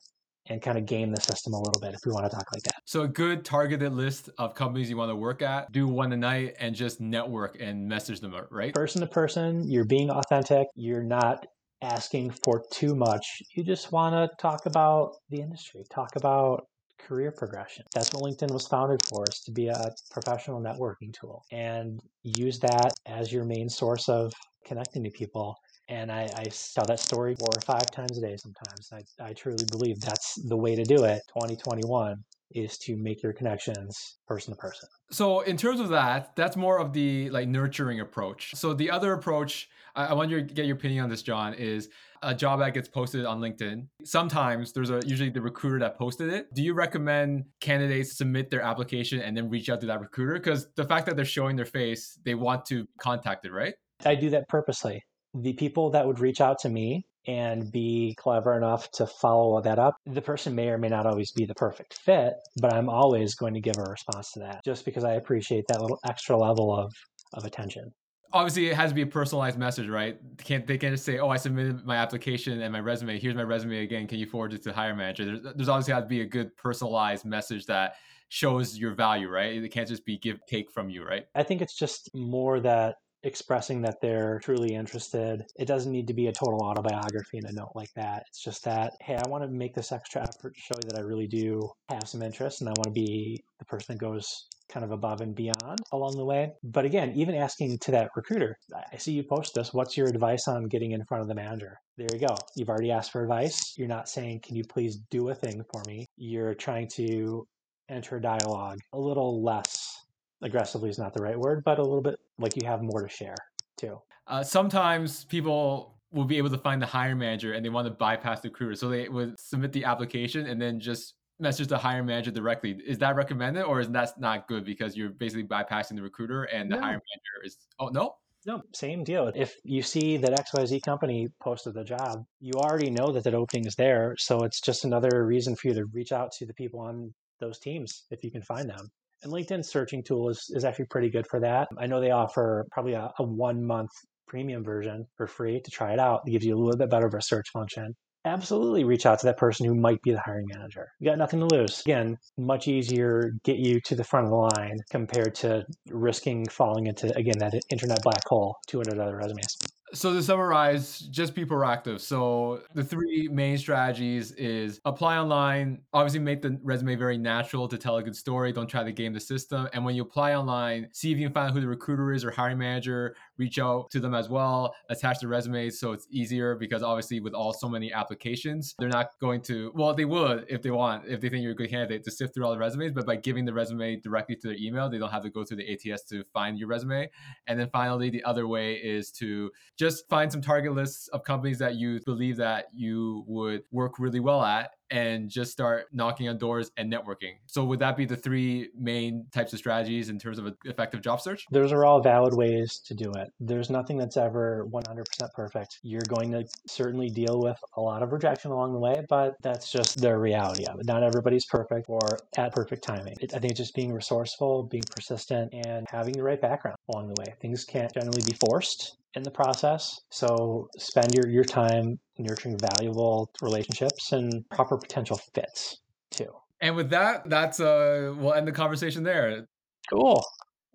And 0.50 0.60
kind 0.60 0.76
of 0.76 0.84
game 0.84 1.12
the 1.12 1.20
system 1.20 1.54
a 1.54 1.58
little 1.58 1.80
bit 1.80 1.94
if 1.94 2.00
we 2.04 2.12
want 2.12 2.28
to 2.28 2.30
talk 2.30 2.44
like 2.52 2.62
that. 2.64 2.74
So 2.84 3.02
a 3.02 3.08
good 3.08 3.44
targeted 3.44 3.92
list 3.92 4.28
of 4.36 4.54
companies 4.54 4.90
you 4.90 4.96
want 4.96 5.10
to 5.10 5.16
work 5.16 5.40
at, 5.40 5.72
do 5.72 5.86
one 5.86 6.12
a 6.12 6.16
night 6.16 6.56
and 6.60 6.74
just 6.74 7.00
network 7.00 7.56
and 7.60 7.88
message 7.88 8.20
them, 8.20 8.34
right? 8.50 8.74
Person 8.74 9.00
to 9.00 9.06
person, 9.06 9.70
you're 9.70 9.84
being 9.84 10.10
authentic, 10.10 10.66
you're 10.74 11.02
not 11.02 11.46
asking 11.82 12.30
for 12.44 12.62
too 12.70 12.94
much. 12.94 13.24
You 13.56 13.64
just 13.64 13.92
want 13.92 14.14
to 14.14 14.28
talk 14.36 14.66
about 14.66 15.12
the 15.30 15.40
industry, 15.40 15.82
talk 15.90 16.16
about 16.16 16.66
career 16.98 17.32
progression. 17.34 17.84
That's 17.94 18.12
what 18.12 18.24
LinkedIn 18.24 18.52
was 18.52 18.66
founded 18.66 19.00
for, 19.08 19.24
is 19.32 19.40
to 19.46 19.52
be 19.52 19.68
a 19.68 19.90
professional 20.10 20.60
networking 20.60 21.14
tool 21.18 21.42
and 21.50 21.98
use 22.22 22.58
that 22.58 22.92
as 23.06 23.32
your 23.32 23.44
main 23.44 23.68
source 23.68 24.08
of 24.08 24.32
connecting 24.66 25.04
to 25.04 25.10
people. 25.10 25.56
And 25.90 26.10
I, 26.12 26.28
I 26.36 26.44
tell 26.44 26.84
that 26.86 27.00
story 27.00 27.34
four 27.34 27.48
or 27.54 27.60
five 27.62 27.90
times 27.90 28.16
a 28.16 28.20
day 28.20 28.36
sometimes. 28.36 28.90
I, 28.92 29.24
I 29.24 29.32
truly 29.32 29.64
believe 29.72 30.00
that's 30.00 30.36
the 30.46 30.56
way 30.56 30.76
to 30.76 30.84
do 30.84 31.02
it. 31.02 31.20
2021 31.28 32.16
is 32.52 32.78
to 32.78 32.96
make 32.96 33.22
your 33.22 33.32
connections 33.32 34.18
person 34.26 34.54
to 34.54 34.58
person. 34.58 34.88
So 35.10 35.40
in 35.40 35.56
terms 35.56 35.80
of 35.80 35.88
that, 35.88 36.34
that's 36.36 36.56
more 36.56 36.78
of 36.78 36.92
the 36.92 37.28
like 37.30 37.48
nurturing 37.48 38.00
approach. 38.00 38.52
So 38.54 38.72
the 38.72 38.88
other 38.88 39.12
approach, 39.14 39.68
I, 39.96 40.06
I 40.06 40.12
want 40.14 40.30
you 40.30 40.36
to 40.38 40.54
get 40.54 40.66
your 40.66 40.76
opinion 40.76 41.02
on 41.02 41.10
this, 41.10 41.22
Jon, 41.22 41.54
is 41.54 41.88
a 42.22 42.34
job 42.36 42.60
that 42.60 42.72
gets 42.72 42.88
posted 42.88 43.24
on 43.24 43.40
LinkedIn. 43.40 43.86
Sometimes 44.04 44.72
there's 44.72 44.90
a 44.90 45.00
usually 45.04 45.30
the 45.30 45.40
recruiter 45.40 45.80
that 45.80 45.98
posted 45.98 46.32
it. 46.32 46.54
Do 46.54 46.62
you 46.62 46.72
recommend 46.74 47.46
candidates 47.60 48.16
submit 48.16 48.50
their 48.50 48.62
application 48.62 49.20
and 49.20 49.36
then 49.36 49.48
reach 49.48 49.68
out 49.68 49.80
to 49.80 49.86
that 49.86 50.00
recruiter? 50.00 50.34
Because 50.34 50.68
the 50.76 50.84
fact 50.84 51.06
that 51.06 51.16
they're 51.16 51.24
showing 51.24 51.56
their 51.56 51.66
face, 51.66 52.16
they 52.24 52.34
want 52.34 52.64
to 52.66 52.86
contact 53.00 53.44
it, 53.44 53.52
right? 53.52 53.74
I 54.04 54.14
do 54.14 54.30
that 54.30 54.48
purposely. 54.48 55.02
The 55.34 55.52
people 55.54 55.90
that 55.90 56.06
would 56.06 56.18
reach 56.18 56.40
out 56.40 56.58
to 56.60 56.68
me 56.68 57.06
and 57.26 57.70
be 57.70 58.14
clever 58.18 58.56
enough 58.56 58.90
to 58.92 59.06
follow 59.06 59.60
that 59.60 59.78
up. 59.78 59.96
The 60.06 60.22
person 60.22 60.54
may 60.54 60.68
or 60.68 60.78
may 60.78 60.88
not 60.88 61.06
always 61.06 61.32
be 61.32 61.44
the 61.44 61.54
perfect 61.54 61.98
fit, 61.98 62.34
but 62.60 62.72
I'm 62.72 62.88
always 62.88 63.34
going 63.34 63.54
to 63.54 63.60
give 63.60 63.76
a 63.78 63.82
response 63.82 64.32
to 64.32 64.40
that 64.40 64.64
just 64.64 64.84
because 64.84 65.04
I 65.04 65.14
appreciate 65.14 65.66
that 65.68 65.80
little 65.80 66.00
extra 66.06 66.36
level 66.36 66.74
of, 66.74 66.92
of 67.34 67.44
attention. 67.44 67.92
Obviously, 68.32 68.68
it 68.68 68.76
has 68.76 68.90
to 68.90 68.94
be 68.94 69.02
a 69.02 69.06
personalized 69.06 69.58
message, 69.58 69.88
right? 69.88 70.16
They 70.36 70.44
can't 70.44 70.66
they 70.66 70.78
can't 70.78 70.94
just 70.94 71.04
say, 71.04 71.18
"Oh, 71.18 71.30
I 71.30 71.36
submitted 71.36 71.84
my 71.84 71.96
application 71.96 72.62
and 72.62 72.72
my 72.72 72.78
resume. 72.78 73.18
Here's 73.18 73.34
my 73.34 73.42
resume 73.42 73.82
again. 73.82 74.06
Can 74.06 74.18
you 74.18 74.26
forward 74.26 74.52
it 74.52 74.62
to 74.62 74.68
the 74.68 74.74
hire 74.74 74.94
manager?" 74.94 75.24
There's, 75.24 75.54
there's 75.56 75.68
obviously 75.68 75.94
has 75.94 76.04
to 76.04 76.08
be 76.08 76.20
a 76.20 76.26
good 76.26 76.56
personalized 76.56 77.24
message 77.24 77.66
that 77.66 77.94
shows 78.28 78.78
your 78.78 78.94
value, 78.94 79.28
right? 79.28 79.60
It 79.60 79.68
can't 79.70 79.88
just 79.88 80.04
be 80.04 80.16
give 80.16 80.38
take 80.46 80.70
from 80.70 80.90
you, 80.90 81.04
right? 81.04 81.26
I 81.34 81.42
think 81.42 81.60
it's 81.60 81.76
just 81.76 82.08
more 82.14 82.60
that 82.60 82.94
expressing 83.22 83.82
that 83.82 84.00
they're 84.00 84.40
truly 84.42 84.74
interested. 84.74 85.44
It 85.56 85.66
doesn't 85.66 85.92
need 85.92 86.06
to 86.08 86.14
be 86.14 86.28
a 86.28 86.32
total 86.32 86.62
autobiography 86.62 87.38
in 87.38 87.46
a 87.46 87.52
note 87.52 87.72
like 87.74 87.92
that. 87.96 88.24
It's 88.28 88.42
just 88.42 88.64
that, 88.64 88.92
hey, 89.00 89.16
I 89.16 89.28
want 89.28 89.44
to 89.44 89.50
make 89.50 89.74
this 89.74 89.92
extra 89.92 90.22
effort 90.22 90.54
to 90.54 90.60
show 90.60 90.74
you 90.82 90.88
that 90.88 90.98
I 90.98 91.02
really 91.02 91.26
do 91.26 91.60
have 91.90 92.08
some 92.08 92.22
interest 92.22 92.60
and 92.60 92.68
I 92.68 92.72
want 92.72 92.86
to 92.86 92.92
be 92.92 93.42
the 93.58 93.64
person 93.66 93.94
that 93.94 94.00
goes 94.00 94.26
kind 94.70 94.84
of 94.84 94.92
above 94.92 95.20
and 95.20 95.34
beyond 95.34 95.78
along 95.92 96.16
the 96.16 96.24
way. 96.24 96.52
But 96.62 96.84
again, 96.84 97.12
even 97.16 97.34
asking 97.34 97.78
to 97.80 97.90
that 97.90 98.10
recruiter, 98.14 98.56
I 98.92 98.96
see 98.96 99.12
you 99.12 99.24
post 99.24 99.54
this. 99.54 99.74
What's 99.74 99.96
your 99.96 100.08
advice 100.08 100.46
on 100.48 100.68
getting 100.68 100.92
in 100.92 101.04
front 101.06 101.22
of 101.22 101.28
the 101.28 101.34
manager? 101.34 101.76
There 101.96 102.08
you 102.12 102.26
go. 102.26 102.36
You've 102.56 102.68
already 102.68 102.92
asked 102.92 103.10
for 103.10 103.22
advice. 103.22 103.74
You're 103.76 103.88
not 103.88 104.08
saying, 104.08 104.40
can 104.44 104.56
you 104.56 104.62
please 104.68 104.98
do 105.10 105.28
a 105.28 105.34
thing 105.34 105.62
for 105.72 105.82
me? 105.86 106.06
You're 106.16 106.54
trying 106.54 106.88
to 106.94 107.46
enter 107.90 108.16
a 108.16 108.22
dialogue 108.22 108.78
a 108.92 108.98
little 108.98 109.42
less 109.42 109.99
aggressively 110.42 110.90
is 110.90 110.98
not 110.98 111.14
the 111.14 111.22
right 111.22 111.38
word, 111.38 111.62
but 111.64 111.78
a 111.78 111.82
little 111.82 112.02
bit 112.02 112.18
like 112.38 112.56
you 112.56 112.66
have 112.66 112.82
more 112.82 113.02
to 113.02 113.08
share 113.08 113.36
too. 113.76 114.00
Uh, 114.26 114.42
sometimes 114.42 115.24
people 115.24 115.98
will 116.12 116.24
be 116.24 116.38
able 116.38 116.50
to 116.50 116.58
find 116.58 116.80
the 116.80 116.86
hiring 116.86 117.18
manager 117.18 117.52
and 117.52 117.64
they 117.64 117.68
want 117.68 117.86
to 117.86 117.92
bypass 117.92 118.40
the 118.40 118.48
recruiter. 118.48 118.74
So 118.74 118.88
they 118.88 119.08
would 119.08 119.38
submit 119.38 119.72
the 119.72 119.84
application 119.84 120.46
and 120.46 120.60
then 120.60 120.80
just 120.80 121.14
message 121.38 121.68
the 121.68 121.78
hiring 121.78 122.06
manager 122.06 122.30
directly. 122.30 122.78
Is 122.86 122.98
that 122.98 123.16
recommended 123.16 123.62
or 123.62 123.80
is 123.80 123.88
that 123.90 124.20
not 124.20 124.48
good 124.48 124.64
because 124.64 124.96
you're 124.96 125.10
basically 125.10 125.44
bypassing 125.44 125.96
the 125.96 126.02
recruiter 126.02 126.44
and 126.44 126.70
the 126.70 126.76
no. 126.76 126.82
hiring 126.82 127.00
manager 127.00 127.46
is, 127.46 127.56
oh, 127.78 127.88
no? 127.88 128.16
No, 128.46 128.62
same 128.72 129.04
deal. 129.04 129.30
If 129.34 129.54
you 129.64 129.82
see 129.82 130.16
that 130.16 130.32
XYZ 130.32 130.82
company 130.82 131.28
posted 131.40 131.74
the 131.74 131.84
job, 131.84 132.24
you 132.40 132.54
already 132.54 132.90
know 132.90 133.12
that 133.12 133.24
that 133.24 133.34
opening 133.34 133.66
is 133.66 133.74
there. 133.74 134.16
So 134.18 134.44
it's 134.44 134.60
just 134.60 134.84
another 134.84 135.26
reason 135.26 135.56
for 135.56 135.68
you 135.68 135.74
to 135.74 135.84
reach 135.84 136.10
out 136.10 136.32
to 136.32 136.46
the 136.46 136.54
people 136.54 136.80
on 136.80 137.12
those 137.38 137.58
teams 137.58 138.04
if 138.10 138.24
you 138.24 138.30
can 138.30 138.42
find 138.42 138.68
them. 138.68 138.90
And 139.22 139.32
LinkedIn 139.32 139.64
searching 139.64 140.02
tool 140.02 140.30
is, 140.30 140.50
is 140.50 140.64
actually 140.64 140.86
pretty 140.86 141.10
good 141.10 141.26
for 141.26 141.40
that. 141.40 141.68
I 141.78 141.86
know 141.86 142.00
they 142.00 142.10
offer 142.10 142.66
probably 142.70 142.94
a, 142.94 143.10
a 143.18 143.22
one 143.22 143.64
month 143.64 143.90
premium 144.26 144.64
version 144.64 145.06
for 145.16 145.26
free 145.26 145.60
to 145.60 145.70
try 145.70 145.92
it 145.92 145.98
out. 145.98 146.22
It 146.26 146.30
gives 146.30 146.44
you 146.44 146.56
a 146.56 146.58
little 146.58 146.78
bit 146.78 146.90
better 146.90 147.06
of 147.06 147.14
a 147.14 147.22
search 147.22 147.50
function. 147.50 147.94
Absolutely 148.24 148.84
reach 148.84 149.06
out 149.06 149.18
to 149.18 149.26
that 149.26 149.38
person 149.38 149.66
who 149.66 149.74
might 149.74 150.00
be 150.02 150.12
the 150.12 150.20
hiring 150.20 150.46
manager. 150.48 150.86
You 151.00 151.10
got 151.10 151.18
nothing 151.18 151.40
to 151.40 151.46
lose. 151.46 151.80
Again, 151.80 152.16
much 152.36 152.68
easier 152.68 153.32
get 153.44 153.56
you 153.56 153.80
to 153.86 153.94
the 153.94 154.04
front 154.04 154.26
of 154.26 154.30
the 154.30 154.36
line 154.36 154.76
compared 154.90 155.34
to 155.36 155.64
risking 155.88 156.46
falling 156.48 156.86
into 156.86 157.16
again 157.16 157.38
that 157.38 157.54
internet 157.70 158.02
black 158.02 158.22
hole 158.26 158.56
200 158.68 158.98
other 158.98 159.16
resumes. 159.16 159.56
So 159.92 160.12
to 160.12 160.22
summarize, 160.22 161.00
just 161.00 161.34
be 161.34 161.44
proactive. 161.44 162.00
So 162.00 162.62
the 162.74 162.84
three 162.84 163.28
main 163.28 163.58
strategies 163.58 164.32
is 164.32 164.80
apply 164.84 165.18
online, 165.18 165.82
obviously 165.92 166.20
make 166.20 166.42
the 166.42 166.58
resume 166.62 166.94
very 166.94 167.18
natural 167.18 167.66
to 167.68 167.76
tell 167.76 167.96
a 167.96 168.02
good 168.02 168.14
story. 168.14 168.52
Don't 168.52 168.68
try 168.68 168.84
to 168.84 168.92
game 168.92 169.12
the 169.12 169.20
system. 169.20 169.68
And 169.72 169.84
when 169.84 169.96
you 169.96 170.02
apply 170.02 170.34
online, 170.34 170.88
see 170.92 171.12
if 171.12 171.18
you 171.18 171.26
can 171.26 171.34
find 171.34 171.52
who 171.52 171.60
the 171.60 171.68
recruiter 171.68 172.12
is 172.12 172.24
or 172.24 172.30
hiring 172.30 172.58
manager, 172.58 173.16
reach 173.36 173.58
out 173.58 173.90
to 173.90 174.00
them 174.00 174.14
as 174.14 174.28
well, 174.28 174.74
attach 174.88 175.18
the 175.20 175.28
resume 175.28 175.70
so 175.70 175.92
it's 175.92 176.06
easier 176.10 176.54
because 176.54 176.82
obviously 176.82 177.20
with 177.20 177.34
all 177.34 177.52
so 177.52 177.68
many 177.68 177.92
applications, 177.92 178.74
they're 178.78 178.88
not 178.88 179.08
going 179.20 179.40
to 179.42 179.72
well, 179.74 179.94
they 179.94 180.04
would 180.04 180.46
if 180.48 180.62
they 180.62 180.70
want, 180.70 181.06
if 181.06 181.20
they 181.20 181.28
think 181.28 181.42
you're 181.42 181.52
a 181.52 181.56
good 181.56 181.70
candidate 181.70 182.04
to 182.04 182.10
sift 182.10 182.34
through 182.34 182.44
all 182.44 182.52
the 182.52 182.58
resumes, 182.58 182.92
but 182.92 183.06
by 183.06 183.16
giving 183.16 183.44
the 183.44 183.52
resume 183.52 183.96
directly 183.96 184.36
to 184.36 184.48
their 184.48 184.56
email, 184.56 184.88
they 184.88 184.98
don't 184.98 185.10
have 185.10 185.22
to 185.22 185.30
go 185.30 185.44
through 185.44 185.56
the 185.56 185.92
ATS 185.92 186.04
to 186.04 186.24
find 186.32 186.58
your 186.58 186.68
resume. 186.68 187.08
And 187.46 187.58
then 187.58 187.68
finally, 187.72 188.10
the 188.10 188.22
other 188.24 188.46
way 188.46 188.74
is 188.74 189.10
to 189.12 189.50
just 189.80 190.06
find 190.10 190.30
some 190.30 190.42
target 190.42 190.74
lists 190.74 191.08
of 191.08 191.24
companies 191.24 191.58
that 191.58 191.74
you 191.74 191.98
believe 192.04 192.36
that 192.36 192.66
you 192.74 193.24
would 193.26 193.62
work 193.72 193.98
really 193.98 194.20
well 194.20 194.42
at 194.42 194.72
and 194.90 195.28
just 195.28 195.52
start 195.52 195.86
knocking 195.92 196.28
on 196.28 196.38
doors 196.38 196.70
and 196.76 196.92
networking. 196.92 197.34
So 197.46 197.64
would 197.64 197.78
that 197.80 197.96
be 197.96 198.04
the 198.04 198.16
three 198.16 198.70
main 198.76 199.26
types 199.32 199.52
of 199.52 199.58
strategies 199.58 200.08
in 200.08 200.18
terms 200.18 200.38
of 200.38 200.46
an 200.46 200.56
effective 200.64 201.02
job 201.02 201.20
search? 201.20 201.44
Those 201.50 201.72
are 201.72 201.84
all 201.84 202.02
valid 202.02 202.34
ways 202.34 202.80
to 202.86 202.94
do 202.94 203.10
it. 203.16 203.28
There's 203.40 203.70
nothing 203.70 203.96
that's 203.96 204.16
ever 204.16 204.66
100% 204.72 205.04
perfect. 205.34 205.78
You're 205.82 206.02
going 206.08 206.32
to 206.32 206.44
certainly 206.66 207.08
deal 207.08 207.40
with 207.40 207.58
a 207.76 207.80
lot 207.80 208.02
of 208.02 208.12
rejection 208.12 208.50
along 208.50 208.72
the 208.72 208.80
way, 208.80 209.04
but 209.08 209.34
that's 209.42 209.70
just 209.70 210.00
the 210.00 210.16
reality 210.16 210.64
of 210.66 210.80
it. 210.80 210.86
Not 210.86 211.02
everybody's 211.02 211.46
perfect 211.46 211.86
or 211.88 212.18
at 212.36 212.52
perfect 212.52 212.84
timing. 212.84 213.14
I 213.22 213.38
think 213.38 213.52
it's 213.52 213.60
just 213.60 213.74
being 213.74 213.92
resourceful, 213.92 214.64
being 214.70 214.84
persistent, 214.94 215.52
and 215.52 215.86
having 215.90 216.14
the 216.14 216.22
right 216.22 216.40
background 216.40 216.76
along 216.92 217.08
the 217.08 217.14
way. 217.20 217.34
Things 217.40 217.64
can't 217.64 217.92
generally 217.92 218.22
be 218.26 218.36
forced 218.48 218.96
in 219.14 219.22
the 219.22 219.30
process. 219.30 220.00
So 220.10 220.68
spend 220.78 221.14
your, 221.14 221.28
your 221.28 221.44
time 221.44 221.98
nurturing 222.18 222.58
valuable 222.58 223.30
relationships 223.40 224.12
and 224.12 224.48
proper 224.50 224.76
potential 224.76 225.20
fits 225.34 225.78
too. 226.10 226.30
And 226.60 226.76
with 226.76 226.90
that, 226.90 227.28
that's 227.28 227.60
uh 227.60 228.14
we'll 228.16 228.34
end 228.34 228.46
the 228.46 228.52
conversation 228.52 229.02
there. 229.02 229.46
Cool. 229.88 230.22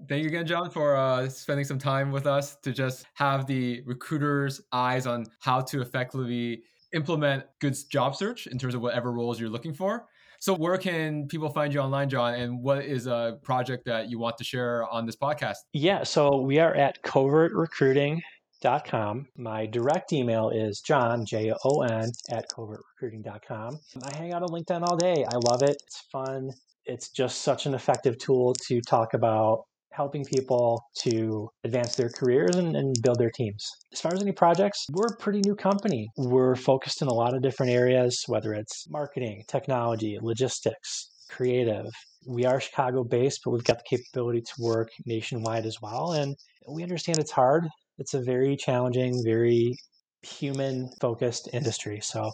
Thank 0.10 0.24
you 0.24 0.28
again, 0.28 0.46
Jon, 0.46 0.70
for 0.70 0.98
uh, 0.98 1.30
spending 1.30 1.64
some 1.64 1.80
time 1.80 2.12
with 2.12 2.28
us 2.28 2.58
to 2.64 2.74
just 2.74 3.06
have 3.14 3.48
the 3.48 3.82
recruiter's 3.86 4.60
eyes 4.74 5.08
on 5.08 5.26
how 5.40 5.62
to 5.62 5.82
effectively 5.82 6.64
implement 6.94 7.46
good 7.60 7.78
job 7.90 8.14
search 8.16 8.48
in 8.48 8.58
terms 8.58 8.76
of 8.76 8.82
whatever 8.82 9.14
roles 9.14 9.40
you're 9.40 9.50
looking 9.50 9.74
for. 9.74 10.06
So, 10.40 10.54
where 10.54 10.78
can 10.78 11.28
people 11.28 11.50
find 11.50 11.74
you 11.74 11.80
online, 11.80 12.10
Jon? 12.10 12.34
And 12.36 12.62
what 12.62 12.84
is 12.84 13.08
a 13.08 13.40
project 13.42 13.86
that 13.86 14.10
you 14.10 14.20
want 14.20 14.38
to 14.38 14.44
share 14.44 14.86
on 14.92 15.06
this 15.06 15.16
podcast? 15.16 15.56
Yeah, 15.72 16.04
so 16.04 16.42
we 16.42 16.60
are 16.60 16.76
at 16.76 17.02
Covert 17.04 17.54
Recruiting 17.54 18.22
covertrecruiting.com. 18.66 19.28
My 19.38 19.66
direct 19.66 20.14
email 20.14 20.50
is 20.50 20.82
jon, 20.82 21.26
J 21.26 21.54
O 21.64 21.82
N, 21.82 22.10
at 22.30 22.46
covertrecruiting.com. 22.50 23.78
I 24.04 24.18
hang 24.18 24.34
out 24.34 24.44
on 24.44 24.50
LinkedIn 24.50 24.82
all 24.84 24.98
day. 24.98 25.26
I 25.28 25.36
love 25.50 25.62
it. 25.62 25.78
It's 25.86 26.04
fun. 26.12 26.52
It's 26.86 27.10
just 27.10 27.42
such 27.42 27.66
an 27.66 27.74
effective 27.74 28.18
tool 28.18 28.54
to 28.68 28.82
talk 28.82 29.14
about 29.14 29.64
helping 29.92 30.26
people 30.26 30.84
to 30.94 31.48
advance 31.64 31.96
their 31.96 32.10
careers 32.10 32.58
and, 32.58 32.76
and, 32.76 32.94
build 33.02 33.18
their 33.18 33.30
teams. 33.30 33.66
As 33.94 34.02
far 34.02 34.14
as 34.14 34.22
any 34.22 34.34
projects, 34.34 34.86
we're 34.92 35.08
a 35.08 35.18
pretty 35.18 35.40
new 35.46 35.56
company. 35.56 36.10
We're 36.18 36.58
focused 36.58 37.02
in 37.02 37.08
a 37.08 37.14
lot 37.14 37.34
of 37.34 37.42
different 37.42 37.72
areas, 37.72 38.22
whether 38.28 38.54
it's 38.54 38.90
marketing, 38.90 39.44
technology, 39.48 40.18
logistics, 40.22 41.12
creative. 41.30 41.86
We 42.28 42.46
are 42.46 42.60
Chicago 42.60 43.06
based, 43.06 43.40
but 43.46 43.52
we've 43.52 43.64
got 43.64 43.78
the 43.78 43.98
capability 43.98 44.42
to 44.42 44.54
work 44.60 44.90
nationwide 45.06 45.66
as 45.66 45.78
well. 45.82 46.12
And 46.12 46.36
we 46.68 46.84
understand 46.84 47.18
it's 47.20 47.32
hard 47.32 47.66
it's 47.98 48.14
a 48.14 48.22
very 48.22 48.56
challenging, 48.56 49.22
very 49.24 49.78
human 50.22 50.90
focused 51.00 51.50
industry. 51.54 52.00
So 52.02 52.32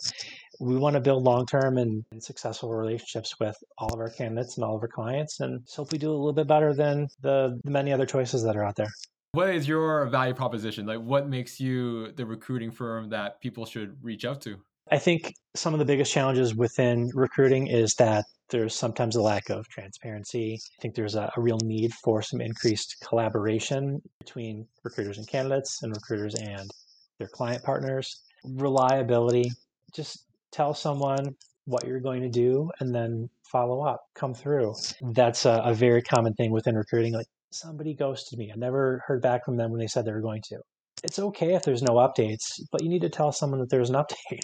we 0.59 0.77
want 0.77 0.93
to 0.93 0.99
build 0.99 1.23
long 1.23 1.45
term 1.45 1.77
and, 1.77 2.03
and, 2.11 2.23
successful 2.23 2.73
relationships 2.73 3.39
with 3.39 3.55
all 3.77 3.93
of 3.93 3.99
our 3.99 4.09
candidates 4.09 4.57
and 4.57 4.63
all 4.63 4.75
of 4.75 4.81
our 4.81 4.87
clients 4.87 5.39
and 5.39 5.61
hope 5.75 5.91
we 5.91 5.97
do 5.97 6.09
a 6.09 6.13
little 6.13 6.33
bit 6.33 6.47
better 6.47 6.73
than 6.73 7.07
the, 7.21 7.59
the 7.63 7.71
many 7.71 7.91
other 7.91 8.05
choices 8.05 8.43
that 8.43 8.55
are 8.55 8.63
out 8.63 8.75
there. 8.75 8.91
What 9.33 9.49
is 9.49 9.67
your 9.67 10.05
value 10.07 10.33
proposition? 10.33 10.85
Like 10.85 10.99
what 10.99 11.27
makes 11.27 11.59
you 11.59 12.11
the 12.13 12.25
recruiting 12.25 12.71
firm 12.71 13.09
that 13.09 13.39
people 13.41 13.65
should 13.65 13.97
reach 14.03 14.25
out 14.25 14.41
to? 14.41 14.57
I 14.91 14.97
think 14.97 15.33
some 15.55 15.73
of 15.73 15.79
the 15.79 15.85
biggest 15.85 16.11
challenges 16.11 16.53
within 16.53 17.09
recruiting 17.13 17.67
is 17.67 17.93
that 17.95 18.25
there's 18.51 18.75
sometimes 18.75 19.15
a 19.15 19.21
lack 19.21 19.49
of 19.49 19.67
transparency. 19.69 20.59
I 20.77 20.81
think 20.81 20.93
there's 20.93 21.15
a, 21.15 21.31
a, 21.35 21.41
real 21.41 21.57
need 21.63 21.93
for 21.93 22.21
some 22.21 22.41
increased 22.41 22.97
collaboration 23.07 24.01
between 24.19 24.67
recruiters 24.83 25.17
and 25.17 25.27
candidates 25.27 25.81
and 25.81 25.95
recruiters 25.95 26.35
and 26.35 26.69
their 27.17 27.29
client 27.29 27.63
partners. 27.63 28.21
Reliability, 28.43 29.51
just 29.95 30.25
tell 30.51 30.73
someone 30.73 31.35
what 31.65 31.87
you're 31.87 31.99
going 31.99 32.21
to 32.21 32.29
do 32.29 32.69
and 32.79 32.93
then 32.93 33.29
follow 33.51 33.81
up, 33.81 34.01
come 34.15 34.33
through. 34.33 34.73
That's 35.13 35.45
a, 35.45 35.61
a 35.65 35.73
very 35.73 36.01
common 36.01 36.33
thing 36.33 36.51
within 36.51 36.75
recruiting. 36.75 37.13
Like 37.13 37.27
somebody 37.51 37.93
ghosted 37.93 38.37
me. 38.37 38.51
I 38.53 38.57
never 38.57 39.03
heard 39.07 39.21
back 39.21 39.45
from 39.45 39.57
them 39.57 39.71
when 39.71 39.79
they 39.79 39.87
said 39.87 40.05
they 40.05 40.11
were 40.11 40.21
going 40.21 40.41
to. 40.49 40.59
It's 41.03 41.19
okay 41.19 41.55
if 41.55 41.63
there's 41.63 41.81
no 41.81 41.95
updates, 41.95 42.59
but 42.71 42.83
you 42.83 42.89
need 42.89 43.01
to 43.01 43.09
tell 43.09 43.31
someone 43.31 43.59
that 43.59 43.69
there's 43.69 43.89
an 43.89 43.95
update. 44.31 44.43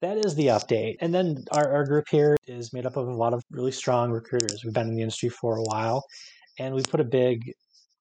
That 0.00 0.18
is 0.18 0.34
the 0.34 0.48
update. 0.48 0.96
And 1.00 1.14
then 1.14 1.44
our, 1.52 1.72
our 1.72 1.84
group 1.84 2.04
here 2.10 2.36
is 2.46 2.72
made 2.72 2.86
up 2.86 2.96
of 2.96 3.08
a 3.08 3.14
lot 3.14 3.32
of 3.32 3.42
really 3.50 3.72
strong 3.72 4.10
recruiters. 4.10 4.62
We've 4.64 4.74
been 4.74 4.88
in 4.88 4.94
the 4.94 5.02
industry 5.02 5.28
for 5.28 5.56
a 5.56 5.62
while 5.62 6.04
and 6.58 6.74
we 6.74 6.82
put 6.82 7.00
a 7.00 7.04
big 7.04 7.40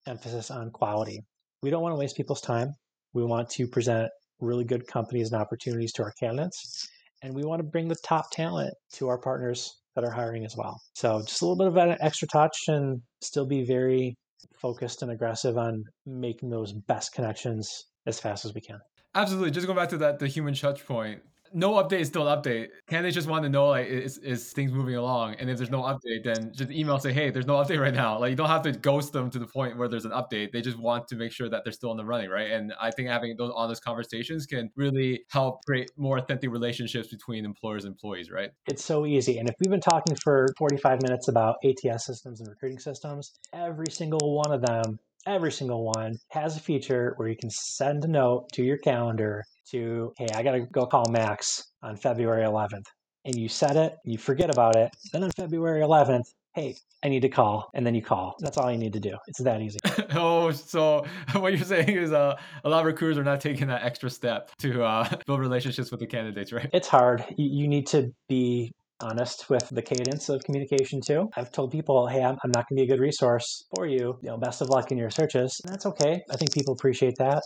emphasis 0.08 0.52
on 0.52 0.72
quality. 0.72 1.22
We 1.62 1.70
don't 1.70 1.82
want 1.82 1.94
to 1.94 2.00
waste 2.00 2.18
people's 2.18 2.42
time. 2.42 2.74
We 3.14 3.24
want 3.24 3.50
to 3.52 3.68
present 3.68 4.10
really 4.40 4.66
good 4.66 4.88
companies 4.88 5.32
and 5.32 5.42
opportunities 5.42 5.94
to 5.94 6.04
our 6.04 6.12
candidates. 6.20 6.88
And 7.24 7.34
we 7.34 7.44
want 7.44 7.60
to 7.60 7.64
bring 7.64 7.88
the 7.88 7.96
top 8.06 8.26
talent 8.32 8.74
to 8.94 9.08
our 9.08 9.18
partners 9.18 9.74
that 9.96 10.04
are 10.04 10.12
hiring 10.12 10.46
as 10.46 10.56
well. 10.58 10.80
So 10.94 11.22
just 11.22 11.42
a 11.42 11.46
little 11.48 11.58
bit 11.58 11.68
of 11.68 11.78
an 11.78 11.98
extra 12.02 12.28
touch 12.28 12.56
and 12.68 13.02
still 13.22 13.48
be 13.48 13.64
very 13.64 14.16
focused 14.62 15.02
and 15.02 15.12
aggressive 15.12 15.58
on 15.58 15.84
making 16.06 16.50
those 16.50 16.74
best 16.74 17.14
connections 17.14 17.86
as 18.06 18.20
fast 18.20 18.46
as 18.46 18.54
we 18.54 18.62
can. 18.62 18.80
Absolutely. 19.16 19.52
Just 19.52 19.66
going 19.66 19.78
back 19.78 19.90
to 19.90 19.98
that, 19.98 20.20
the 20.20 20.28
human 20.28 20.54
touch 20.54 20.86
point 20.86 21.22
no 21.54 21.74
update 21.74 22.00
is 22.02 22.08
still 22.08 22.28
an 22.28 22.38
update. 22.38 22.68
Candidates 22.88 23.16
just 23.16 23.28
want 23.28 23.44
to 23.44 23.50
know 23.50 23.68
like 23.68 23.88
is, 23.88 24.18
is 24.18 24.52
things 24.52 24.72
moving 24.72 24.96
along, 24.96 25.36
and 25.36 25.50
if 25.50 25.58
there's 25.58 25.70
no 25.70 25.82
update, 25.82 26.24
then 26.24 26.52
just 26.54 26.72
email 26.72 27.00
say, 27.00 27.14
hey, 27.14 27.30
there's 27.30 27.46
no 27.46 27.56
update 27.56 27.80
right 27.80 27.94
now. 27.94 28.20
Like 28.20 28.32
you 28.32 28.36
don't 28.36 28.50
have 28.50 28.64
to 28.64 28.72
ghost 28.72 29.14
them 29.14 29.30
to 29.32 29.40
the 29.40 29.48
point 29.48 29.78
where 29.78 29.88
there's 29.88 30.06
an 30.06 30.12
update. 30.12 30.52
They 30.52 30.62
just 30.62 30.78
want 30.78 31.08
to 31.10 31.16
make 31.16 31.32
sure 31.32 31.50
that 31.50 31.64
they're 31.64 31.74
still 31.74 31.92
in 31.92 31.98
the 31.98 32.06
running, 32.06 32.30
right? 32.30 32.52
And 32.52 32.74
I 32.82 32.92
think 32.92 33.10
having 33.10 33.36
those 33.38 33.52
honest 33.56 33.84
conversations 33.84 34.46
can 34.46 34.70
really 34.76 35.24
help 35.30 35.64
create 35.66 35.92
more 35.98 36.18
authentic 36.18 36.52
relationships 36.52 37.08
between 37.08 37.46
employers 37.46 37.86
and 37.86 37.94
employees, 37.94 38.32
right? 38.32 38.52
It's 38.68 38.84
so 38.84 39.06
easy. 39.06 39.38
And 39.38 39.50
if 39.50 39.56
we've 39.60 39.72
been 39.72 39.80
talking 39.82 40.16
for 40.24 40.48
45 40.58 41.02
minutes 41.02 41.28
about 41.28 41.56
ATS 41.64 42.06
systems 42.06 42.42
and 42.42 42.50
recruiting 42.50 42.80
systems, 42.80 43.34
every 43.54 43.92
single 43.92 44.36
one 44.36 44.52
of 44.52 44.62
them 44.62 45.00
every 45.28 45.52
single 45.52 45.84
one 45.84 46.16
has 46.30 46.56
a 46.56 46.60
feature 46.60 47.14
where 47.18 47.28
you 47.28 47.36
can 47.36 47.50
send 47.50 48.04
a 48.06 48.08
note 48.08 48.48
to 48.54 48.64
your 48.64 48.78
calendar 48.78 49.44
to, 49.72 50.14
hey, 50.18 50.28
I 50.34 50.44
got 50.44 50.52
to 50.52 50.62
go 50.62 50.86
call 50.86 51.06
Max 51.10 51.72
on 51.82 51.96
February 51.96 52.44
11th. 52.44 52.86
And 53.26 53.36
you 53.36 53.50
set 53.50 53.76
it, 53.76 53.96
you 54.06 54.20
forget 54.20 54.52
about 54.52 54.76
it. 54.76 54.92
Then 55.12 55.24
on 55.24 55.32
February 55.32 55.82
11th, 55.82 56.26
hey, 56.56 56.76
I 57.04 57.10
need 57.10 57.22
to 57.22 57.30
call, 57.30 57.70
and 57.74 57.86
then 57.86 57.94
you 57.94 58.02
call. 58.02 58.36
That's 58.40 58.58
all 58.58 58.72
you 58.72 58.78
need 58.78 58.94
to 58.94 59.00
do. 59.00 59.16
It's 59.28 59.42
that 59.44 59.62
easy. 59.62 59.78
oh, 60.14 60.52
so 60.52 61.06
what 61.34 61.54
you're 61.54 61.66
saying 61.66 61.90
is 61.90 62.12
uh, 62.12 62.36
a 62.64 62.70
lot 62.70 62.80
of 62.80 62.86
recruiters 62.86 63.18
are 63.18 63.24
not 63.24 63.42
taking 63.42 63.68
that 63.68 63.84
extra 63.84 64.10
step 64.10 64.52
to 64.60 64.84
uh, 64.84 65.08
build 65.28 65.40
relationships 65.40 65.92
with 65.92 66.00
the 66.00 66.08
candidates, 66.08 66.54
right? 66.54 66.70
It's 66.74 66.88
hard. 66.88 67.26
You, 67.38 67.64
you 67.64 67.68
need 67.68 67.88
to 67.88 68.12
be 68.30 68.72
honest 69.02 69.50
with 69.50 69.68
the 69.70 69.82
cadence 69.82 70.30
of 70.30 70.42
communication 70.44 71.02
too. 71.06 71.30
I've 71.36 71.52
told 71.52 71.72
people, 71.72 72.08
hey, 72.08 72.24
I'm, 72.24 72.38
I'm 72.44 72.52
not 72.52 72.66
going 72.70 72.78
to 72.78 72.82
be 72.82 72.84
a 72.84 72.88
good 72.88 73.02
resource 73.02 73.66
for 73.76 73.86
you. 73.86 74.18
You 74.22 74.30
know, 74.30 74.38
best 74.38 74.62
of 74.62 74.70
luck 74.70 74.92
in 74.92 74.98
your 74.98 75.10
searches. 75.10 75.60
And 75.64 75.74
that's 75.74 75.86
okay. 75.86 76.22
I 76.32 76.38
think 76.38 76.54
people 76.54 76.74
appreciate 76.74 77.16
that. 77.20 77.44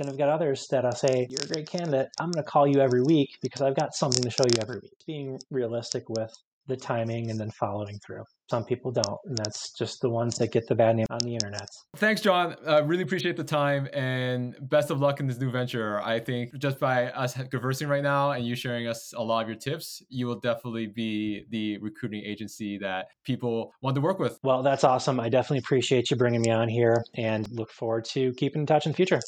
Then 0.00 0.08
I've 0.08 0.16
got 0.16 0.30
others 0.30 0.66
that 0.70 0.86
I'll 0.86 0.92
say, 0.92 1.26
You're 1.28 1.42
a 1.42 1.46
great 1.46 1.68
candidate. 1.68 2.08
I'm 2.18 2.30
going 2.30 2.42
to 2.42 2.50
call 2.50 2.66
you 2.66 2.80
every 2.80 3.02
week 3.02 3.36
because 3.42 3.60
I've 3.60 3.76
got 3.76 3.94
something 3.94 4.22
to 4.22 4.30
show 4.30 4.44
you 4.44 4.56
every 4.62 4.76
week. 4.76 4.94
Being 5.06 5.38
realistic 5.50 6.08
with 6.08 6.32
the 6.66 6.76
timing 6.76 7.30
and 7.30 7.38
then 7.38 7.50
following 7.50 7.98
through. 7.98 8.22
Some 8.50 8.64
people 8.64 8.92
don't, 8.92 9.18
and 9.26 9.36
that's 9.36 9.72
just 9.72 10.00
the 10.00 10.08
ones 10.08 10.36
that 10.38 10.52
get 10.52 10.66
the 10.68 10.74
bad 10.74 10.96
name 10.96 11.06
on 11.10 11.18
the 11.22 11.34
internet. 11.34 11.68
Thanks, 11.96 12.22
Jon. 12.22 12.56
Uh, 12.66 12.82
really 12.84 13.02
appreciate 13.02 13.36
the 13.36 13.44
time 13.44 13.88
and 13.92 14.56
best 14.70 14.90
of 14.90 15.00
luck 15.00 15.20
in 15.20 15.26
this 15.26 15.38
new 15.38 15.50
venture. 15.50 16.00
I 16.00 16.18
think 16.18 16.56
just 16.58 16.80
by 16.80 17.08
us 17.08 17.34
conversing 17.50 17.88
right 17.88 18.02
now 18.02 18.30
and 18.30 18.46
you 18.46 18.54
sharing 18.54 18.86
us 18.86 19.12
a 19.14 19.22
lot 19.22 19.42
of 19.42 19.48
your 19.48 19.58
tips, 19.58 20.02
you 20.08 20.26
will 20.26 20.40
definitely 20.40 20.86
be 20.86 21.44
the 21.50 21.76
recruiting 21.78 22.22
agency 22.24 22.78
that 22.78 23.08
people 23.24 23.74
want 23.82 23.96
to 23.96 24.00
work 24.00 24.18
with. 24.18 24.38
Well, 24.42 24.62
that's 24.62 24.84
awesome. 24.84 25.20
I 25.20 25.28
definitely 25.28 25.58
appreciate 25.58 26.10
you 26.10 26.16
bringing 26.16 26.40
me 26.40 26.50
on 26.50 26.70
here 26.70 27.04
and 27.16 27.46
look 27.50 27.70
forward 27.70 28.06
to 28.12 28.32
keeping 28.34 28.62
in 28.62 28.66
touch 28.66 28.86
in 28.86 28.92
the 28.92 28.96
future. 28.96 29.20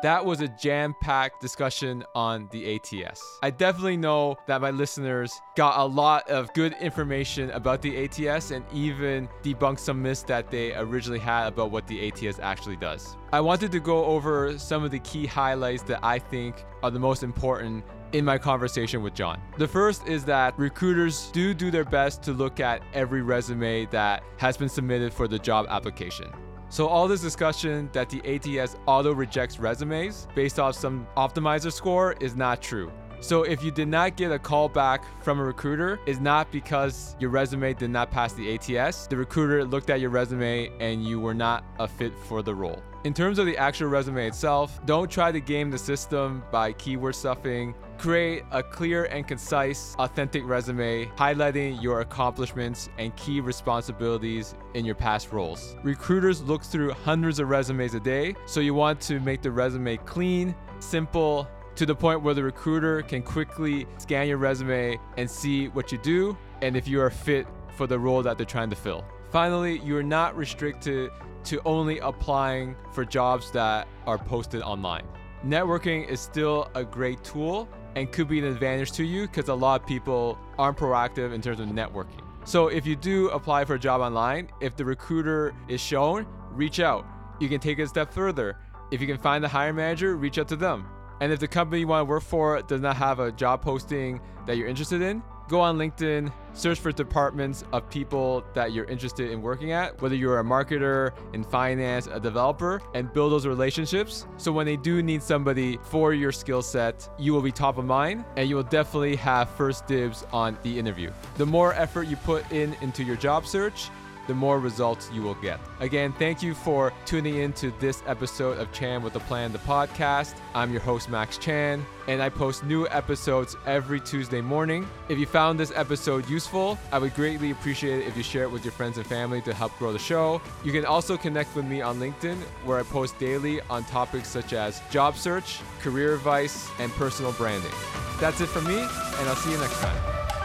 That 0.00 0.24
was 0.24 0.40
a 0.40 0.46
jam 0.46 0.94
packed 1.00 1.40
discussion 1.40 2.04
on 2.14 2.48
the 2.52 2.76
ATS. 2.76 3.20
I 3.42 3.50
definitely 3.50 3.96
know 3.96 4.36
that 4.46 4.60
my 4.60 4.70
listeners 4.70 5.40
got 5.56 5.80
a 5.80 5.84
lot 5.84 6.28
of 6.30 6.52
good 6.54 6.72
information 6.80 7.50
about 7.50 7.82
the 7.82 8.04
ATS 8.04 8.52
and 8.52 8.64
even 8.72 9.28
debunked 9.42 9.80
some 9.80 10.00
myths 10.00 10.22
that 10.24 10.52
they 10.52 10.72
originally 10.76 11.18
had 11.18 11.48
about 11.48 11.72
what 11.72 11.88
the 11.88 12.06
ATS 12.06 12.38
actually 12.38 12.76
does. 12.76 13.16
I 13.32 13.40
wanted 13.40 13.72
to 13.72 13.80
go 13.80 14.04
over 14.04 14.56
some 14.56 14.84
of 14.84 14.92
the 14.92 15.00
key 15.00 15.26
highlights 15.26 15.82
that 15.84 15.98
I 16.04 16.20
think 16.20 16.64
are 16.84 16.92
the 16.92 17.00
most 17.00 17.24
important 17.24 17.84
in 18.12 18.24
my 18.24 18.38
conversation 18.38 19.02
with 19.02 19.14
Jon. 19.14 19.40
The 19.58 19.68
first 19.68 20.06
is 20.06 20.24
that 20.26 20.56
recruiters 20.56 21.28
do 21.32 21.54
do 21.54 21.72
their 21.72 21.84
best 21.84 22.22
to 22.22 22.32
look 22.32 22.60
at 22.60 22.82
every 22.94 23.22
resume 23.22 23.86
that 23.86 24.22
has 24.36 24.56
been 24.56 24.68
submitted 24.68 25.12
for 25.12 25.26
the 25.26 25.40
job 25.40 25.66
application. 25.68 26.32
So 26.70 26.86
all 26.86 27.08
this 27.08 27.22
discussion 27.22 27.88
that 27.92 28.10
the 28.10 28.20
ATS 28.26 28.76
auto 28.86 29.12
rejects 29.12 29.58
resumes 29.58 30.28
based 30.34 30.58
off 30.58 30.74
some 30.74 31.06
optimizer 31.16 31.72
score 31.72 32.14
is 32.20 32.36
not 32.36 32.60
true. 32.60 32.92
So 33.20 33.42
if 33.42 33.64
you 33.64 33.70
did 33.70 33.88
not 33.88 34.16
get 34.16 34.30
a 34.30 34.38
call 34.38 34.68
back 34.68 35.02
from 35.24 35.40
a 35.40 35.44
recruiter, 35.44 35.98
it's 36.06 36.20
not 36.20 36.52
because 36.52 37.16
your 37.18 37.30
resume 37.30 37.74
did 37.74 37.90
not 37.90 38.10
pass 38.10 38.32
the 38.34 38.54
ATS. 38.54 39.08
The 39.08 39.16
recruiter 39.16 39.64
looked 39.64 39.90
at 39.90 40.00
your 40.00 40.10
resume 40.10 40.70
and 40.78 41.04
you 41.04 41.18
were 41.18 41.34
not 41.34 41.64
a 41.78 41.88
fit 41.88 42.12
for 42.16 42.42
the 42.42 42.54
role. 42.54 42.82
In 43.04 43.14
terms 43.14 43.38
of 43.38 43.46
the 43.46 43.56
actual 43.56 43.88
resume 43.88 44.26
itself, 44.26 44.84
don't 44.84 45.08
try 45.08 45.30
to 45.30 45.40
game 45.40 45.70
the 45.70 45.78
system 45.78 46.42
by 46.50 46.72
keyword 46.72 47.14
stuffing. 47.14 47.72
Create 47.96 48.42
a 48.50 48.60
clear 48.60 49.04
and 49.04 49.26
concise, 49.26 49.94
authentic 50.00 50.44
resume 50.44 51.06
highlighting 51.16 51.80
your 51.80 52.00
accomplishments 52.00 52.88
and 52.98 53.14
key 53.14 53.40
responsibilities 53.40 54.56
in 54.74 54.84
your 54.84 54.96
past 54.96 55.30
roles. 55.30 55.76
Recruiters 55.84 56.42
look 56.42 56.64
through 56.64 56.90
hundreds 56.90 57.38
of 57.38 57.48
resumes 57.48 57.94
a 57.94 58.00
day, 58.00 58.34
so 58.46 58.58
you 58.58 58.74
want 58.74 59.00
to 59.02 59.20
make 59.20 59.42
the 59.42 59.50
resume 59.50 59.96
clean, 59.98 60.52
simple, 60.80 61.46
to 61.76 61.86
the 61.86 61.94
point 61.94 62.20
where 62.20 62.34
the 62.34 62.42
recruiter 62.42 63.02
can 63.02 63.22
quickly 63.22 63.86
scan 63.98 64.26
your 64.26 64.38
resume 64.38 64.98
and 65.16 65.30
see 65.30 65.68
what 65.68 65.92
you 65.92 65.98
do 65.98 66.36
and 66.62 66.76
if 66.76 66.88
you 66.88 67.00
are 67.00 67.10
fit 67.10 67.46
for 67.76 67.86
the 67.86 67.96
role 67.96 68.24
that 68.24 68.36
they're 68.36 68.44
trying 68.44 68.70
to 68.70 68.76
fill. 68.76 69.04
Finally, 69.30 69.78
you 69.80 69.96
are 69.96 70.02
not 70.02 70.36
restricted 70.36 71.10
to 71.48 71.60
only 71.64 71.98
applying 71.98 72.76
for 72.92 73.04
jobs 73.04 73.50
that 73.52 73.88
are 74.06 74.18
posted 74.18 74.62
online. 74.62 75.06
Networking 75.44 76.06
is 76.06 76.20
still 76.20 76.70
a 76.74 76.84
great 76.84 77.24
tool 77.24 77.68
and 77.96 78.12
could 78.12 78.28
be 78.28 78.38
an 78.38 78.44
advantage 78.44 78.92
to 78.92 79.04
you 79.04 79.26
because 79.26 79.48
a 79.48 79.54
lot 79.54 79.80
of 79.80 79.86
people 79.86 80.38
aren't 80.58 80.76
proactive 80.76 81.32
in 81.32 81.40
terms 81.40 81.58
of 81.58 81.68
networking. 81.68 82.20
So 82.44 82.68
if 82.68 82.86
you 82.86 82.96
do 82.96 83.28
apply 83.30 83.64
for 83.64 83.74
a 83.74 83.78
job 83.78 84.00
online, 84.00 84.50
if 84.60 84.76
the 84.76 84.84
recruiter 84.84 85.54
is 85.68 85.80
shown, 85.80 86.26
reach 86.50 86.80
out. 86.80 87.06
You 87.40 87.48
can 87.48 87.60
take 87.60 87.78
it 87.78 87.82
a 87.82 87.88
step 87.88 88.12
further. 88.12 88.56
If 88.90 89.00
you 89.00 89.06
can 89.06 89.18
find 89.18 89.42
the 89.42 89.48
hiring 89.48 89.76
manager, 89.76 90.16
reach 90.16 90.38
out 90.38 90.48
to 90.48 90.56
them. 90.56 90.86
And 91.20 91.32
if 91.32 91.40
the 91.40 91.48
company 91.48 91.80
you 91.80 91.86
want 91.86 92.06
to 92.06 92.10
work 92.10 92.22
for 92.22 92.60
does 92.62 92.80
not 92.80 92.96
have 92.96 93.20
a 93.20 93.32
job 93.32 93.62
posting 93.62 94.20
that 94.46 94.56
you're 94.56 94.68
interested 94.68 95.02
in, 95.02 95.22
go 95.48 95.60
on 95.60 95.78
LinkedIn, 95.78 96.30
search 96.52 96.78
for 96.78 96.92
departments 96.92 97.64
of 97.72 97.88
people 97.88 98.44
that 98.52 98.72
you're 98.72 98.84
interested 98.84 99.30
in 99.30 99.40
working 99.40 99.72
at, 99.72 100.00
whether 100.02 100.14
you're 100.14 100.40
a 100.40 100.44
marketer 100.44 101.12
in 101.32 101.42
finance, 101.42 102.06
a 102.06 102.20
developer, 102.20 102.82
and 102.94 103.12
build 103.12 103.32
those 103.32 103.46
relationships. 103.46 104.26
So 104.36 104.52
when 104.52 104.66
they 104.66 104.76
do 104.76 105.02
need 105.02 105.22
somebody 105.22 105.78
for 105.84 106.12
your 106.12 106.32
skill 106.32 106.62
set, 106.62 107.08
you 107.18 107.32
will 107.32 107.42
be 107.42 107.52
top 107.52 107.78
of 107.78 107.84
mind 107.84 108.24
and 108.36 108.48
you 108.48 108.56
will 108.56 108.62
definitely 108.62 109.16
have 109.16 109.48
first 109.50 109.86
dibs 109.86 110.24
on 110.32 110.58
the 110.62 110.78
interview. 110.78 111.10
The 111.36 111.46
more 111.46 111.72
effort 111.74 112.04
you 112.04 112.16
put 112.16 112.50
in 112.52 112.76
into 112.82 113.02
your 113.02 113.16
job 113.16 113.46
search, 113.46 113.88
the 114.28 114.34
more 114.34 114.60
results 114.60 115.10
you 115.12 115.22
will 115.22 115.34
get. 115.36 115.58
Again, 115.80 116.12
thank 116.12 116.42
you 116.42 116.54
for 116.54 116.92
tuning 117.04 117.36
in 117.36 117.52
to 117.54 117.72
this 117.80 118.02
episode 118.06 118.58
of 118.58 118.70
Chan 118.72 119.02
with 119.02 119.16
a 119.16 119.20
Plan, 119.20 119.50
the 119.50 119.58
podcast. 119.58 120.34
I'm 120.54 120.70
your 120.70 120.82
host, 120.82 121.08
Max 121.08 121.38
Chan, 121.38 121.84
and 122.06 122.22
I 122.22 122.28
post 122.28 122.62
new 122.62 122.86
episodes 122.88 123.56
every 123.66 123.98
Tuesday 123.98 124.40
morning. 124.40 124.86
If 125.08 125.18
you 125.18 125.26
found 125.26 125.58
this 125.58 125.72
episode 125.74 126.28
useful, 126.28 126.78
I 126.92 126.98
would 126.98 127.14
greatly 127.14 127.50
appreciate 127.50 128.02
it 128.02 128.06
if 128.06 128.16
you 128.16 128.22
share 128.22 128.44
it 128.44 128.50
with 128.50 128.64
your 128.64 128.72
friends 128.72 128.98
and 128.98 129.06
family 129.06 129.40
to 129.42 129.52
help 129.52 129.76
grow 129.78 129.92
the 129.92 129.98
show. 129.98 130.40
You 130.62 130.72
can 130.72 130.84
also 130.84 131.16
connect 131.16 131.56
with 131.56 131.64
me 131.64 131.80
on 131.80 131.98
LinkedIn, 131.98 132.36
where 132.64 132.78
I 132.78 132.82
post 132.82 133.18
daily 133.18 133.60
on 133.62 133.84
topics 133.84 134.28
such 134.28 134.52
as 134.52 134.80
job 134.90 135.16
search, 135.16 135.60
career 135.80 136.14
advice, 136.14 136.68
and 136.78 136.92
personal 136.92 137.32
branding. 137.32 137.72
That's 138.20 138.40
it 138.40 138.48
from 138.48 138.66
me, 138.66 138.78
and 138.78 139.28
I'll 139.28 139.36
see 139.36 139.52
you 139.52 139.58
next 139.58 139.80
time. 139.80 140.37